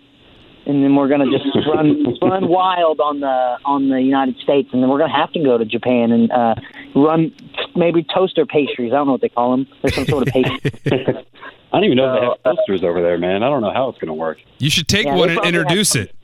and 0.66 0.82
then 0.82 0.96
we're 0.96 1.08
gonna 1.08 1.30
just 1.30 1.44
run 1.74 2.16
run 2.22 2.48
wild 2.48 3.00
on 3.00 3.20
the 3.20 3.58
on 3.64 3.88
the 3.88 4.00
United 4.00 4.38
States, 4.38 4.70
and 4.72 4.82
then 4.82 4.88
we're 4.88 4.98
gonna 4.98 5.14
have 5.14 5.32
to 5.32 5.42
go 5.42 5.58
to 5.58 5.64
Japan 5.64 6.10
and 6.10 6.32
uh, 6.32 6.54
run 6.94 7.34
maybe 7.76 8.02
toaster 8.02 8.46
pastries. 8.46 8.92
I 8.92 8.96
don't 8.96 9.06
know 9.06 9.12
what 9.12 9.20
they 9.20 9.28
call 9.28 9.50
them. 9.50 9.66
There's 9.82 9.94
some 9.94 10.06
sort 10.06 10.26
of 10.26 10.32
pastry. 10.32 10.70
I 11.74 11.78
don't 11.78 11.86
even 11.86 11.96
know 11.96 12.14
if 12.14 12.20
they 12.20 12.26
have 12.26 12.56
posters 12.56 12.84
over 12.84 13.02
there, 13.02 13.18
man. 13.18 13.42
I 13.42 13.48
don't 13.50 13.60
know 13.60 13.72
how 13.72 13.88
it's 13.88 13.98
going 13.98 14.06
to 14.06 14.14
work. 14.14 14.38
You 14.58 14.70
should 14.70 14.86
take 14.86 15.06
Yeah, 15.06 15.16
one 15.16 15.30
and 15.30 15.44
introduce 15.44 15.96
it. 15.96 16.14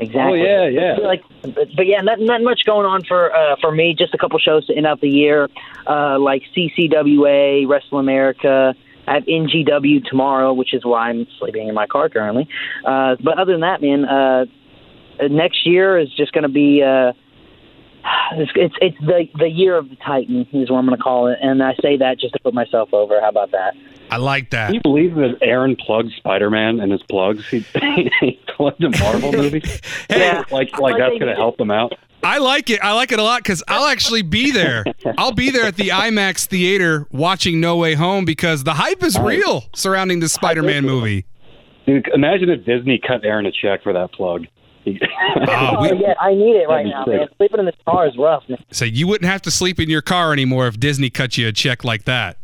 Exactly. 0.00 0.40
Oh, 0.40 0.44
yeah, 0.44 0.66
yeah. 0.66 0.96
I 0.98 1.06
Like, 1.06 1.22
but, 1.42 1.68
but 1.76 1.86
yeah, 1.86 2.00
not 2.00 2.20
not 2.20 2.40
much 2.40 2.62
going 2.64 2.86
on 2.86 3.04
for 3.04 3.34
uh, 3.34 3.56
for 3.60 3.70
me. 3.70 3.94
Just 3.98 4.14
a 4.14 4.18
couple 4.18 4.38
shows 4.38 4.64
to 4.68 4.74
end 4.74 4.86
out 4.86 5.02
the 5.02 5.10
year, 5.10 5.50
uh, 5.86 6.18
like 6.18 6.42
CCWA, 6.56 7.68
Wrestle 7.68 7.98
America. 7.98 8.74
I 9.06 9.14
have 9.14 9.24
NGW 9.24 10.04
tomorrow, 10.04 10.54
which 10.54 10.72
is 10.72 10.84
why 10.86 11.10
I'm 11.10 11.26
sleeping 11.38 11.68
in 11.68 11.74
my 11.74 11.86
car 11.86 12.08
currently. 12.08 12.48
Uh, 12.84 13.16
but 13.22 13.38
other 13.38 13.52
than 13.52 13.60
that, 13.62 13.82
man, 13.82 14.04
uh, 14.06 14.46
next 15.28 15.66
year 15.66 15.98
is 15.98 16.08
just 16.16 16.32
going 16.32 16.44
to 16.44 16.48
be. 16.48 16.82
Uh, 16.82 17.12
it's, 18.32 18.52
it's 18.54 18.74
it's 18.80 18.98
the 19.00 19.28
the 19.38 19.48
year 19.48 19.76
of 19.76 19.90
the 19.90 19.96
Titan 19.96 20.46
is 20.52 20.70
what 20.70 20.78
I'm 20.78 20.86
going 20.86 20.96
to 20.96 21.02
call 21.02 21.26
it, 21.26 21.38
and 21.42 21.62
I 21.62 21.74
say 21.82 21.98
that 21.98 22.18
just 22.20 22.34
to 22.34 22.40
put 22.40 22.54
myself 22.54 22.94
over. 22.94 23.20
How 23.20 23.28
about 23.28 23.50
that? 23.50 23.74
I 24.10 24.16
like 24.16 24.50
that. 24.50 24.66
Can 24.66 24.74
you 24.76 24.80
believe 24.82 25.14
that 25.16 25.38
Aaron 25.42 25.76
plugged 25.76 26.12
Spider 26.16 26.50
Man 26.50 26.80
in 26.80 26.90
his 26.90 27.02
plugs? 27.04 27.46
He, 27.48 27.60
he 28.20 28.40
plugged 28.56 28.82
a 28.84 28.90
Marvel 28.98 29.32
movie. 29.40 29.62
Yeah. 30.10 30.42
Like, 30.50 30.78
like 30.78 30.96
that's 30.98 31.10
going 31.18 31.26
to 31.28 31.34
help 31.34 31.60
him 31.60 31.70
out. 31.70 31.92
I 32.22 32.38
like 32.38 32.68
it. 32.70 32.80
I 32.82 32.94
like 32.94 33.12
it 33.12 33.20
a 33.20 33.22
lot 33.22 33.42
because 33.42 33.62
I'll 33.68 33.86
actually 33.86 34.22
be 34.22 34.50
there. 34.50 34.84
I'll 35.18 35.32
be 35.32 35.50
there 35.50 35.64
at 35.66 35.76
the 35.76 35.88
IMAX 35.90 36.46
theater 36.46 37.06
watching 37.12 37.60
No 37.60 37.76
Way 37.76 37.94
Home 37.94 38.24
because 38.24 38.64
the 38.64 38.74
hype 38.74 39.02
is 39.04 39.16
real 39.18 39.64
surrounding 39.74 40.18
the 40.20 40.28
Spider-Man 40.28 40.84
movie. 40.84 41.26
Dude, 41.86 42.08
imagine 42.12 42.50
if 42.50 42.64
Disney 42.66 42.98
cut 43.06 43.24
Aaron 43.24 43.46
a 43.46 43.52
check 43.52 43.82
for 43.82 43.92
that 43.92 44.12
plug. 44.12 44.46
He- 44.84 45.00
Oh, 45.36 45.80
we- 45.82 46.00
yeah, 46.00 46.14
I 46.20 46.32
need 46.34 46.56
it 46.56 46.68
right 46.68 46.86
now, 46.86 47.04
sick. 47.04 47.14
man. 47.14 47.28
Sleeping 47.36 47.60
in 47.60 47.66
this 47.66 47.74
car 47.86 48.06
is 48.08 48.16
rough, 48.18 48.42
man. 48.48 48.58
So 48.72 48.84
you 48.84 49.06
wouldn't 49.06 49.30
have 49.30 49.42
to 49.42 49.50
sleep 49.50 49.78
in 49.78 49.88
your 49.90 50.00
car 50.02 50.32
anymore 50.32 50.66
if 50.66 50.80
Disney 50.80 51.10
cut 51.10 51.36
you 51.38 51.46
a 51.48 51.52
check 51.52 51.84
like 51.84 52.04
that. 52.04 52.38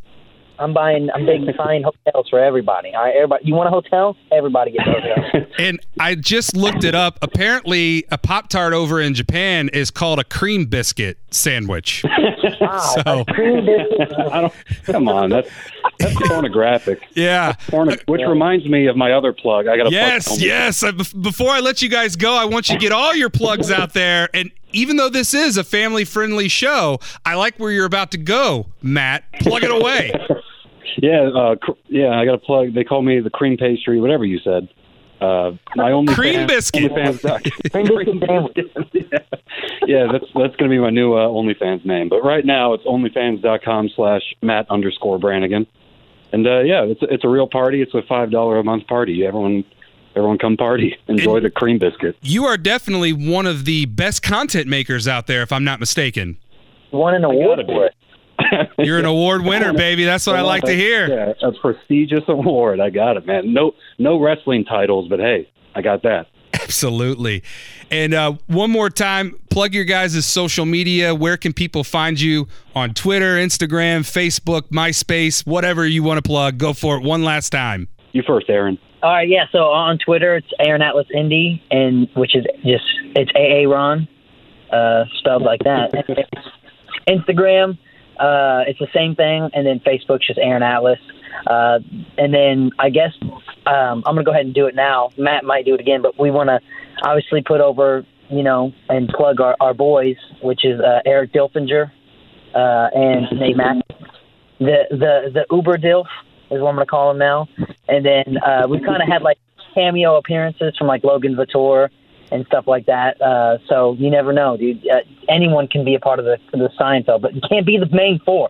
I'm 0.59 0.73
buying. 0.73 1.09
I'm 1.15 1.27
big 1.27 1.57
buying 1.57 1.83
hotels 1.83 2.29
for 2.29 2.39
everybody. 2.39 2.95
All 2.95 3.03
right, 3.05 3.15
everybody. 3.15 3.45
You 3.47 3.55
want 3.55 3.69
a 3.69 3.71
hotel? 3.71 4.17
Everybody 4.33 4.73
gets 4.73 4.87
a 4.87 4.91
hotel. 4.93 5.41
And 5.57 5.79
I 6.01 6.17
just 6.17 6.57
looked 6.57 6.83
it 6.83 6.97
up. 6.97 7.17
Apparently, 7.23 8.05
a 8.11 8.19
Pop 8.19 8.49
Tart 8.49 8.73
over 8.73 9.01
in 9.01 9.15
Japan 9.15 9.69
is 9.69 9.89
called 9.89 10.19
a 10.19 10.25
cream 10.25 10.67
biscuit 10.67 11.19
sandwich. 11.31 12.05
Wow, 12.61 12.79
So- 13.07 13.21
a 13.21 13.25
cream 13.33 13.65
biscuit. 13.65 14.13
I 14.33 14.41
don't. 14.43 14.53
Come 14.85 15.09
on, 15.09 15.31
that's 15.31 15.49
that's 15.99 16.15
pornographic. 16.29 17.01
Yeah. 17.15 17.55
Porno, 17.69 17.97
which 18.07 18.21
reminds 18.21 18.67
me 18.67 18.87
of 18.87 18.97
my 18.97 19.13
other 19.13 19.33
plug. 19.33 19.67
I 19.67 19.77
got 19.79 19.87
a 19.87 19.91
Yes, 19.91 20.41
yes. 20.41 20.83
Uh, 20.83 20.93
bef- 20.93 21.21
Before 21.23 21.51
I 21.51 21.61
let 21.61 21.81
you 21.83 21.89
guys 21.89 22.17
go, 22.17 22.35
I 22.35 22.45
want 22.45 22.69
you 22.69 22.75
to 22.75 22.81
get 22.81 22.93
all 22.93 23.15
your 23.15 23.31
plugs 23.31 23.71
out 23.71 23.93
there. 23.95 24.29
And 24.35 24.51
even 24.73 24.97
though 24.97 25.09
this 25.09 25.33
is 25.35 25.57
a 25.57 25.65
family 25.65 26.05
friendly 26.05 26.49
show, 26.49 26.99
I 27.25 27.35
like 27.35 27.57
where 27.59 27.71
you're 27.73 27.87
about 27.87 28.11
to 28.13 28.19
go, 28.19 28.67
Matt. 28.83 29.25
Plug 29.41 29.63
it 29.65 29.71
away. 29.71 30.13
Yeah, 30.97 31.29
uh, 31.29 31.57
cr- 31.57 31.73
yeah. 31.89 32.19
I 32.19 32.25
got 32.25 32.35
a 32.35 32.39
plug. 32.39 32.75
They 32.75 32.85
call 32.85 33.03
me 33.03 33.21
the 33.21 33.31
cream 33.31 33.57
pastry, 33.57 34.01
whatever 34.01 34.25
you 34.25 34.39
said. 34.39 34.69
Uh, 35.21 35.53
my 35.77 35.91
only 35.93 36.13
Cream 36.15 36.35
fan- 36.35 36.47
biscuit. 36.49 36.93
OnlyFans. 36.93 37.71
Cream 37.73 38.21
biscuit 38.21 38.89
yeah. 38.93 39.19
yeah, 39.87 40.07
that's 40.13 40.25
that's 40.35 40.57
going 40.57 40.69
to 40.69 40.69
be 40.69 40.79
my 40.79 40.91
new 40.91 41.15
uh, 41.15 41.29
OnlyFans 41.29 41.85
name. 41.85 42.09
But 42.09 42.23
right 42.23 42.45
now, 42.45 42.75
it's 42.75 42.85
OnlyFans.com 42.85 43.91
slash 43.97 44.23
Matt 44.43 44.71
underscore 44.71 45.19
Brannigan. 45.19 45.67
And 46.33 46.47
uh, 46.47 46.61
yeah, 46.61 46.83
it's 46.83 47.01
it's 47.03 47.25
a 47.25 47.29
real 47.29 47.47
party. 47.47 47.81
It's 47.81 47.95
a 47.95 48.03
five 48.03 48.31
dollar 48.31 48.59
a 48.59 48.65
month 48.65 48.87
party. 48.87 49.25
Everyone, 49.25 49.65
everyone, 50.17 50.39
come 50.39 50.57
party. 50.57 50.97
Enjoy 51.09 51.41
the 51.41 51.51
cream 51.51 51.79
biscuit. 51.79 52.17
You 52.21 52.45
are 52.47 52.57
definitely 52.57 53.13
one 53.13 53.47
of 53.47 53.65
the 53.65 53.87
best 53.87 54.23
content 54.23 54.67
makers 54.67 55.07
out 55.07 55.27
there, 55.27 55.43
if 55.43 55.53
I'm 55.53 55.65
not 55.65 55.81
mistaken. 55.81 56.37
Won 56.91 57.15
an 57.15 57.23
gotta 57.23 57.35
award 57.35 57.61
for 57.67 57.87
it. 57.87 57.95
You're 58.79 58.99
an 58.99 59.05
award 59.05 59.43
winner, 59.45 59.73
baby. 59.73 60.05
That's 60.05 60.27
what 60.27 60.37
I 60.37 60.43
like 60.43 60.65
to 60.65 60.75
hear. 60.75 61.09
Yeah, 61.09 61.49
a 61.49 61.53
prestigious 61.53 62.25
award. 62.29 62.81
I 62.81 62.91
got 62.91 63.17
it, 63.17 63.27
man. 63.27 63.53
No, 63.53 63.73
no 63.99 64.21
wrestling 64.21 64.65
titles, 64.65 65.09
but 65.09 65.19
hey, 65.19 65.49
I 65.75 65.83
got 65.83 66.03
that. 66.03 66.27
Absolutely. 66.55 67.43
And 67.91 68.15
uh, 68.15 68.35
one 68.47 68.71
more 68.71 68.91
time, 68.91 69.39
plug 69.51 69.75
your 69.75 69.85
guys' 69.85 70.25
social 70.27 70.65
media. 70.65 71.15
Where 71.15 71.37
can 71.37 71.53
people 71.53 71.85
find 71.85 72.21
you 72.21 72.49
on 72.75 72.95
Twitter, 72.95 73.37
Instagram, 73.37 74.01
Facebook, 74.01 74.63
MySpace, 74.71 75.47
whatever 75.47 75.87
you 75.87 76.03
want 76.03 76.19
to 76.19 76.29
plug? 76.29 76.59
Go 76.59 76.73
for 76.73 76.97
it 76.97 77.03
one 77.03 77.25
last 77.25 77.51
time. 77.51 77.89
You 78.13 78.23
first, 78.27 78.49
Aaron. 78.49 78.79
All 79.03 79.13
right, 79.13 79.29
yeah. 79.29 79.45
So 79.53 79.59
on 79.59 79.99
Twitter, 79.99 80.37
it's 80.37 80.47
Aaron 80.59 80.81
Atlas 80.81 81.07
Indy, 81.13 81.63
and 81.71 82.09
which 82.15 82.35
is 82.35 82.45
just 82.65 82.85
it's 83.15 83.31
AA 83.37 83.71
Ron, 83.71 84.09
uh, 84.73 85.05
spelled 85.19 85.43
like 85.43 85.61
that. 85.65 85.93
Instagram, 87.09 87.77
uh, 88.19 88.65
it's 88.67 88.79
the 88.79 88.89
same 88.95 89.15
thing, 89.15 89.51
and 89.53 89.67
then 89.67 89.81
Facebook's 89.81 90.27
just 90.27 90.39
Aaron 90.39 90.63
Atlas. 90.63 90.99
Uh, 91.47 91.81
and 92.17 92.33
then 92.33 92.71
I 92.79 92.91
guess 92.91 93.13
um, 93.67 94.03
I'm 94.07 94.15
gonna 94.15 94.25
go 94.25 94.31
ahead 94.31 94.47
and 94.47 94.55
do 94.55 94.67
it 94.67 94.75
now. 94.75 95.11
Matt 95.19 95.45
might 95.45 95.65
do 95.65 95.75
it 95.75 95.81
again, 95.81 96.03
but 96.03 96.19
we 96.19 96.31
want 96.31 96.49
to 96.49 96.61
obviously 97.03 97.43
put 97.43 97.61
over, 97.61 98.07
you 98.31 98.43
know, 98.43 98.73
and 98.89 99.09
plug 99.09 99.41
our, 99.41 99.57
our 99.61 99.75
boys, 99.75 100.17
which 100.43 100.65
is 100.65 100.81
uh, 100.81 101.01
Eric 101.05 101.33
Dilfinger 101.33 101.91
uh, 102.55 102.89
and 102.95 103.39
Nate 103.39 103.57
Mack. 103.57 103.77
The 104.59 104.85
the 104.91 105.31
the 105.33 105.47
Uber 105.51 105.79
Dilf 105.79 106.07
is 106.51 106.61
what 106.61 106.69
I'm 106.69 106.77
gonna 106.77 106.87
call 106.87 107.11
him 107.11 107.19
now. 107.19 107.49
And 107.89 108.07
then 108.07 108.39
uh, 108.39 108.67
we've 108.69 108.83
kind 108.83 109.03
of 109.03 109.09
had 109.09 109.23
like 109.23 109.39
cameo 109.75 110.17
appearances 110.17 110.75
from 110.79 110.87
like 110.87 111.03
Logan 111.03 111.35
Vitor 111.35 111.89
and 112.31 112.47
stuff 112.47 112.67
like 112.67 112.87
that. 112.87 113.21
Uh, 113.21 113.59
so 113.69 113.95
you 113.99 114.11
never 114.11 114.33
know, 114.33 114.57
dude. 114.57 114.87
Uh, 114.89 115.01
anyone 115.29 115.69
can 115.69 115.85
be 115.85 115.95
a 115.95 116.01
part 116.01 116.19
of 116.19 116.25
the 116.25 116.39
the 116.53 116.71
Seinfeld, 116.79 117.23
but 117.23 117.35
you 117.35 117.41
can't 117.49 117.67
be 117.67 117.79
the 117.79 117.89
main 117.95 118.21
four. 118.25 118.49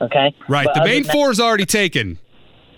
Okay. 0.00 0.34
Right. 0.48 0.66
But 0.66 0.74
the 0.74 0.84
main 0.84 1.02
that- 1.02 1.12
four 1.12 1.30
is 1.30 1.40
already 1.40 1.66
taken. 1.66 2.18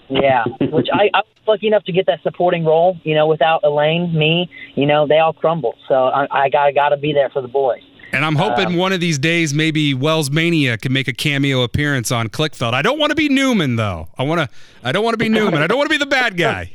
yeah, 0.08 0.44
which 0.60 0.88
I, 0.92 1.08
I 1.14 1.18
was 1.18 1.26
lucky 1.46 1.66
enough 1.68 1.84
to 1.84 1.92
get 1.92 2.06
that 2.06 2.20
supporting 2.22 2.64
role. 2.64 2.96
You 3.04 3.14
know, 3.14 3.26
without 3.28 3.60
Elaine, 3.62 4.12
me, 4.16 4.50
you 4.74 4.86
know, 4.86 5.06
they 5.06 5.18
all 5.18 5.32
crumble. 5.32 5.74
So 5.88 5.94
I, 6.06 6.26
I 6.30 6.48
got 6.48 6.74
got 6.74 6.88
to 6.90 6.96
be 6.96 7.12
there 7.12 7.30
for 7.30 7.42
the 7.42 7.48
boys. 7.48 7.82
And 8.12 8.24
I'm 8.24 8.34
hoping 8.34 8.76
one 8.76 8.92
of 8.92 8.98
these 8.98 9.20
days 9.20 9.54
maybe 9.54 9.94
Wells 9.94 10.32
Mania 10.32 10.76
can 10.76 10.92
make 10.92 11.06
a 11.06 11.12
cameo 11.12 11.62
appearance 11.62 12.10
on 12.10 12.28
Clickfeld. 12.28 12.74
I 12.74 12.82
don't 12.82 12.98
want 12.98 13.10
to 13.10 13.14
be 13.14 13.28
Newman 13.28 13.76
though. 13.76 14.08
I 14.18 14.24
want 14.24 14.40
to. 14.40 14.56
I 14.82 14.90
don't 14.90 15.04
want 15.04 15.14
to 15.14 15.18
be 15.18 15.28
Newman. 15.28 15.62
I 15.62 15.68
don't 15.68 15.78
want 15.78 15.88
to 15.88 15.94
be 15.94 16.02
the 16.04 16.10
bad 16.10 16.36
guy. 16.36 16.72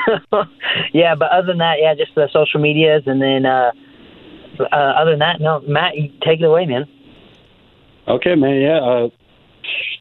yeah, 0.92 1.14
but 1.14 1.30
other 1.30 1.48
than 1.48 1.58
that, 1.58 1.76
yeah, 1.80 1.94
just 1.94 2.14
the 2.14 2.28
social 2.32 2.60
medias, 2.60 3.02
and 3.06 3.20
then 3.20 3.46
uh, 3.46 3.72
uh, 4.60 4.74
other 4.74 5.12
than 5.12 5.20
that, 5.20 5.40
no, 5.40 5.60
Matt, 5.60 5.96
you 5.96 6.12
take 6.24 6.40
it 6.40 6.44
away, 6.44 6.66
man. 6.66 6.86
Okay, 8.08 8.34
man. 8.34 8.60
Yeah. 8.60 8.78
Uh, 8.78 9.08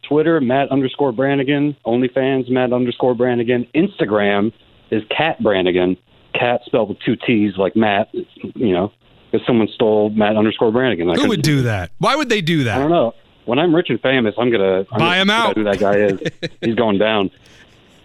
Twitter, 0.07 0.41
Matt 0.41 0.69
underscore 0.71 1.11
Brannigan. 1.11 1.77
OnlyFans, 1.85 2.49
Matt 2.49 2.73
underscore 2.73 3.15
Brannigan. 3.15 3.67
Instagram 3.75 4.51
is 4.89 5.03
Cat 5.15 5.41
Brannigan. 5.41 5.97
Cat 6.33 6.61
spelled 6.65 6.89
with 6.89 6.99
two 6.99 7.15
T's, 7.15 7.57
like 7.57 7.75
Matt. 7.75 8.09
You 8.13 8.73
know, 8.73 8.91
because 9.31 9.45
someone 9.45 9.67
stole 9.73 10.09
Matt 10.09 10.35
underscore 10.35 10.71
Brannigan. 10.71 11.09
I 11.09 11.15
Who 11.15 11.29
would 11.29 11.41
do 11.41 11.63
that? 11.63 11.91
Why 11.99 12.15
would 12.15 12.29
they 12.29 12.41
do 12.41 12.65
that? 12.65 12.77
I 12.77 12.79
don't 12.79 12.91
know. 12.91 13.13
When 13.45 13.57
I'm 13.57 13.73
rich 13.73 13.89
and 13.89 13.99
famous, 14.01 14.35
I'm 14.37 14.51
gonna 14.51 14.85
I'm 14.91 14.99
Buy 14.99 15.17
gonna 15.17 15.21
him 15.21 15.29
out. 15.29 15.57
Who 15.57 15.63
that 15.63 15.79
guy 15.79 15.95
is? 15.97 16.19
He's 16.61 16.75
going 16.75 16.97
down. 16.97 17.31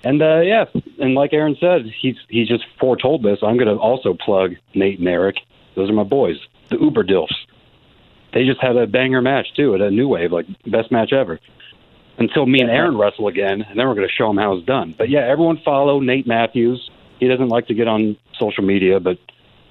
And 0.04 0.22
uh, 0.22 0.40
yeah, 0.40 0.66
and 0.98 1.14
like 1.14 1.32
Aaron 1.32 1.56
said, 1.58 1.86
he's 2.00 2.16
he 2.28 2.44
just 2.44 2.64
foretold 2.78 3.22
this. 3.22 3.38
I'm 3.42 3.56
gonna 3.56 3.76
also 3.76 4.14
plug 4.14 4.54
Nate 4.74 4.98
and 4.98 5.08
Eric. 5.08 5.36
Those 5.74 5.90
are 5.90 5.94
my 5.94 6.04
boys, 6.04 6.36
the 6.68 6.78
Uber 6.78 7.04
Dilfs. 7.04 7.34
They 8.32 8.44
just 8.44 8.60
had 8.60 8.76
a 8.76 8.86
banger 8.86 9.22
match 9.22 9.46
too 9.56 9.74
at 9.74 9.80
a 9.80 9.90
New 9.90 10.08
Wave, 10.08 10.32
like 10.32 10.46
best 10.66 10.92
match 10.92 11.12
ever. 11.12 11.40
Until 12.18 12.46
me 12.46 12.60
and 12.60 12.70
Aaron 12.70 12.96
wrestle 12.96 13.28
again, 13.28 13.62
and 13.62 13.78
then 13.78 13.86
we're 13.86 13.94
gonna 13.94 14.08
show 14.08 14.28
them 14.28 14.38
how 14.38 14.54
it's 14.54 14.66
done. 14.66 14.94
But 14.96 15.10
yeah, 15.10 15.20
everyone 15.20 15.60
follow 15.64 16.00
Nate 16.00 16.26
Matthews. 16.26 16.90
He 17.18 17.28
doesn't 17.28 17.48
like 17.48 17.66
to 17.68 17.74
get 17.74 17.88
on 17.88 18.16
social 18.38 18.64
media, 18.64 19.00
but 19.00 19.18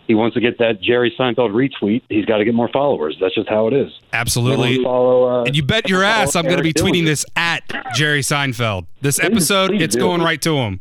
he 0.07 0.15
wants 0.15 0.33
to 0.35 0.39
get 0.41 0.59
that 0.59 0.81
Jerry 0.81 1.13
Seinfeld 1.17 1.51
retweet. 1.51 2.03
He's 2.09 2.25
got 2.25 2.37
to 2.37 2.45
get 2.45 2.53
more 2.53 2.69
followers. 2.69 3.17
That's 3.19 3.33
just 3.35 3.49
how 3.49 3.67
it 3.67 3.73
is. 3.73 3.91
Absolutely. 4.13 4.83
Follow. 4.83 5.41
Uh, 5.41 5.43
And 5.45 5.55
you 5.55 5.63
bet 5.63 5.89
your 5.89 6.03
ass 6.03 6.35
I'm 6.35 6.43
going 6.45 6.57
to 6.57 6.63
be 6.63 6.73
Eric 6.75 6.93
tweeting 6.93 7.03
Dillinger. 7.03 7.05
this 7.05 7.25
at 7.35 7.63
Jerry 7.93 8.21
Seinfeld. 8.21 8.85
This 9.01 9.19
episode, 9.19 9.69
please 9.69 9.81
it's 9.81 9.95
do. 9.95 10.01
going 10.01 10.21
right 10.21 10.41
to 10.43 10.57
him. 10.57 10.79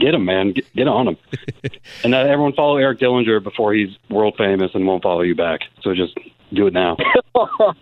Get 0.00 0.14
him, 0.14 0.24
man. 0.24 0.52
Get, 0.52 0.74
get 0.74 0.88
on 0.88 1.08
him. 1.08 1.16
and 2.04 2.14
uh, 2.14 2.18
everyone 2.18 2.52
follow 2.54 2.76
Eric 2.76 2.98
Dillinger 2.98 3.42
before 3.42 3.72
he's 3.74 3.90
world 4.10 4.34
famous 4.36 4.72
and 4.74 4.86
won't 4.86 5.02
follow 5.02 5.20
you 5.22 5.34
back. 5.36 5.60
So 5.82 5.94
just 5.94 6.18
do 6.52 6.66
it 6.66 6.72
now. 6.72 6.96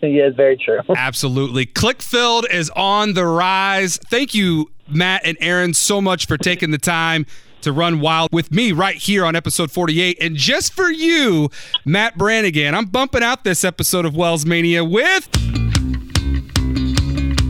yeah, 0.02 0.26
it's 0.26 0.36
very 0.36 0.56
true. 0.58 0.80
Absolutely. 0.96 1.64
Clickfeld 1.66 2.50
is 2.52 2.68
on 2.76 3.14
the 3.14 3.24
rise. 3.24 3.96
Thank 4.10 4.34
you, 4.34 4.70
Matt 4.88 5.22
and 5.24 5.38
Aaron, 5.40 5.72
so 5.72 6.00
much 6.02 6.26
for 6.26 6.36
taking 6.36 6.70
the 6.70 6.78
time 6.78 7.24
to 7.62 7.72
run 7.72 8.00
wild 8.00 8.30
with 8.32 8.50
me 8.50 8.72
right 8.72 8.96
here 8.96 9.24
on 9.24 9.36
episode 9.36 9.70
48. 9.70 10.18
And 10.20 10.36
just 10.36 10.72
for 10.72 10.90
you, 10.90 11.50
Matt 11.84 12.16
Brannigan, 12.18 12.74
I'm 12.74 12.86
bumping 12.86 13.22
out 13.22 13.44
this 13.44 13.64
episode 13.64 14.04
of 14.04 14.14
Wells 14.16 14.46
Mania 14.46 14.84
with 14.84 15.28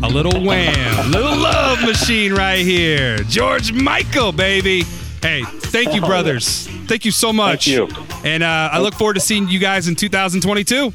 a 0.03 0.09
little 0.09 0.45
wham, 0.45 1.11
little 1.11 1.37
love 1.37 1.83
machine 1.83 2.33
right 2.33 2.65
here. 2.65 3.19
George 3.25 3.73
Michael, 3.73 4.33
baby. 4.33 4.83
Hey, 5.23 5.43
thank 5.45 5.95
you, 5.95 6.01
brothers. 6.01 6.67
Thank 6.87 7.05
you 7.05 7.11
so 7.11 7.33
much. 7.33 7.67
you. 7.67 7.89
And 8.25 8.43
uh, 8.43 8.71
I 8.73 8.81
look 8.81 8.95
forward 8.95 9.15
to 9.15 9.21
seeing 9.21 9.49
you 9.49 9.59
guys 9.59 9.87
in 9.89 9.95
2022. 9.95 10.93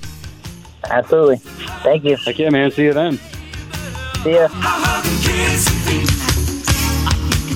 Absolutely. 0.89 1.37
Thank 1.37 2.03
you. 2.03 2.15
Heck 2.17 2.37
yeah, 2.37 2.49
man. 2.49 2.71
See 2.71 2.83
you 2.83 2.93
then. 2.93 3.19
See 4.23 4.33
ya. 4.33 4.47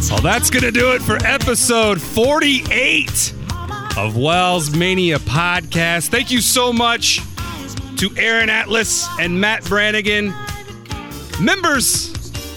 Well, 0.09 0.21
that's 0.21 0.49
going 0.49 0.63
to 0.63 0.71
do 0.71 0.93
it 0.93 1.03
for 1.03 1.17
episode 1.23 2.01
48 2.01 3.33
of 3.95 4.17
Wells 4.17 4.75
Mania 4.75 5.19
Podcast. 5.19 6.07
Thank 6.09 6.31
you 6.31 6.41
so 6.41 6.73
much 6.73 7.21
to 7.97 8.09
Aaron 8.17 8.49
Atlas 8.49 9.07
and 9.19 9.39
Matt 9.39 9.63
Brannigan, 9.65 10.33
members 11.39 12.09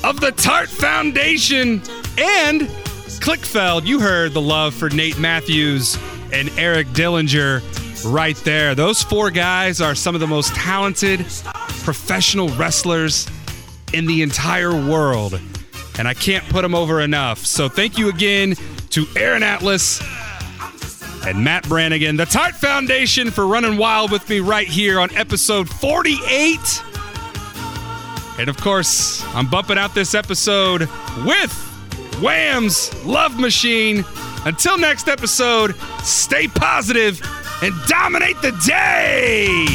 of 0.03 0.19
the 0.21 0.33
Tart 0.35 0.71
Foundation 0.71 1.83
and 2.19 2.63
Clickfeld. 3.21 3.85
You 3.87 4.01
heard 4.01 4.33
the 4.33 4.41
love 4.41 4.75
for 4.75 4.89
Nate 4.89 5.19
Matthews 5.19 5.99
and 6.33 6.49
Eric 6.59 6.87
Dillinger 6.89 7.61
right 8.13 8.37
there. 8.39 8.75
Those 8.75 9.03
four 9.03 9.31
guys 9.31 9.83
are 9.83 9.95
some 9.95 10.15
of 10.15 10.23
the 10.23 10.27
most 10.27 10.55
talented 10.55 11.21
professional 11.85 12.49
wrestlers 12.57 13.29
in 13.93 14.07
the 14.07 14.23
entire 14.23 14.73
world. 14.73 15.39
And 15.99 16.09
I 16.09 16.15
can't 16.15 16.45
put 16.49 16.63
them 16.63 16.75
over 16.75 17.01
enough. 17.01 17.45
So 17.45 17.69
thank 17.69 17.99
you 17.99 18.09
again 18.09 18.57
to 18.91 19.07
Aaron 19.17 19.43
Atlas 19.43 20.01
and 21.27 21.45
Matt 21.45 21.69
Brannigan, 21.69 22.17
the 22.17 22.27
Tart 22.27 22.55
Foundation, 22.55 23.31
for 23.31 23.47
running 23.47 23.77
wild 23.77 24.11
with 24.11 24.29
me 24.29 24.41
right 24.41 24.67
here 24.67 24.99
on 25.01 25.15
episode 25.15 25.69
48. 25.69 26.59
And 28.39 28.49
of 28.49 28.57
course, 28.57 29.25
I'm 29.35 29.49
bumping 29.49 29.79
out 29.79 29.95
this 29.95 30.15
episode 30.15 30.89
with 31.25 31.53
Wham's 32.21 32.93
Love 33.05 33.39
Machine. 33.39 34.05
Until 34.45 34.79
next 34.79 35.07
episode, 35.07 35.77
stay 36.03 36.49
positive 36.49 37.21
and 37.63 37.73
dominate 37.87 38.41
the 38.43 38.51
day. 38.67 39.67